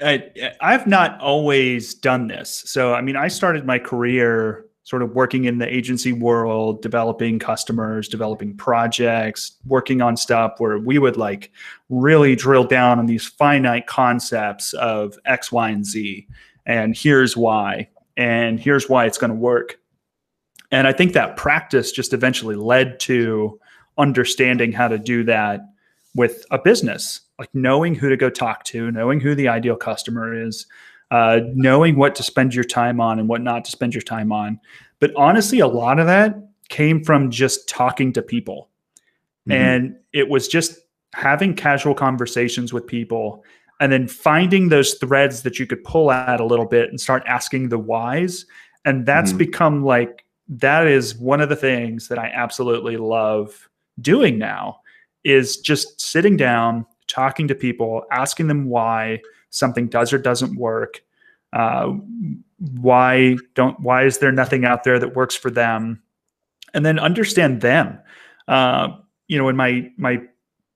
I, 0.00 0.30
I've 0.60 0.86
not 0.86 1.20
always 1.20 1.94
done 1.94 2.26
this. 2.26 2.62
So, 2.66 2.94
I 2.94 3.00
mean, 3.00 3.16
I 3.16 3.28
started 3.28 3.64
my 3.64 3.78
career 3.78 4.66
sort 4.84 5.02
of 5.02 5.14
working 5.14 5.44
in 5.44 5.58
the 5.58 5.72
agency 5.72 6.12
world, 6.12 6.82
developing 6.82 7.38
customers, 7.38 8.08
developing 8.08 8.56
projects, 8.56 9.52
working 9.64 10.02
on 10.02 10.16
stuff 10.16 10.54
where 10.58 10.78
we 10.78 10.98
would 10.98 11.16
like 11.16 11.52
really 11.88 12.34
drill 12.34 12.64
down 12.64 12.98
on 12.98 13.06
these 13.06 13.26
finite 13.26 13.86
concepts 13.86 14.72
of 14.74 15.16
X, 15.24 15.52
Y, 15.52 15.70
and 15.70 15.86
Z. 15.86 16.26
And 16.66 16.96
here's 16.96 17.36
why. 17.36 17.88
And 18.16 18.58
here's 18.58 18.88
why 18.88 19.06
it's 19.06 19.18
going 19.18 19.30
to 19.32 19.38
work. 19.38 19.78
And 20.72 20.88
I 20.88 20.92
think 20.92 21.12
that 21.12 21.36
practice 21.36 21.92
just 21.92 22.12
eventually 22.12 22.56
led 22.56 22.98
to 23.00 23.60
understanding 23.98 24.72
how 24.72 24.88
to 24.88 24.98
do 24.98 25.22
that 25.24 25.60
with 26.14 26.44
a 26.50 26.58
business, 26.58 27.20
like 27.38 27.48
knowing 27.54 27.94
who 27.94 28.08
to 28.08 28.16
go 28.16 28.28
talk 28.30 28.64
to, 28.64 28.90
knowing 28.90 29.20
who 29.20 29.34
the 29.34 29.48
ideal 29.48 29.76
customer 29.76 30.34
is, 30.34 30.66
uh, 31.10 31.40
knowing 31.54 31.96
what 31.96 32.14
to 32.14 32.22
spend 32.22 32.54
your 32.54 32.64
time 32.64 33.00
on 33.00 33.18
and 33.18 33.28
what 33.28 33.40
not 33.40 33.64
to 33.64 33.70
spend 33.70 33.94
your 33.94 34.02
time 34.02 34.32
on. 34.32 34.60
But 35.00 35.12
honestly, 35.16 35.60
a 35.60 35.66
lot 35.66 35.98
of 35.98 36.06
that 36.06 36.36
came 36.68 37.02
from 37.02 37.30
just 37.30 37.68
talking 37.68 38.12
to 38.14 38.22
people. 38.22 38.68
Mhm. 39.48 39.54
And 39.54 39.96
it 40.12 40.28
was 40.28 40.48
just 40.48 40.78
having 41.14 41.54
casual 41.54 41.94
conversations 41.94 42.72
with 42.72 42.86
people 42.86 43.44
and 43.80 43.92
then 43.92 44.06
finding 44.06 44.68
those 44.68 44.94
threads 44.94 45.42
that 45.42 45.58
you 45.58 45.66
could 45.66 45.82
pull 45.84 46.12
at 46.12 46.40
a 46.40 46.44
little 46.44 46.66
bit 46.66 46.88
and 46.88 47.00
start 47.00 47.22
asking 47.26 47.68
the 47.68 47.78
whys. 47.78 48.46
And 48.84 49.04
that's 49.04 49.32
Mhm. 49.32 49.38
become 49.38 49.84
like, 49.84 50.24
that 50.48 50.86
is 50.86 51.16
one 51.16 51.40
of 51.40 51.48
the 51.48 51.56
things 51.56 52.08
that 52.08 52.18
I 52.18 52.30
absolutely 52.32 52.96
love 52.96 53.68
doing 54.00 54.38
now 54.38 54.78
is 55.24 55.56
just 55.58 56.00
sitting 56.00 56.36
down, 56.36 56.86
talking 57.06 57.48
to 57.48 57.54
people, 57.54 58.04
asking 58.10 58.48
them 58.48 58.68
why 58.68 59.20
something 59.50 59.88
does 59.88 60.12
or 60.12 60.18
doesn't 60.18 60.56
work. 60.56 61.02
Uh, 61.52 61.88
why 62.80 63.36
don't 63.54 63.78
why 63.80 64.04
is 64.04 64.18
there 64.18 64.32
nothing 64.32 64.64
out 64.64 64.84
there 64.84 64.98
that 64.98 65.14
works 65.14 65.34
for 65.34 65.50
them 65.50 66.02
and 66.74 66.84
then 66.84 66.98
understand 66.98 67.60
them. 67.60 67.98
Uh, 68.48 68.88
you 69.28 69.38
know, 69.38 69.48
in 69.48 69.56
my 69.56 69.90
my 69.96 70.22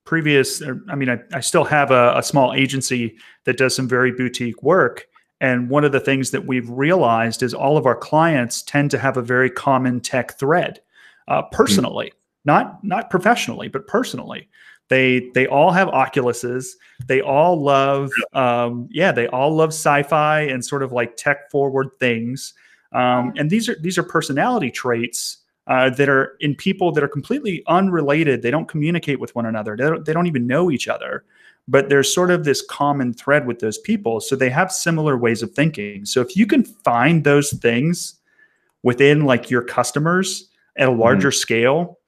previous, 0.05 0.63
I 0.89 0.95
mean, 0.95 1.11
I, 1.11 1.19
I 1.33 1.41
still 1.41 1.65
have 1.65 1.91
a, 1.91 2.15
a 2.17 2.23
small 2.23 2.55
agency 2.55 3.17
that 3.45 3.57
does 3.57 3.75
some 3.75 3.89
very 3.89 4.13
boutique 4.13 4.63
work. 4.63 5.09
And 5.41 5.69
one 5.69 5.85
of 5.85 5.93
the 5.93 6.01
things 6.01 6.31
that 6.31 6.47
we've 6.47 6.69
realized 6.71 7.43
is 7.43 7.53
all 7.53 7.77
of 7.77 7.85
our 7.85 7.97
clients 7.97 8.63
tend 8.63 8.91
to 8.93 8.99
have 8.99 9.17
a 9.17 9.23
very 9.23 9.51
common 9.51 10.01
tech 10.01 10.39
thread, 10.39 10.81
uh, 11.29 11.43
personally, 11.53 12.07
mm-hmm. 12.07 12.26
Not 12.47 12.83
not 12.83 13.11
professionally, 13.11 13.69
but 13.69 13.87
personally. 13.87 14.49
They 14.89 15.31
they 15.35 15.47
all 15.47 15.73
have 15.73 15.89
Oculuses. 15.89 16.69
They 17.07 17.21
all 17.21 17.61
love, 17.61 18.11
um, 18.33 18.89
yeah, 18.91 19.13
they 19.13 19.27
all 19.29 19.55
love 19.55 19.71
sci-fi 19.71 20.41
and 20.43 20.65
sort 20.65 20.83
of 20.83 20.93
like 20.93 21.17
tech 21.17 21.51
forward 21.51 21.89
things. 21.99 22.55
Um, 22.93 23.33
and 23.37 23.51
these 23.51 23.69
are 23.69 23.77
these 23.81 23.99
are 23.99 24.05
personality 24.05 24.71
traits 24.71 25.39
uh, 25.67 25.91
that 25.91 26.09
are 26.09 26.37
in 26.41 26.55
people 26.55 26.93
that 26.93 27.03
are 27.03 27.09
completely 27.09 27.65
unrelated. 27.67 28.43
They 28.43 28.51
don't 28.51 28.69
communicate 28.69 29.19
with 29.19 29.35
one 29.35 29.47
another. 29.47 29.77
They 29.77 29.85
don't, 29.85 30.05
they 30.05 30.13
don't 30.13 30.29
even 30.29 30.47
know 30.47 30.71
each 30.71 30.89
other. 30.89 31.25
But 31.69 31.89
there's 31.89 32.15
sort 32.15 32.31
of 32.31 32.45
this 32.45 32.65
common 32.71 33.13
thread 33.13 33.45
with 33.45 33.59
those 33.59 33.79
people. 33.79 34.21
So 34.21 34.37
they 34.37 34.51
have 34.51 34.71
similar 34.71 35.17
ways 35.17 35.43
of 35.43 35.51
thinking. 35.51 36.05
So 36.05 36.21
if 36.21 36.37
you 36.37 36.47
can 36.47 36.63
find 36.63 37.25
those 37.25 37.53
things 37.55 38.15
within 38.85 39.25
like 39.25 39.51
your 39.51 39.63
customers 39.63 40.49
at 40.79 40.89
a 40.89 40.93
larger 40.93 41.31
mm-hmm. 41.31 41.35
scale, 41.35 41.99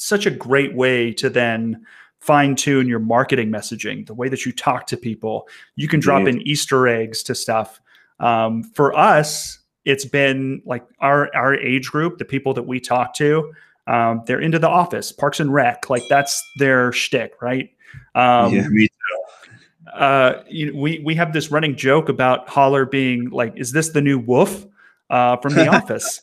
such 0.00 0.26
a 0.26 0.30
great 0.30 0.74
way 0.74 1.12
to 1.12 1.30
then 1.30 1.84
fine 2.20 2.54
tune 2.54 2.86
your 2.86 2.98
marketing 2.98 3.50
messaging, 3.50 4.06
the 4.06 4.14
way 4.14 4.28
that 4.28 4.44
you 4.44 4.52
talk 4.52 4.86
to 4.86 4.96
people. 4.96 5.48
You 5.76 5.88
can 5.88 6.00
drop 6.00 6.26
in 6.26 6.46
Easter 6.46 6.86
eggs 6.86 7.22
to 7.24 7.34
stuff. 7.34 7.80
Um, 8.18 8.62
for 8.62 8.96
us, 8.96 9.58
it's 9.84 10.04
been 10.04 10.62
like 10.66 10.84
our 11.00 11.34
our 11.34 11.54
age 11.54 11.90
group, 11.90 12.18
the 12.18 12.24
people 12.24 12.52
that 12.54 12.62
we 12.62 12.80
talk 12.80 13.14
to, 13.14 13.52
um, 13.86 14.22
they're 14.26 14.40
into 14.40 14.58
the 14.58 14.68
office, 14.68 15.10
Parks 15.12 15.40
and 15.40 15.52
Rec, 15.52 15.88
like 15.90 16.04
that's 16.08 16.42
their 16.58 16.92
shtick, 16.92 17.40
right? 17.40 17.70
Um, 18.14 18.54
yeah, 18.54 18.68
me 18.68 18.88
too. 18.88 19.92
Uh, 19.92 20.44
you 20.48 20.72
know, 20.72 20.80
we 20.80 21.00
we 21.00 21.14
have 21.14 21.32
this 21.32 21.50
running 21.50 21.76
joke 21.76 22.08
about 22.08 22.46
hollr 22.46 22.90
being 22.90 23.30
like, 23.30 23.54
is 23.56 23.72
this 23.72 23.88
the 23.90 24.00
new 24.00 24.20
Wuphf 24.20 24.68
uh, 25.08 25.36
from 25.38 25.54
The 25.54 25.66
Office? 25.76 26.20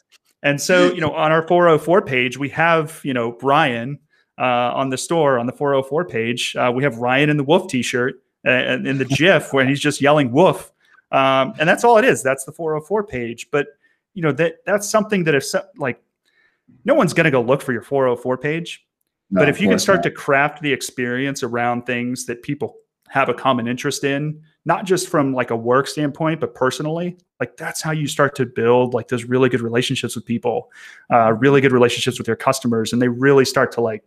And 0.48 0.62
so, 0.62 0.94
you 0.94 1.02
know, 1.02 1.12
on 1.12 1.34
our 1.34 1.46
404 1.46 2.02
page, 2.04 2.38
we 2.38 2.48
have 2.50 3.02
you 3.04 3.14
know 3.14 3.38
Ryan 3.42 4.00
uh, 4.38 4.72
on 4.74 4.90
the 4.90 4.98
store 4.98 5.38
on 5.38 5.46
the 5.46 5.52
404 5.52 6.06
page. 6.06 6.56
Uh, 6.56 6.72
we 6.74 6.84
have 6.84 6.98
Ryan 6.98 7.30
in 7.30 7.36
the 7.36 7.44
Wuphf 7.44 7.70
T-shirt 7.70 8.16
and 8.46 8.88
in 8.88 8.98
the 8.98 9.06
GIF 9.20 9.52
where 9.52 9.66
he's 9.66 9.82
just 9.82 10.00
yelling 10.00 10.30
"Wuphf." 10.30 10.72
Um, 11.12 11.54
and 11.60 11.68
that's 11.68 11.84
all 11.84 11.98
it 11.98 12.06
is. 12.06 12.24
That's 12.24 12.46
the 12.46 12.54
404 12.54 13.04
page. 13.04 13.50
But 13.52 13.68
you 14.14 14.22
know 14.22 14.32
that 14.32 14.58
that's 14.66 14.90
something 14.90 15.26
that 15.26 15.36
if 15.36 15.44
so, 15.44 15.64
like 15.76 16.02
no 16.86 16.94
one's 16.94 17.14
going 17.14 17.26
to 17.26 17.32
go 17.32 17.42
look 17.42 17.62
for 17.62 17.74
your 17.74 17.82
404 17.82 18.38
page. 18.38 18.86
No, 19.30 19.42
but 19.42 19.50
if 19.50 19.60
you 19.60 19.68
can 19.68 19.80
start 19.80 19.98
not. 19.98 20.04
to 20.04 20.12
craft 20.12 20.62
the 20.62 20.72
experience 20.72 21.44
around 21.44 21.86
things 21.86 22.26
that 22.28 22.42
people 22.42 22.78
have 23.10 23.28
a 23.28 23.34
common 23.34 23.68
interest 23.68 24.06
in, 24.06 24.42
not 24.68 24.86
just 24.86 25.10
from 25.10 25.34
like 25.34 25.50
a 25.50 25.56
work 25.56 25.88
standpoint, 25.88 26.40
but 26.40 26.54
personally, 26.54 27.18
like 27.40 27.58
that's 27.58 27.82
how 27.82 27.92
you 27.92 28.08
start 28.08 28.36
to 28.36 28.46
build 28.46 28.94
like 28.94 29.08
those 29.08 29.24
really 29.24 29.50
good 29.50 29.62
relationships 29.62 30.16
with 30.16 30.26
people, 30.26 30.70
uh, 31.12 31.34
really 31.34 31.62
good 31.62 31.72
relationships 31.72 32.20
with 32.20 32.28
your 32.28 32.36
customers, 32.36 32.94
and 32.94 33.02
they 33.02 33.08
really 33.08 33.46
start 33.46 33.72
to 33.72 33.82
like 33.82 34.04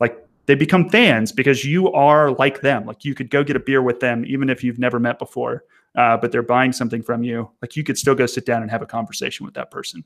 like 0.00 0.26
they 0.46 0.56
become 0.56 0.88
fans 0.88 1.30
because 1.30 1.64
you 1.64 1.92
are 1.92 2.32
like 2.32 2.62
them. 2.62 2.86
Like 2.86 3.04
you 3.04 3.14
could 3.14 3.30
go 3.30 3.44
get 3.44 3.54
a 3.54 3.60
beer 3.60 3.82
with 3.82 4.00
them 4.00 4.24
even 4.26 4.50
if 4.50 4.64
you've 4.64 4.78
never 4.78 4.98
met 4.98 5.18
before 5.20 5.64
uh, 5.94 6.16
but 6.16 6.32
they're 6.32 6.42
buying 6.42 6.72
something 6.72 7.02
from 7.02 7.22
you, 7.22 7.50
like 7.60 7.76
you 7.76 7.84
could 7.84 7.98
still 7.98 8.14
go 8.14 8.26
sit 8.26 8.46
down 8.46 8.62
and 8.62 8.70
have 8.70 8.82
a 8.82 8.86
conversation 8.86 9.44
with 9.44 9.54
that 9.54 9.70
person. 9.70 10.04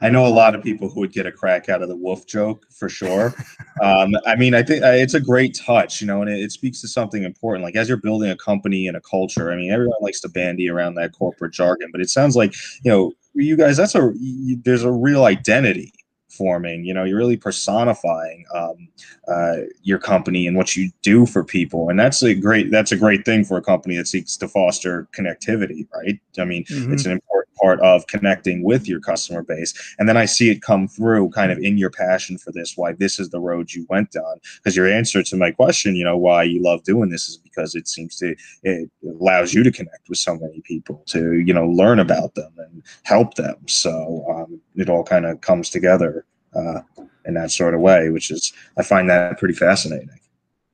I 0.00 0.10
know 0.10 0.26
a 0.26 0.28
lot 0.28 0.54
of 0.54 0.62
people 0.62 0.88
who 0.88 1.00
would 1.00 1.12
get 1.12 1.26
a 1.26 1.32
crack 1.32 1.68
out 1.68 1.82
of 1.82 1.88
the 1.88 1.96
Wuphf 1.96 2.26
joke 2.26 2.66
for 2.70 2.88
sure. 2.88 3.34
um, 3.82 4.14
I 4.26 4.36
mean, 4.36 4.54
I 4.54 4.62
think 4.62 4.82
uh, 4.82 4.88
it's 4.88 5.14
a 5.14 5.20
great 5.20 5.54
touch, 5.54 6.00
you 6.00 6.06
know, 6.06 6.22
and 6.22 6.30
it, 6.30 6.40
it, 6.40 6.52
speaks 6.52 6.80
to 6.80 6.88
something 6.88 7.22
important. 7.22 7.64
Like 7.64 7.76
as 7.76 7.88
you're 7.88 7.98
building 7.98 8.30
a 8.30 8.36
company 8.36 8.86
and 8.86 8.96
a 8.96 9.00
culture, 9.00 9.52
I 9.52 9.56
mean, 9.56 9.70
everyone 9.70 9.98
likes 10.00 10.20
to 10.20 10.28
bandy 10.28 10.68
around 10.68 10.94
that 10.94 11.12
corporate 11.12 11.52
jargon, 11.52 11.90
but 11.92 12.00
it 12.00 12.10
sounds 12.10 12.36
like 12.36 12.54
you 12.82 12.90
know, 12.90 13.12
you 13.34 13.56
guys, 13.56 13.76
that's 13.76 13.94
a 13.94 14.12
you, 14.16 14.60
there's 14.64 14.84
a 14.84 14.92
real 14.92 15.24
identity 15.24 15.92
forming 16.30 16.84
you 16.84 16.94
know 16.94 17.04
you're 17.04 17.18
really 17.18 17.36
personifying 17.36 18.44
um, 18.54 18.88
uh, 19.28 19.56
your 19.82 19.98
company 19.98 20.46
and 20.46 20.56
what 20.56 20.76
you 20.76 20.90
do 21.02 21.26
for 21.26 21.44
people. 21.44 21.88
And 21.88 21.98
that's 21.98 22.22
a 22.22 22.34
great 22.34 22.70
that's 22.70 22.92
a 22.92 22.96
great 22.96 23.24
thing 23.24 23.44
for 23.44 23.56
a 23.56 23.62
company 23.62 23.96
that 23.96 24.06
seeks 24.06 24.36
to 24.38 24.48
foster 24.48 25.08
connectivity 25.16 25.86
right? 25.94 26.18
I 26.38 26.44
mean 26.44 26.64
mm-hmm. 26.64 26.92
it's 26.92 27.06
an 27.06 27.12
important 27.12 27.54
part 27.56 27.80
of 27.80 28.06
connecting 28.06 28.62
with 28.62 28.88
your 28.88 29.00
customer 29.00 29.42
base. 29.42 29.74
And 29.98 30.08
then 30.08 30.16
i 30.16 30.24
see 30.24 30.50
it 30.50 30.62
come 30.62 30.88
through 30.88 31.30
kind 31.30 31.52
of 31.52 31.58
in 31.58 31.78
your 31.78 31.90
passion 31.90 32.38
for 32.38 32.52
this 32.52 32.74
why 32.76 32.92
this 32.92 33.18
is 33.18 33.30
the 33.30 33.40
road 33.40 33.72
you 33.72 33.86
went 33.88 34.12
down. 34.12 34.40
Because 34.56 34.76
your 34.76 34.88
answer 34.88 35.22
to 35.22 35.36
my 35.36 35.50
question 35.50 35.94
you 35.94 36.04
know 36.04 36.16
why 36.16 36.42
you 36.44 36.62
love 36.62 36.82
doing 36.84 37.10
this 37.10 37.28
is 37.28 37.36
because 37.36 37.74
it 37.74 37.88
seems 37.88 38.16
to 38.18 38.34
it 38.62 38.90
allows 39.04 39.54
you 39.54 39.62
to 39.62 39.72
connect 39.72 40.08
with 40.08 40.18
so 40.18 40.34
many 40.34 40.60
people 40.62 41.02
to 41.06 41.34
you 41.40 41.52
know 41.52 41.66
learn 41.66 41.98
about 41.98 42.34
them 42.34 42.52
and 42.58 42.82
help 43.02 43.34
them. 43.34 43.56
So 43.66 44.24
um, 44.28 44.59
it 44.80 44.88
all 44.88 45.04
kind 45.04 45.26
of 45.26 45.40
comes 45.40 45.70
together 45.70 46.24
uh, 46.54 46.80
in 47.24 47.34
that 47.34 47.50
sort 47.50 47.74
of 47.74 47.80
way, 47.80 48.10
which 48.10 48.30
is 48.30 48.52
I 48.76 48.82
find 48.82 49.08
that 49.10 49.38
pretty 49.38 49.54
fascinating. 49.54 50.20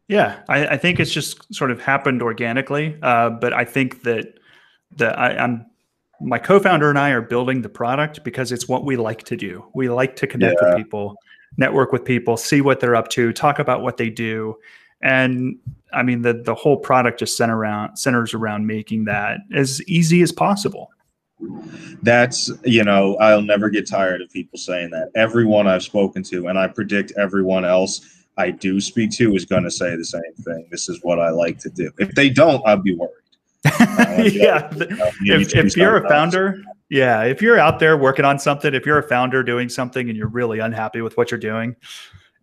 Yeah, 0.09 0.39
I, 0.49 0.67
I 0.69 0.77
think 0.77 1.01
it's 1.01 1.13
just 1.13 1.53
sort 1.53 1.71
of 1.71 1.81
happened 1.81 2.23
organically, 2.23 2.97
uh, 3.03 3.31
but 3.31 3.53
I 3.53 3.65
think 3.65 4.03
that 4.03 4.39
that 4.97 5.19
I, 5.19 5.37
I'm 5.37 5.67
my 6.21 6.39
co-founder 6.39 6.89
and 6.89 6.99
I 6.99 7.11
are 7.11 7.21
building 7.21 7.63
the 7.63 7.69
product 7.69 8.25
because 8.25 8.53
it's 8.53 8.69
what 8.69 8.85
we 8.85 8.97
like 8.97 9.25
to 9.25 9.37
do. 9.37 9.65
We 9.75 9.89
like 9.89 10.17
to 10.17 10.27
connect 10.27 10.59
yeah. 10.63 10.69
with 10.69 10.79
people, 10.79 11.17
network 11.59 11.93
with 11.93 12.05
people, 12.05 12.37
see 12.37 12.61
what 12.61 12.81
they're 12.81 12.97
up 12.97 13.09
to, 13.09 13.33
talk 13.33 13.59
about 13.59 13.83
what 13.83 13.97
they 13.97 14.09
do. 14.09 14.57
And 15.03 15.59
I 15.93 16.03
mean 16.03 16.23
the 16.23 16.35
the 16.35 16.55
whole 16.55 16.79
product 16.79 17.19
just 17.19 17.37
center 17.37 17.57
around 17.57 17.97
centers 17.97 18.33
around 18.33 18.67
making 18.67 19.05
that 19.05 19.41
as 19.55 19.83
easy 19.83 20.23
as 20.23 20.33
possible. 20.33 20.91
That's, 22.03 22.51
you 22.65 22.85
know, 22.85 23.17
I'll 23.17 23.43
never 23.43 23.69
get 23.69 23.89
tired 23.89 24.23
of 24.23 24.31
people 24.31 24.59
saying 24.59 24.91
that. 24.91 25.11
Everyone 25.15 25.67
I've 25.67 25.83
spoken 25.83 26.23
to, 26.25 26.49
and 26.49 26.59
I 26.59 26.69
predict 26.69 27.13
everyone 27.17 27.65
else 27.65 28.17
I 28.39 28.51
do 28.51 28.81
speak 28.81 29.11
to 29.13 29.35
is 29.35 29.45
going 29.45 29.65
to 29.65 29.71
say 29.71 29.97
the 29.97 30.05
same 30.05 30.23
thing. 30.41 30.69
This 30.71 30.89
is 30.89 31.01
what 31.03 31.19
I 31.19 31.31
like 31.31 31.59
to 31.61 31.71
do. 31.71 31.91
If 31.99 32.11
they 32.13 32.29
don't, 32.29 32.67
I'd 32.67 32.83
be 32.83 32.95
worried. 32.95 33.13
Uh, 33.99 34.23
yeah. 34.23 34.69
if, 34.73 35.55
if 35.55 35.77
you're 35.77 35.97
a 35.97 36.09
founder, 36.09 36.63
yeah, 36.89 37.25
if 37.25 37.43
you're 37.43 37.59
out 37.59 37.79
there 37.81 37.97
working 37.97 38.25
on 38.25 38.39
something, 38.39 38.75
if 38.75 38.87
you're 38.87 38.99
a 38.99 39.09
founder 39.09 39.43
doing 39.43 39.69
something 39.69 40.09
and 40.09 40.17
you're 40.17 40.29
really 40.29 40.61
unhappy 40.61 41.01
with 41.01 41.17
what 41.17 41.31
you're 41.31 41.41
doing, 41.41 41.75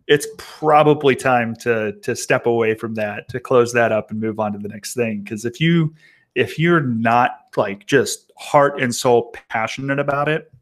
it's 0.06 0.26
probably 0.36 1.16
time 1.16 1.56
to 1.56 1.92
to 2.02 2.14
step 2.14 2.46
away 2.46 2.74
from 2.74 2.94
that, 2.94 3.28
to 3.30 3.40
close 3.40 3.72
that 3.72 3.90
up 3.90 4.10
and 4.10 4.20
move 4.20 4.38
on 4.38 4.52
to 4.52 4.58
the 4.58 4.68
next 4.68 4.94
thing. 4.94 5.22
Because 5.22 5.44
if 5.44 5.60
you 5.60 5.94
if 6.34 6.58
you're 6.58 6.82
not 6.82 7.43
like 7.56 7.86
just 7.86 8.32
heart 8.36 8.80
and 8.80 8.94
soul 8.94 9.34
passionate 9.48 9.98
about 9.98 10.28
it, 10.28 10.52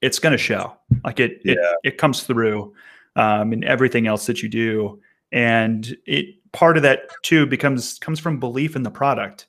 it's 0.00 0.18
going 0.18 0.32
to 0.32 0.38
show. 0.38 0.74
Like 1.04 1.20
it, 1.20 1.40
yeah. 1.44 1.54
it, 1.54 1.78
it 1.84 1.98
comes 1.98 2.22
through 2.22 2.74
um, 3.16 3.52
in 3.52 3.64
everything 3.64 4.06
else 4.06 4.26
that 4.26 4.42
you 4.42 4.48
do, 4.48 5.00
and 5.32 5.96
it 6.06 6.26
part 6.52 6.76
of 6.76 6.82
that 6.82 7.08
too 7.22 7.46
becomes 7.46 7.98
comes 7.98 8.20
from 8.20 8.40
belief 8.40 8.76
in 8.76 8.82
the 8.82 8.90
product. 8.90 9.46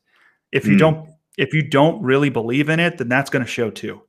If 0.52 0.66
you 0.66 0.76
mm. 0.76 0.80
don't, 0.80 1.10
if 1.38 1.54
you 1.54 1.62
don't 1.62 2.02
really 2.02 2.30
believe 2.30 2.70
in 2.70 2.80
it, 2.80 2.98
then 2.98 3.10
that's 3.10 3.30
going 3.30 3.44
to 3.44 3.52
show 3.52 3.70
too. 3.70 4.02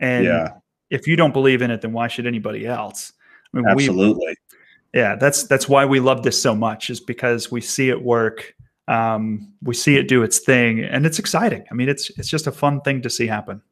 And 0.00 0.26
yeah. 0.26 0.48
if 0.90 1.06
you 1.06 1.16
don't 1.16 1.32
believe 1.32 1.62
in 1.62 1.70
it, 1.70 1.80
then 1.80 1.92
why 1.92 2.08
should 2.08 2.26
anybody 2.26 2.66
else? 2.66 3.12
I 3.52 3.56
mean, 3.56 3.66
Absolutely. 3.66 4.36
We, 4.92 5.00
yeah, 5.00 5.16
that's 5.16 5.44
that's 5.44 5.68
why 5.68 5.84
we 5.84 6.00
love 6.00 6.22
this 6.22 6.40
so 6.40 6.54
much, 6.54 6.90
is 6.90 7.00
because 7.00 7.50
we 7.50 7.60
see 7.60 7.88
it 7.90 8.02
work 8.02 8.54
um, 8.88 9.52
we 9.62 9.74
see 9.74 9.96
it 9.96 10.08
do 10.08 10.22
its 10.22 10.38
thing, 10.38 10.80
and 10.82 11.06
it's 11.06 11.18
exciting. 11.18 11.64
I 11.70 11.74
mean, 11.74 11.88
it's 11.88 12.10
it's 12.18 12.28
just 12.28 12.46
a 12.46 12.52
fun 12.52 12.80
thing 12.80 13.02
to 13.02 13.10
see 13.10 13.26
happen. 13.26 13.62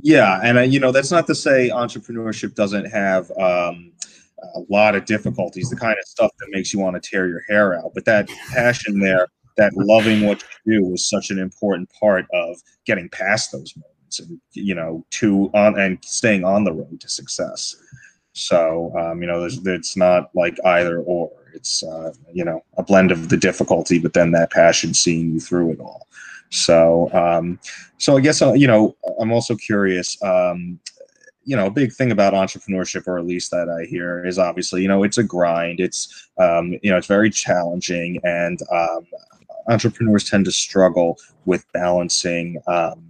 Yeah, 0.00 0.40
and 0.42 0.58
uh, 0.58 0.62
you 0.62 0.80
know 0.80 0.90
that's 0.92 1.12
not 1.12 1.26
to 1.28 1.34
say 1.34 1.70
entrepreneurship 1.70 2.54
doesn't 2.54 2.86
have 2.86 3.30
um, 3.32 3.92
a 4.54 4.60
lot 4.68 4.96
of 4.96 5.04
difficulties, 5.04 5.70
the 5.70 5.76
kind 5.76 5.96
of 5.98 6.06
stuff 6.06 6.32
that 6.38 6.48
makes 6.50 6.74
you 6.74 6.80
want 6.80 7.00
to 7.00 7.10
tear 7.10 7.28
your 7.28 7.42
hair 7.48 7.78
out. 7.78 7.92
But 7.94 8.04
that 8.06 8.28
passion 8.52 8.98
there, 8.98 9.28
that 9.56 9.72
loving 9.76 10.26
what 10.26 10.42
you 10.66 10.80
do, 10.80 10.92
is 10.92 11.08
such 11.08 11.30
an 11.30 11.38
important 11.38 11.88
part 11.98 12.26
of 12.34 12.56
getting 12.84 13.08
past 13.10 13.52
those 13.52 13.72
moments, 13.76 14.18
and 14.18 14.40
you 14.52 14.74
know, 14.74 15.06
to 15.12 15.50
on 15.54 15.78
and 15.78 15.98
staying 16.02 16.44
on 16.44 16.64
the 16.64 16.72
road 16.72 17.00
to 17.00 17.08
success. 17.08 17.76
So 18.32 18.92
um, 18.98 19.20
you 19.22 19.28
know, 19.28 19.44
it's 19.44 19.96
not 19.96 20.30
like 20.34 20.56
either 20.64 21.00
or. 21.00 21.30
It's 21.54 21.82
uh, 21.82 22.14
you 22.32 22.46
know 22.46 22.64
a 22.78 22.82
blend 22.82 23.10
of 23.10 23.28
the 23.28 23.36
difficulty, 23.36 23.98
but 23.98 24.14
then 24.14 24.30
that 24.32 24.50
passion 24.50 24.94
seeing 24.94 25.34
you 25.34 25.38
through 25.38 25.72
it 25.72 25.80
all. 25.80 26.08
So 26.50 27.10
um, 27.12 27.60
so 27.98 28.16
I 28.16 28.20
guess 28.20 28.40
uh, 28.40 28.54
you 28.54 28.66
know 28.66 28.96
I'm 29.20 29.32
also 29.32 29.54
curious. 29.54 30.20
Um, 30.22 30.80
you 31.44 31.56
know, 31.56 31.66
a 31.66 31.70
big 31.70 31.92
thing 31.92 32.12
about 32.12 32.34
entrepreneurship, 32.34 33.08
or 33.08 33.18
at 33.18 33.26
least 33.26 33.50
that 33.50 33.68
I 33.68 33.84
hear, 33.84 34.24
is 34.24 34.38
obviously 34.38 34.82
you 34.82 34.88
know 34.88 35.02
it's 35.02 35.18
a 35.18 35.24
grind. 35.24 35.80
It's 35.80 36.30
um, 36.38 36.78
you 36.82 36.90
know 36.90 36.96
it's 36.96 37.06
very 37.06 37.30
challenging, 37.30 38.20
and 38.24 38.58
um, 38.72 39.06
entrepreneurs 39.68 40.28
tend 40.28 40.44
to 40.46 40.52
struggle 40.52 41.18
with 41.44 41.70
balancing 41.72 42.62
um, 42.66 43.02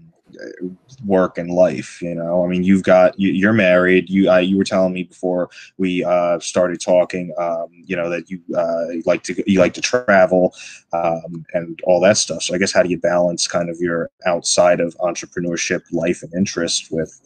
work 1.04 1.38
and 1.38 1.50
life 1.50 2.00
you 2.02 2.14
know? 2.14 2.44
I 2.44 2.48
mean 2.48 2.62
you've 2.62 2.82
got 2.82 3.18
you, 3.18 3.48
are 3.48 3.52
married. 3.52 4.08
You 4.08 4.30
uh, 4.30 4.38
you 4.38 4.56
were 4.56 4.64
telling 4.64 4.92
me 4.92 5.04
before 5.04 5.50
we 5.78 6.04
uh, 6.04 6.38
started 6.40 6.80
talking 6.80 7.34
um, 7.38 7.66
you 7.72 7.96
know 7.96 8.08
that 8.10 8.30
you 8.30 8.40
uh, 8.56 9.00
like 9.04 9.22
to 9.24 9.50
you 9.50 9.58
like 9.58 9.74
to 9.74 9.80
travel 9.80 10.54
um, 10.92 11.44
and 11.54 11.80
all 11.84 12.00
that 12.00 12.16
stuff. 12.16 12.42
So 12.42 12.54
i 12.54 12.58
guess 12.58 12.72
how 12.72 12.82
do 12.82 12.88
you 12.88 12.98
balance 12.98 13.46
kind 13.46 13.68
of 13.68 13.78
your 13.80 14.10
outside 14.26 14.80
of 14.80 14.96
entrepreneurship 14.98 15.82
life 15.92 16.22
and 16.22 16.32
interest 16.34 16.90
with 16.90 17.20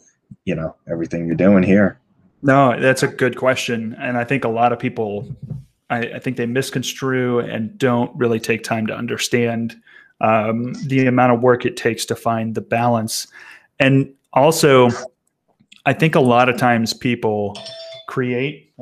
you 0.45 0.55
know 0.55 0.75
everything 0.89 1.27
you're 1.27 1.35
doing 1.35 1.63
here? 1.63 1.99
No 2.41 2.79
that's 2.79 3.03
a 3.03 3.07
good 3.07 3.35
question 3.35 3.95
and 3.99 4.15
i 4.15 4.23
think 4.23 4.43
a 4.45 4.49
lot 4.49 4.71
of 4.71 4.77
people 4.77 5.27
I, 5.89 5.99
I 5.99 6.19
think 6.19 6.37
they 6.37 6.45
misconstrue 6.45 7.39
and 7.39 7.77
don't 7.77 8.15
really 8.15 8.39
take 8.39 8.63
time 8.63 8.87
to 8.87 8.95
understand 8.95 9.75
um, 10.21 10.73
the 10.85 11.07
amount 11.07 11.33
of 11.33 11.41
work 11.41 11.65
it 11.65 11.77
takes 11.77 12.05
to 12.05 12.15
find 12.15 12.55
the 12.55 12.61
balance. 12.61 13.27
And 13.79 14.13
also, 14.33 14.89
I 15.85 15.93
think 15.93 16.15
a 16.15 16.19
lot 16.19 16.49
of 16.49 16.57
times 16.57 16.93
people 16.93 17.57
create, 18.07 18.73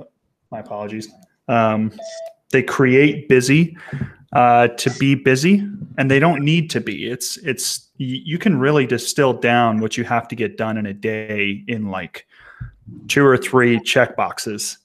my 0.51 0.59
apologies, 0.59 1.09
um, 1.47 1.91
they 2.51 2.63
create 2.63 3.27
busy 3.27 3.77
uh, 4.33 4.69
to 4.69 4.89
be 4.91 5.15
busy 5.15 5.67
and 5.97 6.09
they 6.09 6.19
don't 6.19 6.43
need 6.43 6.69
to 6.71 6.81
be. 6.81 7.09
It's, 7.09 7.37
it's, 7.37 7.89
you 7.97 8.37
can 8.37 8.59
really 8.59 8.85
distill 8.85 9.33
down 9.33 9.79
what 9.79 9.97
you 9.97 10.03
have 10.03 10.27
to 10.29 10.35
get 10.35 10.57
done 10.57 10.77
in 10.77 10.85
a 10.85 10.93
day 10.93 11.63
in 11.67 11.89
like 11.89 12.27
two 13.07 13.25
or 13.25 13.37
three 13.37 13.79
check 13.81 14.15
boxes 14.15 14.77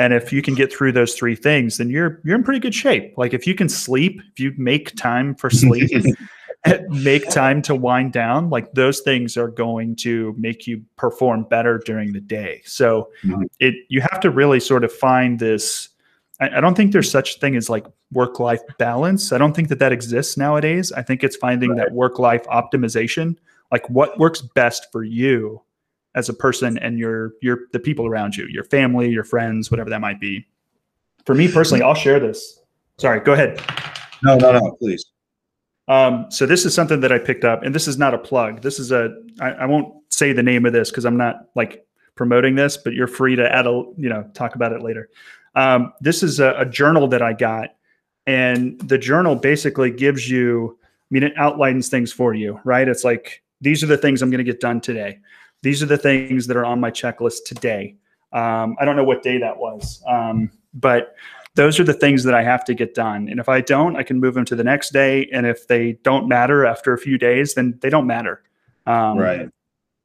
and 0.00 0.14
if 0.14 0.32
you 0.32 0.40
can 0.40 0.54
get 0.54 0.72
through 0.72 0.92
those 0.92 1.14
three 1.14 1.36
things, 1.36 1.76
then 1.76 1.90
you're 1.90 2.22
you're 2.24 2.34
in 2.34 2.42
pretty 2.42 2.58
good 2.58 2.74
shape. 2.74 3.12
Like 3.18 3.34
if 3.34 3.46
you 3.46 3.54
can 3.54 3.68
sleep, 3.68 4.22
if 4.32 4.40
you 4.40 4.54
make 4.56 4.96
time 4.96 5.34
for 5.34 5.50
sleep, 5.50 5.90
make 6.88 7.28
time 7.28 7.60
to 7.62 7.74
wind 7.74 8.12
down, 8.12 8.48
like 8.48 8.72
those 8.72 9.00
things 9.00 9.36
are 9.36 9.48
going 9.48 9.96
to 9.96 10.34
make 10.38 10.66
you 10.66 10.82
perform 10.96 11.44
better 11.44 11.82
during 11.84 12.14
the 12.14 12.20
day. 12.20 12.62
So 12.64 13.10
mm-hmm. 13.22 13.42
it 13.58 13.74
you 13.88 14.00
have 14.00 14.20
to 14.20 14.30
really 14.30 14.58
sort 14.58 14.84
of 14.84 14.92
find 14.92 15.38
this. 15.38 15.90
I, 16.40 16.56
I 16.56 16.60
don't 16.62 16.74
think 16.74 16.92
there's 16.92 17.10
such 17.10 17.36
a 17.36 17.38
thing 17.38 17.54
as 17.54 17.68
like 17.68 17.84
work 18.10 18.40
life 18.40 18.62
balance. 18.78 19.32
I 19.32 19.38
don't 19.38 19.54
think 19.54 19.68
that 19.68 19.80
that 19.80 19.92
exists 19.92 20.38
nowadays. 20.38 20.92
I 20.92 21.02
think 21.02 21.22
it's 21.22 21.36
finding 21.36 21.72
right. 21.72 21.78
that 21.80 21.92
work 21.92 22.18
life 22.18 22.44
optimization, 22.46 23.36
like 23.70 23.88
what 23.90 24.18
works 24.18 24.40
best 24.40 24.86
for 24.92 25.04
you 25.04 25.60
as 26.14 26.28
a 26.28 26.34
person 26.34 26.78
and 26.78 26.98
your 26.98 27.32
your 27.40 27.60
the 27.72 27.78
people 27.78 28.06
around 28.06 28.36
you, 28.36 28.46
your 28.48 28.64
family, 28.64 29.08
your 29.10 29.24
friends, 29.24 29.70
whatever 29.70 29.90
that 29.90 30.00
might 30.00 30.20
be. 30.20 30.46
For 31.24 31.34
me 31.34 31.50
personally, 31.50 31.82
I'll 31.82 31.94
share 31.94 32.18
this. 32.18 32.60
Sorry, 32.98 33.20
go 33.20 33.32
ahead. 33.32 33.60
No, 34.22 34.36
no, 34.36 34.52
no, 34.52 34.76
please. 34.78 35.04
Um, 35.88 36.26
so 36.30 36.46
this 36.46 36.64
is 36.64 36.74
something 36.74 37.00
that 37.00 37.12
I 37.12 37.18
picked 37.18 37.44
up, 37.44 37.62
and 37.62 37.74
this 37.74 37.88
is 37.88 37.98
not 37.98 38.14
a 38.14 38.18
plug. 38.18 38.62
This 38.62 38.78
is 38.78 38.92
a 38.92 39.14
I, 39.40 39.50
I 39.50 39.66
won't 39.66 39.94
say 40.08 40.32
the 40.32 40.42
name 40.42 40.66
of 40.66 40.72
this 40.72 40.90
because 40.90 41.04
I'm 41.04 41.16
not 41.16 41.46
like 41.54 41.86
promoting 42.16 42.54
this, 42.54 42.76
but 42.76 42.92
you're 42.92 43.06
free 43.06 43.36
to 43.36 43.54
add 43.54 43.66
a 43.66 43.70
you 43.96 44.08
know 44.08 44.28
talk 44.34 44.54
about 44.54 44.72
it 44.72 44.82
later. 44.82 45.08
Um, 45.54 45.92
this 46.00 46.22
is 46.22 46.40
a, 46.40 46.54
a 46.58 46.66
journal 46.66 47.08
that 47.08 47.22
I 47.22 47.32
got, 47.32 47.70
and 48.26 48.80
the 48.80 48.98
journal 48.98 49.36
basically 49.36 49.90
gives 49.90 50.28
you. 50.28 50.78
I 50.82 51.12
mean, 51.12 51.24
it 51.24 51.32
outlines 51.36 51.88
things 51.88 52.12
for 52.12 52.34
you, 52.34 52.60
right? 52.64 52.86
It's 52.86 53.02
like 53.02 53.42
these 53.60 53.82
are 53.82 53.86
the 53.86 53.98
things 53.98 54.22
I'm 54.22 54.30
going 54.30 54.44
to 54.44 54.44
get 54.44 54.60
done 54.60 54.80
today 54.80 55.18
these 55.62 55.82
are 55.82 55.86
the 55.86 55.98
things 55.98 56.46
that 56.46 56.56
are 56.56 56.64
on 56.64 56.80
my 56.80 56.90
checklist 56.90 57.44
today. 57.46 57.96
Um, 58.32 58.76
I 58.80 58.84
don't 58.84 58.96
know 58.96 59.04
what 59.04 59.22
day 59.22 59.38
that 59.38 59.58
was, 59.58 60.02
um, 60.06 60.50
but 60.72 61.14
those 61.54 61.80
are 61.80 61.84
the 61.84 61.94
things 61.94 62.22
that 62.24 62.34
I 62.34 62.42
have 62.42 62.64
to 62.66 62.74
get 62.74 62.94
done. 62.94 63.28
And 63.28 63.40
if 63.40 63.48
I 63.48 63.60
don't, 63.60 63.96
I 63.96 64.02
can 64.02 64.20
move 64.20 64.34
them 64.34 64.44
to 64.46 64.56
the 64.56 64.64
next 64.64 64.92
day. 64.92 65.28
And 65.32 65.46
if 65.46 65.66
they 65.66 65.94
don't 66.04 66.28
matter 66.28 66.64
after 66.64 66.92
a 66.92 66.98
few 66.98 67.18
days, 67.18 67.54
then 67.54 67.78
they 67.82 67.90
don't 67.90 68.06
matter. 68.06 68.42
Um, 68.86 69.18
right. 69.18 69.48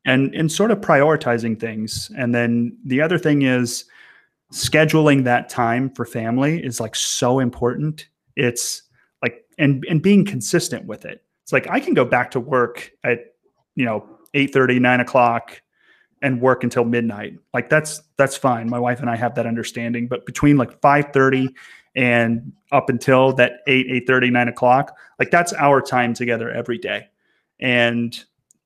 And 0.06 0.36
and 0.36 0.52
sort 0.52 0.72
of 0.72 0.80
prioritizing 0.82 1.60
things. 1.60 2.12
And 2.18 2.34
then 2.34 2.78
the 2.86 3.02
other 3.02 3.18
thing 3.18 3.42
is 3.44 3.86
scheduling 4.52 5.24
that 5.24 5.50
time 5.50 5.90
for 5.90 6.06
family 6.06 6.64
is 6.64 6.80
like 6.80 6.96
so 6.96 7.40
important. 7.40 8.08
It's 8.36 8.84
like 9.22 9.46
and 9.58 9.84
and 9.90 10.02
being 10.02 10.26
consistent 10.26 10.86
with 10.86 11.06
it. 11.06 11.24
It's 11.44 11.54
like 11.54 11.68
I 11.70 11.80
can 11.80 11.94
go 11.94 12.06
back 12.06 12.32
to 12.32 12.40
work 12.40 12.92
at 13.04 13.36
you 13.76 13.86
know 13.86 14.08
8 14.36 14.54
30, 14.54 14.80
9 14.80 15.00
o'clock 15.00 15.62
and 16.22 16.42
work 16.42 16.64
until 16.64 16.86
midnight. 16.86 17.38
Like 17.54 17.70
that's 17.70 18.02
that's 18.18 18.38
fine. 18.38 18.70
My 18.70 18.80
wife 18.80 19.00
and 19.00 19.10
I 19.10 19.16
have 19.16 19.36
that 19.36 19.46
understanding. 19.46 20.08
But 20.08 20.26
between 20.26 20.58
like 20.58 20.80
five 20.82 21.12
thirty 21.14 21.50
and 21.96 22.52
up 22.72 22.90
until 22.90 23.32
that 23.34 23.62
8, 23.68 23.88
8 23.90 24.08
30, 24.08 24.30
9 24.32 24.48
o'clock, 24.50 24.98
like 25.18 25.32
that's 25.32 25.54
our 25.54 25.82
time 25.82 26.14
together 26.14 26.52
every 26.52 26.78
day. 26.78 27.08
And 27.60 28.14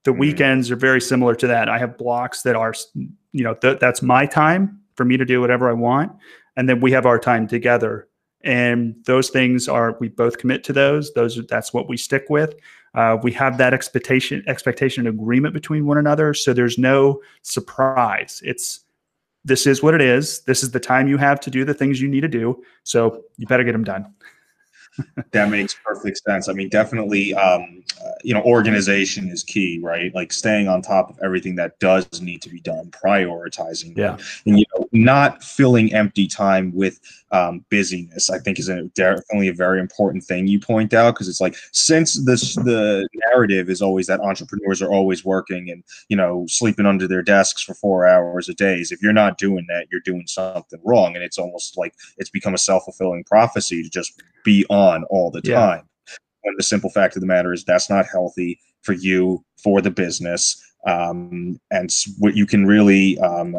the 0.04 0.12
mm-hmm. 0.12 0.20
weekends 0.20 0.72
are 0.72 0.76
very 0.76 1.02
similar 1.02 1.36
to 1.36 1.48
that. 1.48 1.70
I 1.70 1.78
have 1.78 1.98
blocks 1.98 2.42
that 2.44 2.56
are, 2.56 2.74
you 2.96 3.44
know, 3.44 3.54
th- 3.54 3.80
that's 3.80 4.02
my 4.02 4.26
time 4.26 4.80
for 4.96 5.06
me 5.06 5.18
to 5.18 5.26
do 5.26 5.42
whatever 5.42 5.70
I 5.70 5.74
want. 5.74 6.12
And 6.56 6.68
then 6.68 6.80
we 6.80 6.92
have 6.92 7.06
our 7.06 7.20
time 7.20 7.48
together. 7.48 8.08
And 8.42 8.96
those 9.06 9.30
things 9.30 9.68
are, 9.68 9.96
we 10.00 10.08
both 10.08 10.38
commit 10.38 10.64
to 10.64 10.74
those. 10.74 11.14
Those, 11.14 11.38
are 11.38 11.44
that's 11.44 11.74
what 11.74 11.88
we 11.88 11.98
stick 11.98 12.26
with. 12.30 12.56
Uh, 12.96 13.18
we 13.22 13.32
have 13.34 13.58
that 13.58 13.74
expectation, 13.74 14.44
expectation 14.48 15.08
agreement 15.08 15.54
between 15.54 15.86
one 15.86 15.98
another. 15.98 16.34
So 16.34 16.54
there's 16.54 16.78
no 16.78 17.22
surprise. 17.42 18.42
It's 18.44 18.82
this 19.46 19.66
is 19.66 19.82
what 19.82 19.94
it 19.94 20.02
is. 20.02 20.42
This 20.42 20.64
is 20.64 20.72
the 20.72 20.80
time 20.80 21.08
you 21.08 21.18
have 21.18 21.40
to 21.42 21.50
do 21.50 21.64
the 21.64 21.74
things 21.74 22.02
you 22.02 22.10
need 22.10 22.22
to 22.22 22.28
do. 22.28 22.62
So 22.84 23.24
you 23.38 23.48
better 23.48 23.64
get 23.64 23.72
them 23.72 23.84
done 23.84 24.14
that 25.32 25.50
makes 25.50 25.76
perfect 25.86 26.22
sense. 26.26 26.50
I 26.50 26.54
mean, 26.54 26.70
definitely, 26.70 27.34
um, 27.34 27.84
you 28.24 28.34
know, 28.34 28.42
organization 28.44 29.30
is 29.30 29.44
key, 29.44 29.80
right? 29.82 30.14
Like 30.14 30.32
staying 30.32 30.68
on 30.68 30.82
top 30.82 31.10
of 31.10 31.20
everything 31.24 31.56
that 31.56 31.80
does 31.80 32.22
need 32.22 32.42
to 32.44 32.50
be 32.50 32.60
done, 32.60 32.92
prioritizing, 32.92 33.98
yeah, 33.98 34.18
and 34.46 34.60
you 34.60 34.66
know, 34.76 34.88
not 34.92 35.44
filling 35.44 35.94
empty 35.94 36.28
time 36.28 36.74
with 36.74 37.00
um, 37.32 37.66
busyness. 37.70 38.30
I 38.30 38.40
think 38.40 38.60
is 38.60 38.70
a, 38.70 38.84
definitely 38.96 39.50
a 39.50 39.54
very 39.54 39.80
important 39.80 40.24
thing 40.24 40.48
you 40.48 40.60
point 40.60 40.94
out 40.94 41.14
because 41.14 41.28
it's 41.28 41.42
like 41.42 41.56
since 41.72 42.24
this 42.26 42.56
the 42.56 43.08
narrative 43.28 43.70
is 43.70 43.82
always 43.82 44.08
that 44.08 44.20
entrepreneurs 44.22 44.82
are 44.82 44.92
always 44.92 45.24
working 45.24 45.70
and 45.70 45.84
you 46.08 46.18
know 46.18 46.46
sleeping 46.48 46.86
under 46.86 47.08
their 47.08 47.22
desks 47.22 47.62
for 47.62 47.74
four 47.74 48.08
hours 48.08 48.50
a 48.50 48.54
day. 48.54 48.80
If 48.80 49.02
you're 49.02 49.14
not 49.14 49.38
doing 49.38 49.66
that, 49.70 49.88
you're 49.92 50.02
doing 50.02 50.26
something 50.28 50.80
wrong, 50.84 51.16
and 51.16 51.24
it's 51.24 51.38
almost 51.38 51.78
like 51.78 51.94
it's 52.18 52.30
become 52.30 52.54
a 52.54 52.58
self 52.58 52.86
fulfilling 52.86 53.24
prophecy 53.24 53.84
to 53.84 53.90
just 53.90 54.22
be 54.44 54.66
on 54.70 55.04
all 55.06 55.32
the 55.32 55.42
time. 55.42 55.84
Yeah. 55.84 56.16
When 56.44 56.56
the 56.58 56.64
simple 56.64 56.90
fact 56.90 57.16
of 57.16 57.22
the 57.22 57.28
matter 57.28 57.54
is 57.54 57.64
that's 57.64 57.90
not 57.90 58.06
healthy 58.06 58.60
for 58.82 58.94
you, 58.94 59.44
for 59.62 59.82
the 59.82 59.92
business. 59.92 60.62
Um, 60.86 61.60
and 61.72 61.94
what 62.18 62.36
you 62.36 62.46
can 62.46 62.66
really, 62.66 63.20
um, 63.20 63.56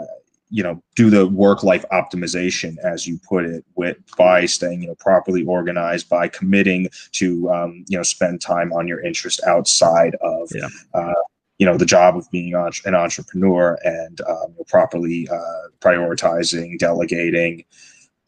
you 0.48 0.62
know, 0.62 0.82
do 0.96 1.10
the 1.10 1.28
work 1.28 1.62
life 1.62 1.84
optimization, 1.92 2.76
as 2.82 3.06
you 3.06 3.20
put 3.28 3.44
it, 3.44 3.64
with 3.76 3.98
by 4.16 4.46
staying, 4.46 4.82
you 4.82 4.88
know, 4.88 4.94
properly 4.96 5.44
organized, 5.44 6.08
by 6.08 6.26
committing 6.26 6.88
to, 7.12 7.50
um, 7.50 7.84
you 7.88 7.96
know, 7.96 8.02
spend 8.02 8.40
time 8.40 8.72
on 8.72 8.88
your 8.88 9.00
interest 9.02 9.40
outside 9.46 10.16
of, 10.22 10.50
yeah. 10.52 10.68
uh, 10.94 11.14
you 11.60 11.66
know 11.66 11.76
the 11.76 11.86
job 11.86 12.16
of 12.16 12.28
being 12.30 12.54
an 12.54 12.94
entrepreneur 12.94 13.78
and 13.84 14.22
um, 14.22 14.56
properly 14.66 15.28
uh, 15.30 15.68
prioritizing 15.80 16.78
delegating 16.78 17.62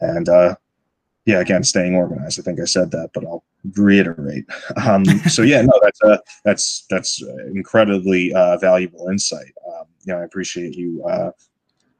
and 0.02 0.28
uh, 0.28 0.54
yeah, 1.24 1.38
again, 1.38 1.62
staying 1.62 1.94
organized. 1.94 2.40
I 2.40 2.42
think 2.42 2.60
I 2.60 2.64
said 2.64 2.90
that, 2.90 3.10
but 3.14 3.24
I'll 3.24 3.44
reiterate. 3.74 4.44
Um, 4.84 5.04
so 5.28 5.42
yeah, 5.42 5.62
no, 5.62 5.72
that's 5.82 6.02
a, 6.02 6.20
that's 6.44 6.84
that's 6.90 7.22
incredibly 7.54 8.32
uh, 8.34 8.56
valuable 8.58 9.08
insight. 9.08 9.52
Um, 9.66 9.84
you 10.04 10.12
know, 10.12 10.20
I 10.20 10.24
appreciate 10.24 10.74
you 10.74 11.04
uh, 11.04 11.30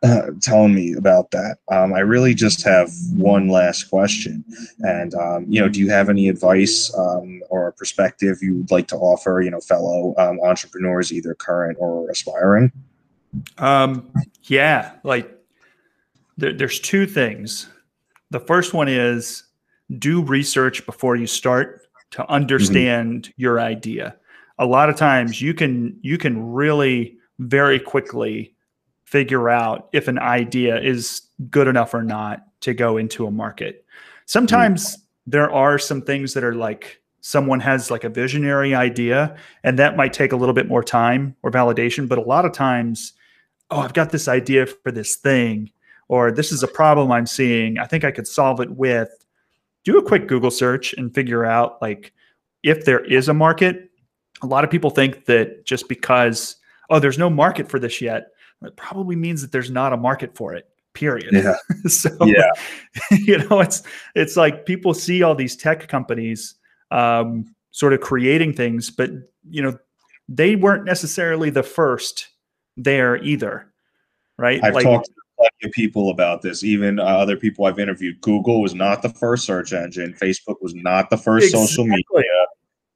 uh, 0.03 0.23
telling 0.41 0.75
me 0.75 0.95
about 0.95 1.31
that. 1.31 1.59
Um, 1.71 1.95
I 1.95 2.01
really 2.01 2.35
just 2.35 2.65
have 2.65 2.91
one 3.15 3.49
last 3.49 3.85
question, 3.85 4.45
and 4.81 5.15
um, 5.15 5.47
you 5.49 5.61
know, 5.61 5.69
do 5.69 5.79
you 5.79 5.91
have 5.91 6.09
any 6.09 6.29
advice 6.29 6.93
um, 6.99 7.43
or 7.49 7.71
perspective 7.73 8.39
you'd 8.43 8.73
like 8.73 8.89
to 8.89 8.97
offer? 8.97 9.41
You 9.41 9.53
know, 9.53 9.61
fellow 9.61 10.15
um, 10.19 10.41
entrepreneurs, 10.41 11.13
either 11.13 11.35
current 11.35 11.79
or 11.81 12.11
aspiring. 12.11 12.73
Um, 13.59 14.11
yeah, 14.43 14.93
like 15.05 15.31
there, 16.37 16.53
there's 16.53 16.81
two 16.81 17.07
things 17.07 17.69
the 18.33 18.41
first 18.41 18.73
one 18.73 18.89
is 18.89 19.45
do 19.99 20.23
research 20.23 20.85
before 20.87 21.17
you 21.17 21.27
start 21.27 21.87
to 22.13 22.29
understand 22.31 23.25
mm-hmm. 23.25 23.33
your 23.37 23.61
idea. 23.61 24.17
A 24.59 24.67
lot 24.67 24.89
of 24.89 24.97
times 24.97 25.41
you 25.43 25.53
can 25.53 25.99
you 26.01 26.17
can 26.17 26.53
really 26.53 27.19
very 27.39 27.79
quickly 27.79 28.55
figure 29.05 29.51
out 29.51 29.89
if 29.93 30.09
an 30.09 30.19
idea 30.19 30.81
is 30.81 31.23
good 31.51 31.69
enough 31.69 31.93
or 31.93 32.03
not 32.03 32.47
to 32.61 32.73
go 32.73 32.97
into 32.97 33.27
a 33.27 33.31
market. 33.31 33.85
Sometimes 34.25 34.97
mm-hmm. 34.97 35.31
there 35.31 35.53
are 35.53 35.79
some 35.79 36.01
things 36.01 36.33
that 36.33 36.43
are 36.43 36.55
like 36.55 37.03
someone 37.21 37.61
has 37.61 37.91
like 37.91 38.05
a 38.05 38.09
visionary 38.09 38.75
idea 38.75 39.37
and 39.63 39.79
that 39.79 39.97
might 39.97 40.15
take 40.15 40.33
a 40.33 40.37
little 40.37 40.55
bit 40.55 40.69
more 40.69 40.83
time 40.83 41.37
or 41.43 41.51
validation, 41.51 42.09
but 42.09 42.19
a 42.19 42.23
lot 42.23 42.47
of 42.47 42.53
times 42.53 43.13
oh, 43.71 43.81
I've 43.81 43.95
got 43.95 44.11
this 44.11 44.27
idea 44.27 44.65
for 44.67 44.91
this 44.91 45.17
thing 45.17 45.71
or 46.13 46.31
this 46.31 46.53
is 46.53 46.63
a 46.63 46.69
problem 46.69 47.11
I'm 47.11 47.25
seeing. 47.25 47.79
I 47.79 47.87
think 47.87 48.05
I 48.05 48.11
could 48.11 48.27
solve 48.27 48.61
it 48.61 48.71
with 48.73 49.09
do 49.83 49.97
a 49.97 50.03
quick 50.03 50.29
Google 50.29 50.51
search 50.51 50.93
and 50.93 51.13
figure 51.15 51.47
out 51.47 51.81
like 51.81 52.13
if 52.63 52.85
there 52.85 53.03
is 53.07 53.31
a 53.31 53.35
market. 53.35 53.89
a 54.43 54.47
lot 54.47 54.63
of 54.63 54.71
people 54.71 54.91
think 54.91 55.25
that 55.25 55.65
just 55.65 55.89
because 55.89 56.57
oh 56.91 56.99
there's 56.99 57.17
no 57.17 57.31
market 57.31 57.67
for 57.67 57.79
this 57.79 58.03
yet 58.03 58.27
it 58.61 58.77
probably 58.77 59.17
means 59.17 59.41
that 59.41 59.53
there's 59.53 59.71
not 59.71 59.95
a 59.95 59.97
market 59.97 60.37
for 60.37 60.53
it 60.53 60.69
period 60.93 61.31
Yeah. 61.33 61.57
so 61.87 62.11
Yeah. 62.27 62.51
you 63.11 63.39
know 63.39 63.61
it's 63.61 63.83
it's 64.15 64.37
like 64.37 64.67
people 64.67 64.93
see 64.93 65.23
all 65.23 65.35
these 65.35 65.57
tech 65.57 65.89
companies 65.89 66.57
um, 66.91 67.55
sort 67.71 67.95
of 67.95 68.01
creating 68.01 68.53
things 68.53 68.91
but 68.91 69.11
you 69.49 69.63
know 69.63 69.79
they 70.29 70.57
weren't 70.57 70.85
necessarily 70.85 71.49
the 71.49 71.63
first 71.63 72.29
there 72.77 73.17
either 73.25 73.73
right 74.37 74.63
I've 74.63 74.75
like 74.75 74.85
talked 74.85 75.07
to 75.07 75.22
plenty 75.43 75.69
of 75.69 75.73
people 75.73 76.11
about 76.11 76.43
this. 76.43 76.63
Even 76.63 76.99
uh, 76.99 77.05
other 77.05 77.37
people 77.37 77.65
I've 77.65 77.79
interviewed. 77.79 78.21
Google 78.21 78.61
was 78.61 78.75
not 78.75 79.03
the 79.03 79.09
first 79.11 79.45
search 79.45 79.73
engine. 79.73 80.15
Facebook 80.15 80.57
was 80.61 80.75
not 80.75 81.11
the 81.11 81.17
first 81.17 81.51
social 81.51 81.85
media. 81.85 82.03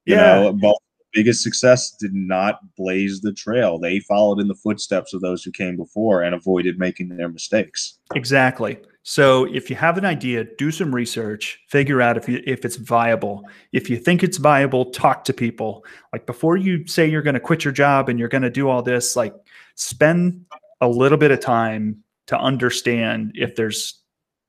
You 0.05 0.15
yeah 0.15 0.41
know, 0.41 0.53
but 0.53 0.77
biggest 1.17 1.43
success 1.43 1.93
did 1.93 2.15
not 2.15 2.61
blaze 2.77 3.21
the 3.23 3.33
trail. 3.33 3.79
They 3.79 4.01
followed 4.01 4.39
in 4.39 4.49
the 4.49 4.55
footsteps 4.55 5.15
of 5.15 5.23
those 5.23 5.43
who 5.43 5.51
came 5.51 5.77
before 5.77 6.23
and 6.23 6.35
avoided 6.35 6.79
making 6.79 7.09
their 7.09 7.31
mistakes. 7.31 7.99
Exactly. 8.15 8.79
So 9.03 9.45
if 9.45 9.71
you 9.71 9.77
have 9.77 9.97
an 9.97 10.05
idea, 10.05 10.45
do 10.59 10.71
some 10.71 10.95
research, 10.95 11.61
figure 11.69 12.03
out 12.03 12.19
if 12.19 12.29
you, 12.29 12.43
if 12.45 12.65
it's 12.65 12.77
viable. 12.77 13.45
If 13.73 13.89
you 13.89 13.97
think 13.97 14.23
it's 14.23 14.37
viable, 14.37 14.87
talk 14.87 15.25
to 15.25 15.33
people. 15.33 15.87
Like 16.13 16.27
before 16.27 16.57
you 16.57 16.87
say 16.87 17.09
you're 17.09 17.23
going 17.23 17.35
to 17.35 17.41
quit 17.41 17.65
your 17.65 17.73
job 17.73 18.09
and 18.09 18.19
you're 18.19 18.29
going 18.29 18.43
to 18.43 18.51
do 18.51 18.69
all 18.69 18.83
this, 18.83 19.17
like 19.17 19.35
spend 19.75 20.45
a 20.81 20.89
little 20.89 21.19
bit 21.19 21.31
of 21.31 21.41
time 21.41 22.03
to 22.27 22.39
understand 22.39 23.33
if 23.35 23.57
there's 23.57 24.01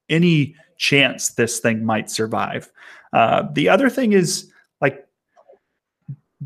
any 0.10 0.56
chance 0.78 1.30
this 1.32 1.60
thing 1.60 1.84
might 1.86 2.10
survive. 2.10 2.72
Uh, 3.14 3.48
the 3.54 3.70
other 3.70 3.90
thing 3.90 4.14
is 4.14 4.52
like 4.82 5.08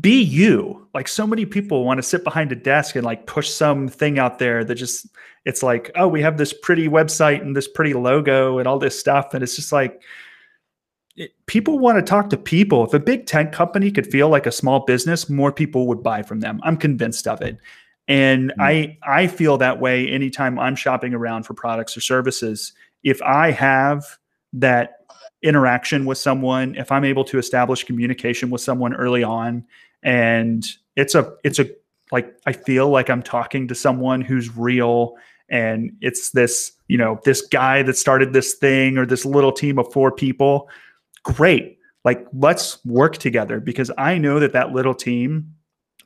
be 0.00 0.22
you. 0.22 0.86
Like 0.94 1.08
so 1.08 1.26
many 1.26 1.46
people 1.46 1.84
want 1.84 1.98
to 1.98 2.02
sit 2.02 2.24
behind 2.24 2.52
a 2.52 2.56
desk 2.56 2.96
and 2.96 3.04
like 3.04 3.26
push 3.26 3.48
some 3.48 3.88
thing 3.88 4.18
out 4.18 4.38
there 4.38 4.64
that 4.64 4.74
just 4.74 5.06
it's 5.44 5.62
like, 5.62 5.90
oh, 5.96 6.08
we 6.08 6.22
have 6.22 6.38
this 6.38 6.52
pretty 6.52 6.88
website 6.88 7.40
and 7.40 7.56
this 7.56 7.68
pretty 7.68 7.94
logo 7.94 8.58
and 8.58 8.68
all 8.68 8.78
this 8.78 8.98
stuff. 8.98 9.34
And 9.34 9.42
it's 9.42 9.56
just 9.56 9.72
like, 9.72 10.02
it, 11.16 11.32
people 11.46 11.78
want 11.78 11.98
to 11.98 12.02
talk 12.02 12.30
to 12.30 12.36
people. 12.36 12.86
If 12.86 12.94
a 12.94 13.00
big 13.00 13.26
tech 13.26 13.52
company 13.52 13.90
could 13.90 14.06
feel 14.06 14.28
like 14.28 14.46
a 14.46 14.52
small 14.52 14.80
business, 14.84 15.28
more 15.28 15.52
people 15.52 15.86
would 15.88 16.02
buy 16.02 16.22
from 16.22 16.40
them. 16.40 16.60
I'm 16.62 16.76
convinced 16.76 17.26
of 17.26 17.42
it. 17.42 17.58
And 18.08 18.52
Mm. 18.58 18.62
I 18.62 18.98
I 19.02 19.26
feel 19.26 19.58
that 19.58 19.80
way 19.80 20.08
anytime 20.08 20.58
I'm 20.58 20.76
shopping 20.76 21.14
around 21.14 21.44
for 21.44 21.54
products 21.54 21.96
or 21.96 22.00
services. 22.00 22.72
If 23.02 23.20
I 23.22 23.50
have 23.50 24.04
that 24.54 24.98
interaction 25.42 26.04
with 26.04 26.18
someone, 26.18 26.74
if 26.76 26.92
I'm 26.92 27.04
able 27.04 27.24
to 27.24 27.38
establish 27.38 27.84
communication 27.84 28.50
with 28.50 28.60
someone 28.60 28.94
early 28.94 29.22
on, 29.22 29.64
and 30.02 30.64
it's 30.96 31.14
a 31.14 31.32
it's 31.44 31.58
a 31.58 31.66
like 32.10 32.34
I 32.46 32.52
feel 32.52 32.90
like 32.90 33.08
I'm 33.08 33.22
talking 33.22 33.68
to 33.68 33.74
someone 33.74 34.20
who's 34.20 34.56
real 34.56 35.16
and 35.52 35.92
it's 36.00 36.30
this 36.30 36.72
you 36.88 36.98
know 36.98 37.20
this 37.24 37.42
guy 37.42 37.82
that 37.82 37.96
started 37.96 38.32
this 38.32 38.54
thing 38.54 38.98
or 38.98 39.06
this 39.06 39.24
little 39.24 39.52
team 39.52 39.78
of 39.78 39.92
four 39.92 40.10
people 40.10 40.68
great 41.22 41.78
like 42.04 42.26
let's 42.32 42.84
work 42.84 43.18
together 43.18 43.60
because 43.60 43.90
i 43.98 44.18
know 44.18 44.40
that 44.40 44.52
that 44.52 44.72
little 44.72 44.94
team 44.94 45.54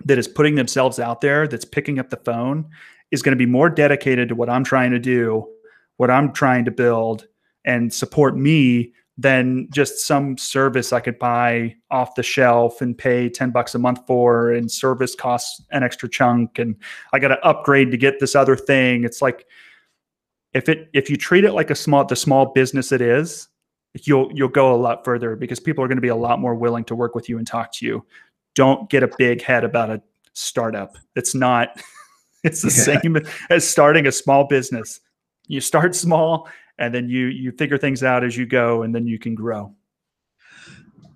that 0.04 0.18
is 0.18 0.28
putting 0.28 0.54
themselves 0.54 0.98
out 0.98 1.20
there 1.20 1.46
that's 1.48 1.64
picking 1.64 1.98
up 1.98 2.10
the 2.10 2.16
phone 2.18 2.68
is 3.10 3.22
going 3.22 3.32
to 3.32 3.36
be 3.36 3.50
more 3.50 3.68
dedicated 3.70 4.28
to 4.28 4.34
what 4.34 4.50
i'm 4.50 4.64
trying 4.64 4.90
to 4.90 4.98
do 4.98 5.46
what 5.96 6.10
i'm 6.10 6.32
trying 6.32 6.64
to 6.64 6.70
build 6.70 7.26
and 7.64 7.92
support 7.92 8.36
me 8.36 8.92
than 9.18 9.66
just 9.72 10.06
some 10.06 10.36
service 10.36 10.92
i 10.92 11.00
could 11.00 11.18
buy 11.18 11.74
off 11.90 12.14
the 12.14 12.22
shelf 12.22 12.80
and 12.80 12.98
pay 12.98 13.28
10 13.28 13.50
bucks 13.50 13.74
a 13.74 13.78
month 13.78 14.00
for 14.06 14.52
and 14.52 14.70
service 14.70 15.14
costs 15.14 15.62
an 15.70 15.82
extra 15.82 16.08
chunk 16.08 16.58
and 16.58 16.76
i 17.12 17.18
got 17.18 17.28
to 17.28 17.46
upgrade 17.46 17.90
to 17.90 17.96
get 17.96 18.20
this 18.20 18.34
other 18.34 18.56
thing. 18.56 19.04
It's 19.04 19.22
like 19.22 19.46
if 20.56 20.70
it 20.70 20.88
if 20.94 21.10
you 21.10 21.16
treat 21.16 21.44
it 21.44 21.52
like 21.52 21.70
a 21.70 21.74
small 21.74 22.04
the 22.04 22.16
small 22.16 22.46
business 22.46 22.90
it 22.90 23.02
is 23.02 23.48
you'll 24.04 24.30
you'll 24.32 24.48
go 24.48 24.74
a 24.74 24.76
lot 24.76 25.04
further 25.04 25.36
because 25.36 25.60
people 25.60 25.84
are 25.84 25.86
going 25.88 25.98
to 25.98 26.02
be 26.02 26.08
a 26.08 26.16
lot 26.16 26.40
more 26.40 26.54
willing 26.54 26.84
to 26.84 26.94
work 26.94 27.14
with 27.14 27.28
you 27.28 27.36
and 27.36 27.46
talk 27.46 27.72
to 27.72 27.84
you 27.84 28.04
don't 28.56 28.90
get 28.90 29.04
a 29.04 29.10
big 29.16 29.40
head 29.40 29.62
about 29.62 29.88
a 29.90 30.02
startup 30.32 30.96
it's 31.14 31.34
not 31.34 31.80
it's 32.44 32.62
the 32.62 32.70
Yeah. 32.70 33.00
same 33.00 33.16
as 33.50 33.66
starting 33.68 34.06
a 34.06 34.12
small 34.12 34.44
business 34.44 35.00
you 35.46 35.60
start 35.60 35.94
small 35.94 36.48
and 36.78 36.92
then 36.92 37.08
you 37.08 37.26
you 37.26 37.52
figure 37.52 37.78
things 37.78 38.02
out 38.02 38.24
as 38.24 38.36
you 38.36 38.44
go 38.46 38.82
and 38.82 38.92
then 38.94 39.06
you 39.06 39.18
can 39.18 39.34
grow 39.34 39.72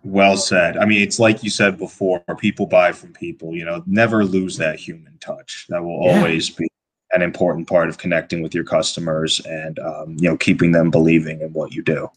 Well 0.02 0.36
said. 0.38 0.78
I 0.78 0.86
mean, 0.86 1.02
it's 1.02 1.18
like 1.18 1.42
you 1.44 1.50
said 1.50 1.76
before, 1.76 2.20
people 2.38 2.66
buy 2.66 2.92
from 2.92 3.12
people, 3.12 3.54
you 3.54 3.66
know, 3.66 3.82
never 3.86 4.24
lose 4.24 4.56
that 4.56 4.78
human 4.78 5.18
touch. 5.18 5.66
That 5.68 5.82
will 5.84 6.00
Yeah. 6.02 6.16
always 6.16 6.48
be 6.48 6.66
an 7.12 7.20
important 7.22 7.68
part 7.68 7.88
of 7.90 7.98
connecting 7.98 8.42
with 8.42 8.54
your 8.54 8.64
customers 8.64 9.40
and, 9.40 9.78
um, 9.80 10.16
you 10.18 10.28
know, 10.28 10.38
keeping 10.38 10.72
them 10.72 10.90
believing 10.90 11.42
in 11.42 11.52
what 11.52 11.74
you 11.74 11.82
do. 11.82 12.08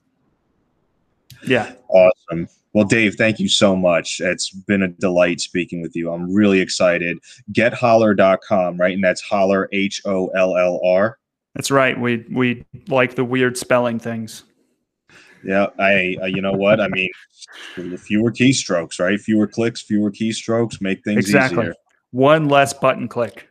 Yeah 1.45 1.73
Awesome. 1.89 2.47
Well, 2.73 2.85
Dave, 2.85 3.15
thank 3.15 3.39
you 3.39 3.47
so 3.47 3.75
much. 3.75 4.19
It's 4.19 4.49
been 4.49 4.81
a 4.81 4.87
delight 4.87 5.39
speaking 5.39 5.81
with 5.83 5.95
you. 5.95 6.11
I'm 6.11 6.33
really 6.33 6.59
excited. 6.59 7.19
GetHollr.com, 7.51 8.77
right? 8.77 8.95
And 8.95 9.03
that's 9.03 9.23
hollr, 9.23 9.67
H 9.71 10.01
O 10.05 10.27
L 10.29 10.57
L 10.57 10.79
R. 10.83 11.19
that's 11.55 11.69
right 11.69 11.99
we 11.99 12.25
we 12.31 12.65
like 12.87 13.13
the 13.15 13.23
weird 13.23 13.57
spelling 13.57 13.99
things 13.99 14.43
Yeah, 15.43 15.67
I, 15.77 16.17
uh, 16.21 16.25
you 16.25 16.41
know 16.41 16.53
what? 16.53 16.79
I 16.81 16.87
mean, 16.87 17.09
fewer 17.99 18.31
keystrokes, 18.31 18.99
right? 18.99 19.19
Fewer 19.19 19.45
clicks, 19.45 19.81
fewer 19.81 20.09
keystrokes 20.11 20.81
make 20.81 21.03
things 21.03 21.27
easier. 21.27 21.37
exactly 21.37 21.63
easier. 21.65 21.75
one 22.11 22.47
less 22.49 22.73
button 22.73 23.07
click 23.07 23.49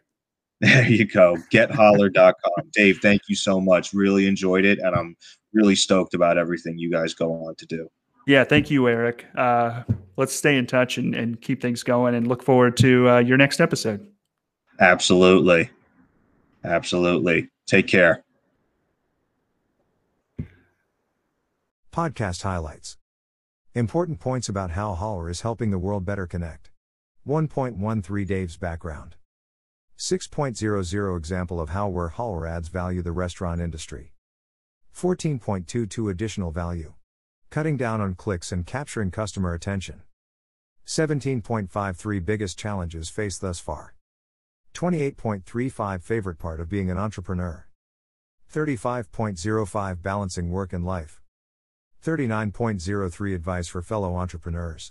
There 0.61 0.89
you 0.89 1.05
go. 1.07 1.37
GetHollr.com. 1.53 2.71
Dave, 2.73 2.99
thank 3.03 3.23
you 3.29 3.37
so 3.37 3.61
much. 3.61 3.93
Really 3.93 4.27
enjoyed 4.27 4.65
it. 4.65 4.79
And 4.79 4.95
I'm 4.97 5.17
really 5.53 5.75
stoked 5.75 6.15
about 6.15 6.39
everything 6.39 6.79
you 6.79 6.91
guys 6.91 7.15
go 7.15 7.33
on 7.33 7.55
to 7.57 7.67
do. 7.67 7.89
Yeah, 8.27 8.45
thank 8.45 8.71
you, 8.71 8.89
Eric. 8.89 9.27
Uh, 9.37 9.83
let's 10.17 10.33
stay 10.33 10.57
in 10.57 10.67
touch 10.67 10.97
and, 10.97 11.15
and 11.15 11.41
keep 11.41 11.61
things 11.61 11.83
going 11.83 12.15
and 12.15 12.27
look 12.27 12.43
forward 12.43 12.77
to 12.79 13.09
uh, 13.09 13.19
your 13.19 13.37
next 13.37 13.61
episode. 13.61 14.07
Absolutely. 14.81 15.71
Absolutely. 16.65 17.49
Take 17.67 17.89
care. 17.89 18.25
Podcast 21.93 22.43
highlights. 22.43 22.97
Important 23.75 24.21
points 24.21 24.49
about 24.49 24.71
how 24.71 24.95
hollr 24.95 25.31
is 25.31 25.41
helping 25.41 25.71
the 25.71 25.79
world 25.79 26.05
better 26.05 26.27
connect. 26.27 26.71
1.13 27.27 28.27
Dave's 28.27 28.57
background. 28.57 29.17
6.00 29.99 31.17
Example 31.17 31.61
of 31.61 31.71
how 31.71 31.89
where 31.89 32.11
hollr 32.11 32.49
adds 32.49 32.69
value 32.69 33.03
the 33.03 33.13
restaurant 33.13 33.61
industry. 33.61 34.13
14.22 34.95 36.11
Additional 36.11 36.51
value. 36.51 36.95
Cutting 37.51 37.77
down 37.77 38.01
on 38.01 38.15
clicks 38.15 38.53
and 38.53 38.67
capturing 38.67 39.11
customer 39.11 39.55
attention. 39.55 40.03
17.53 40.87 42.25
Biggest 42.25 42.59
challenges 42.59 43.09
faced 43.09 43.41
thus 43.41 43.61
far. 43.61 43.95
28.35 44.75 46.03
Favorite 46.03 46.39
part 46.39 46.61
of 46.61 46.69
being 46.69 46.91
an 46.91 46.99
entrepreneur. 46.99 47.69
35.05 48.53 50.03
Balancing 50.03 50.51
work 50.51 50.73
and 50.73 50.85
life. 50.85 51.21
39.03 52.05 53.35
Advice 53.35 53.69
for 53.69 53.81
fellow 53.81 54.17
entrepreneurs. 54.17 54.91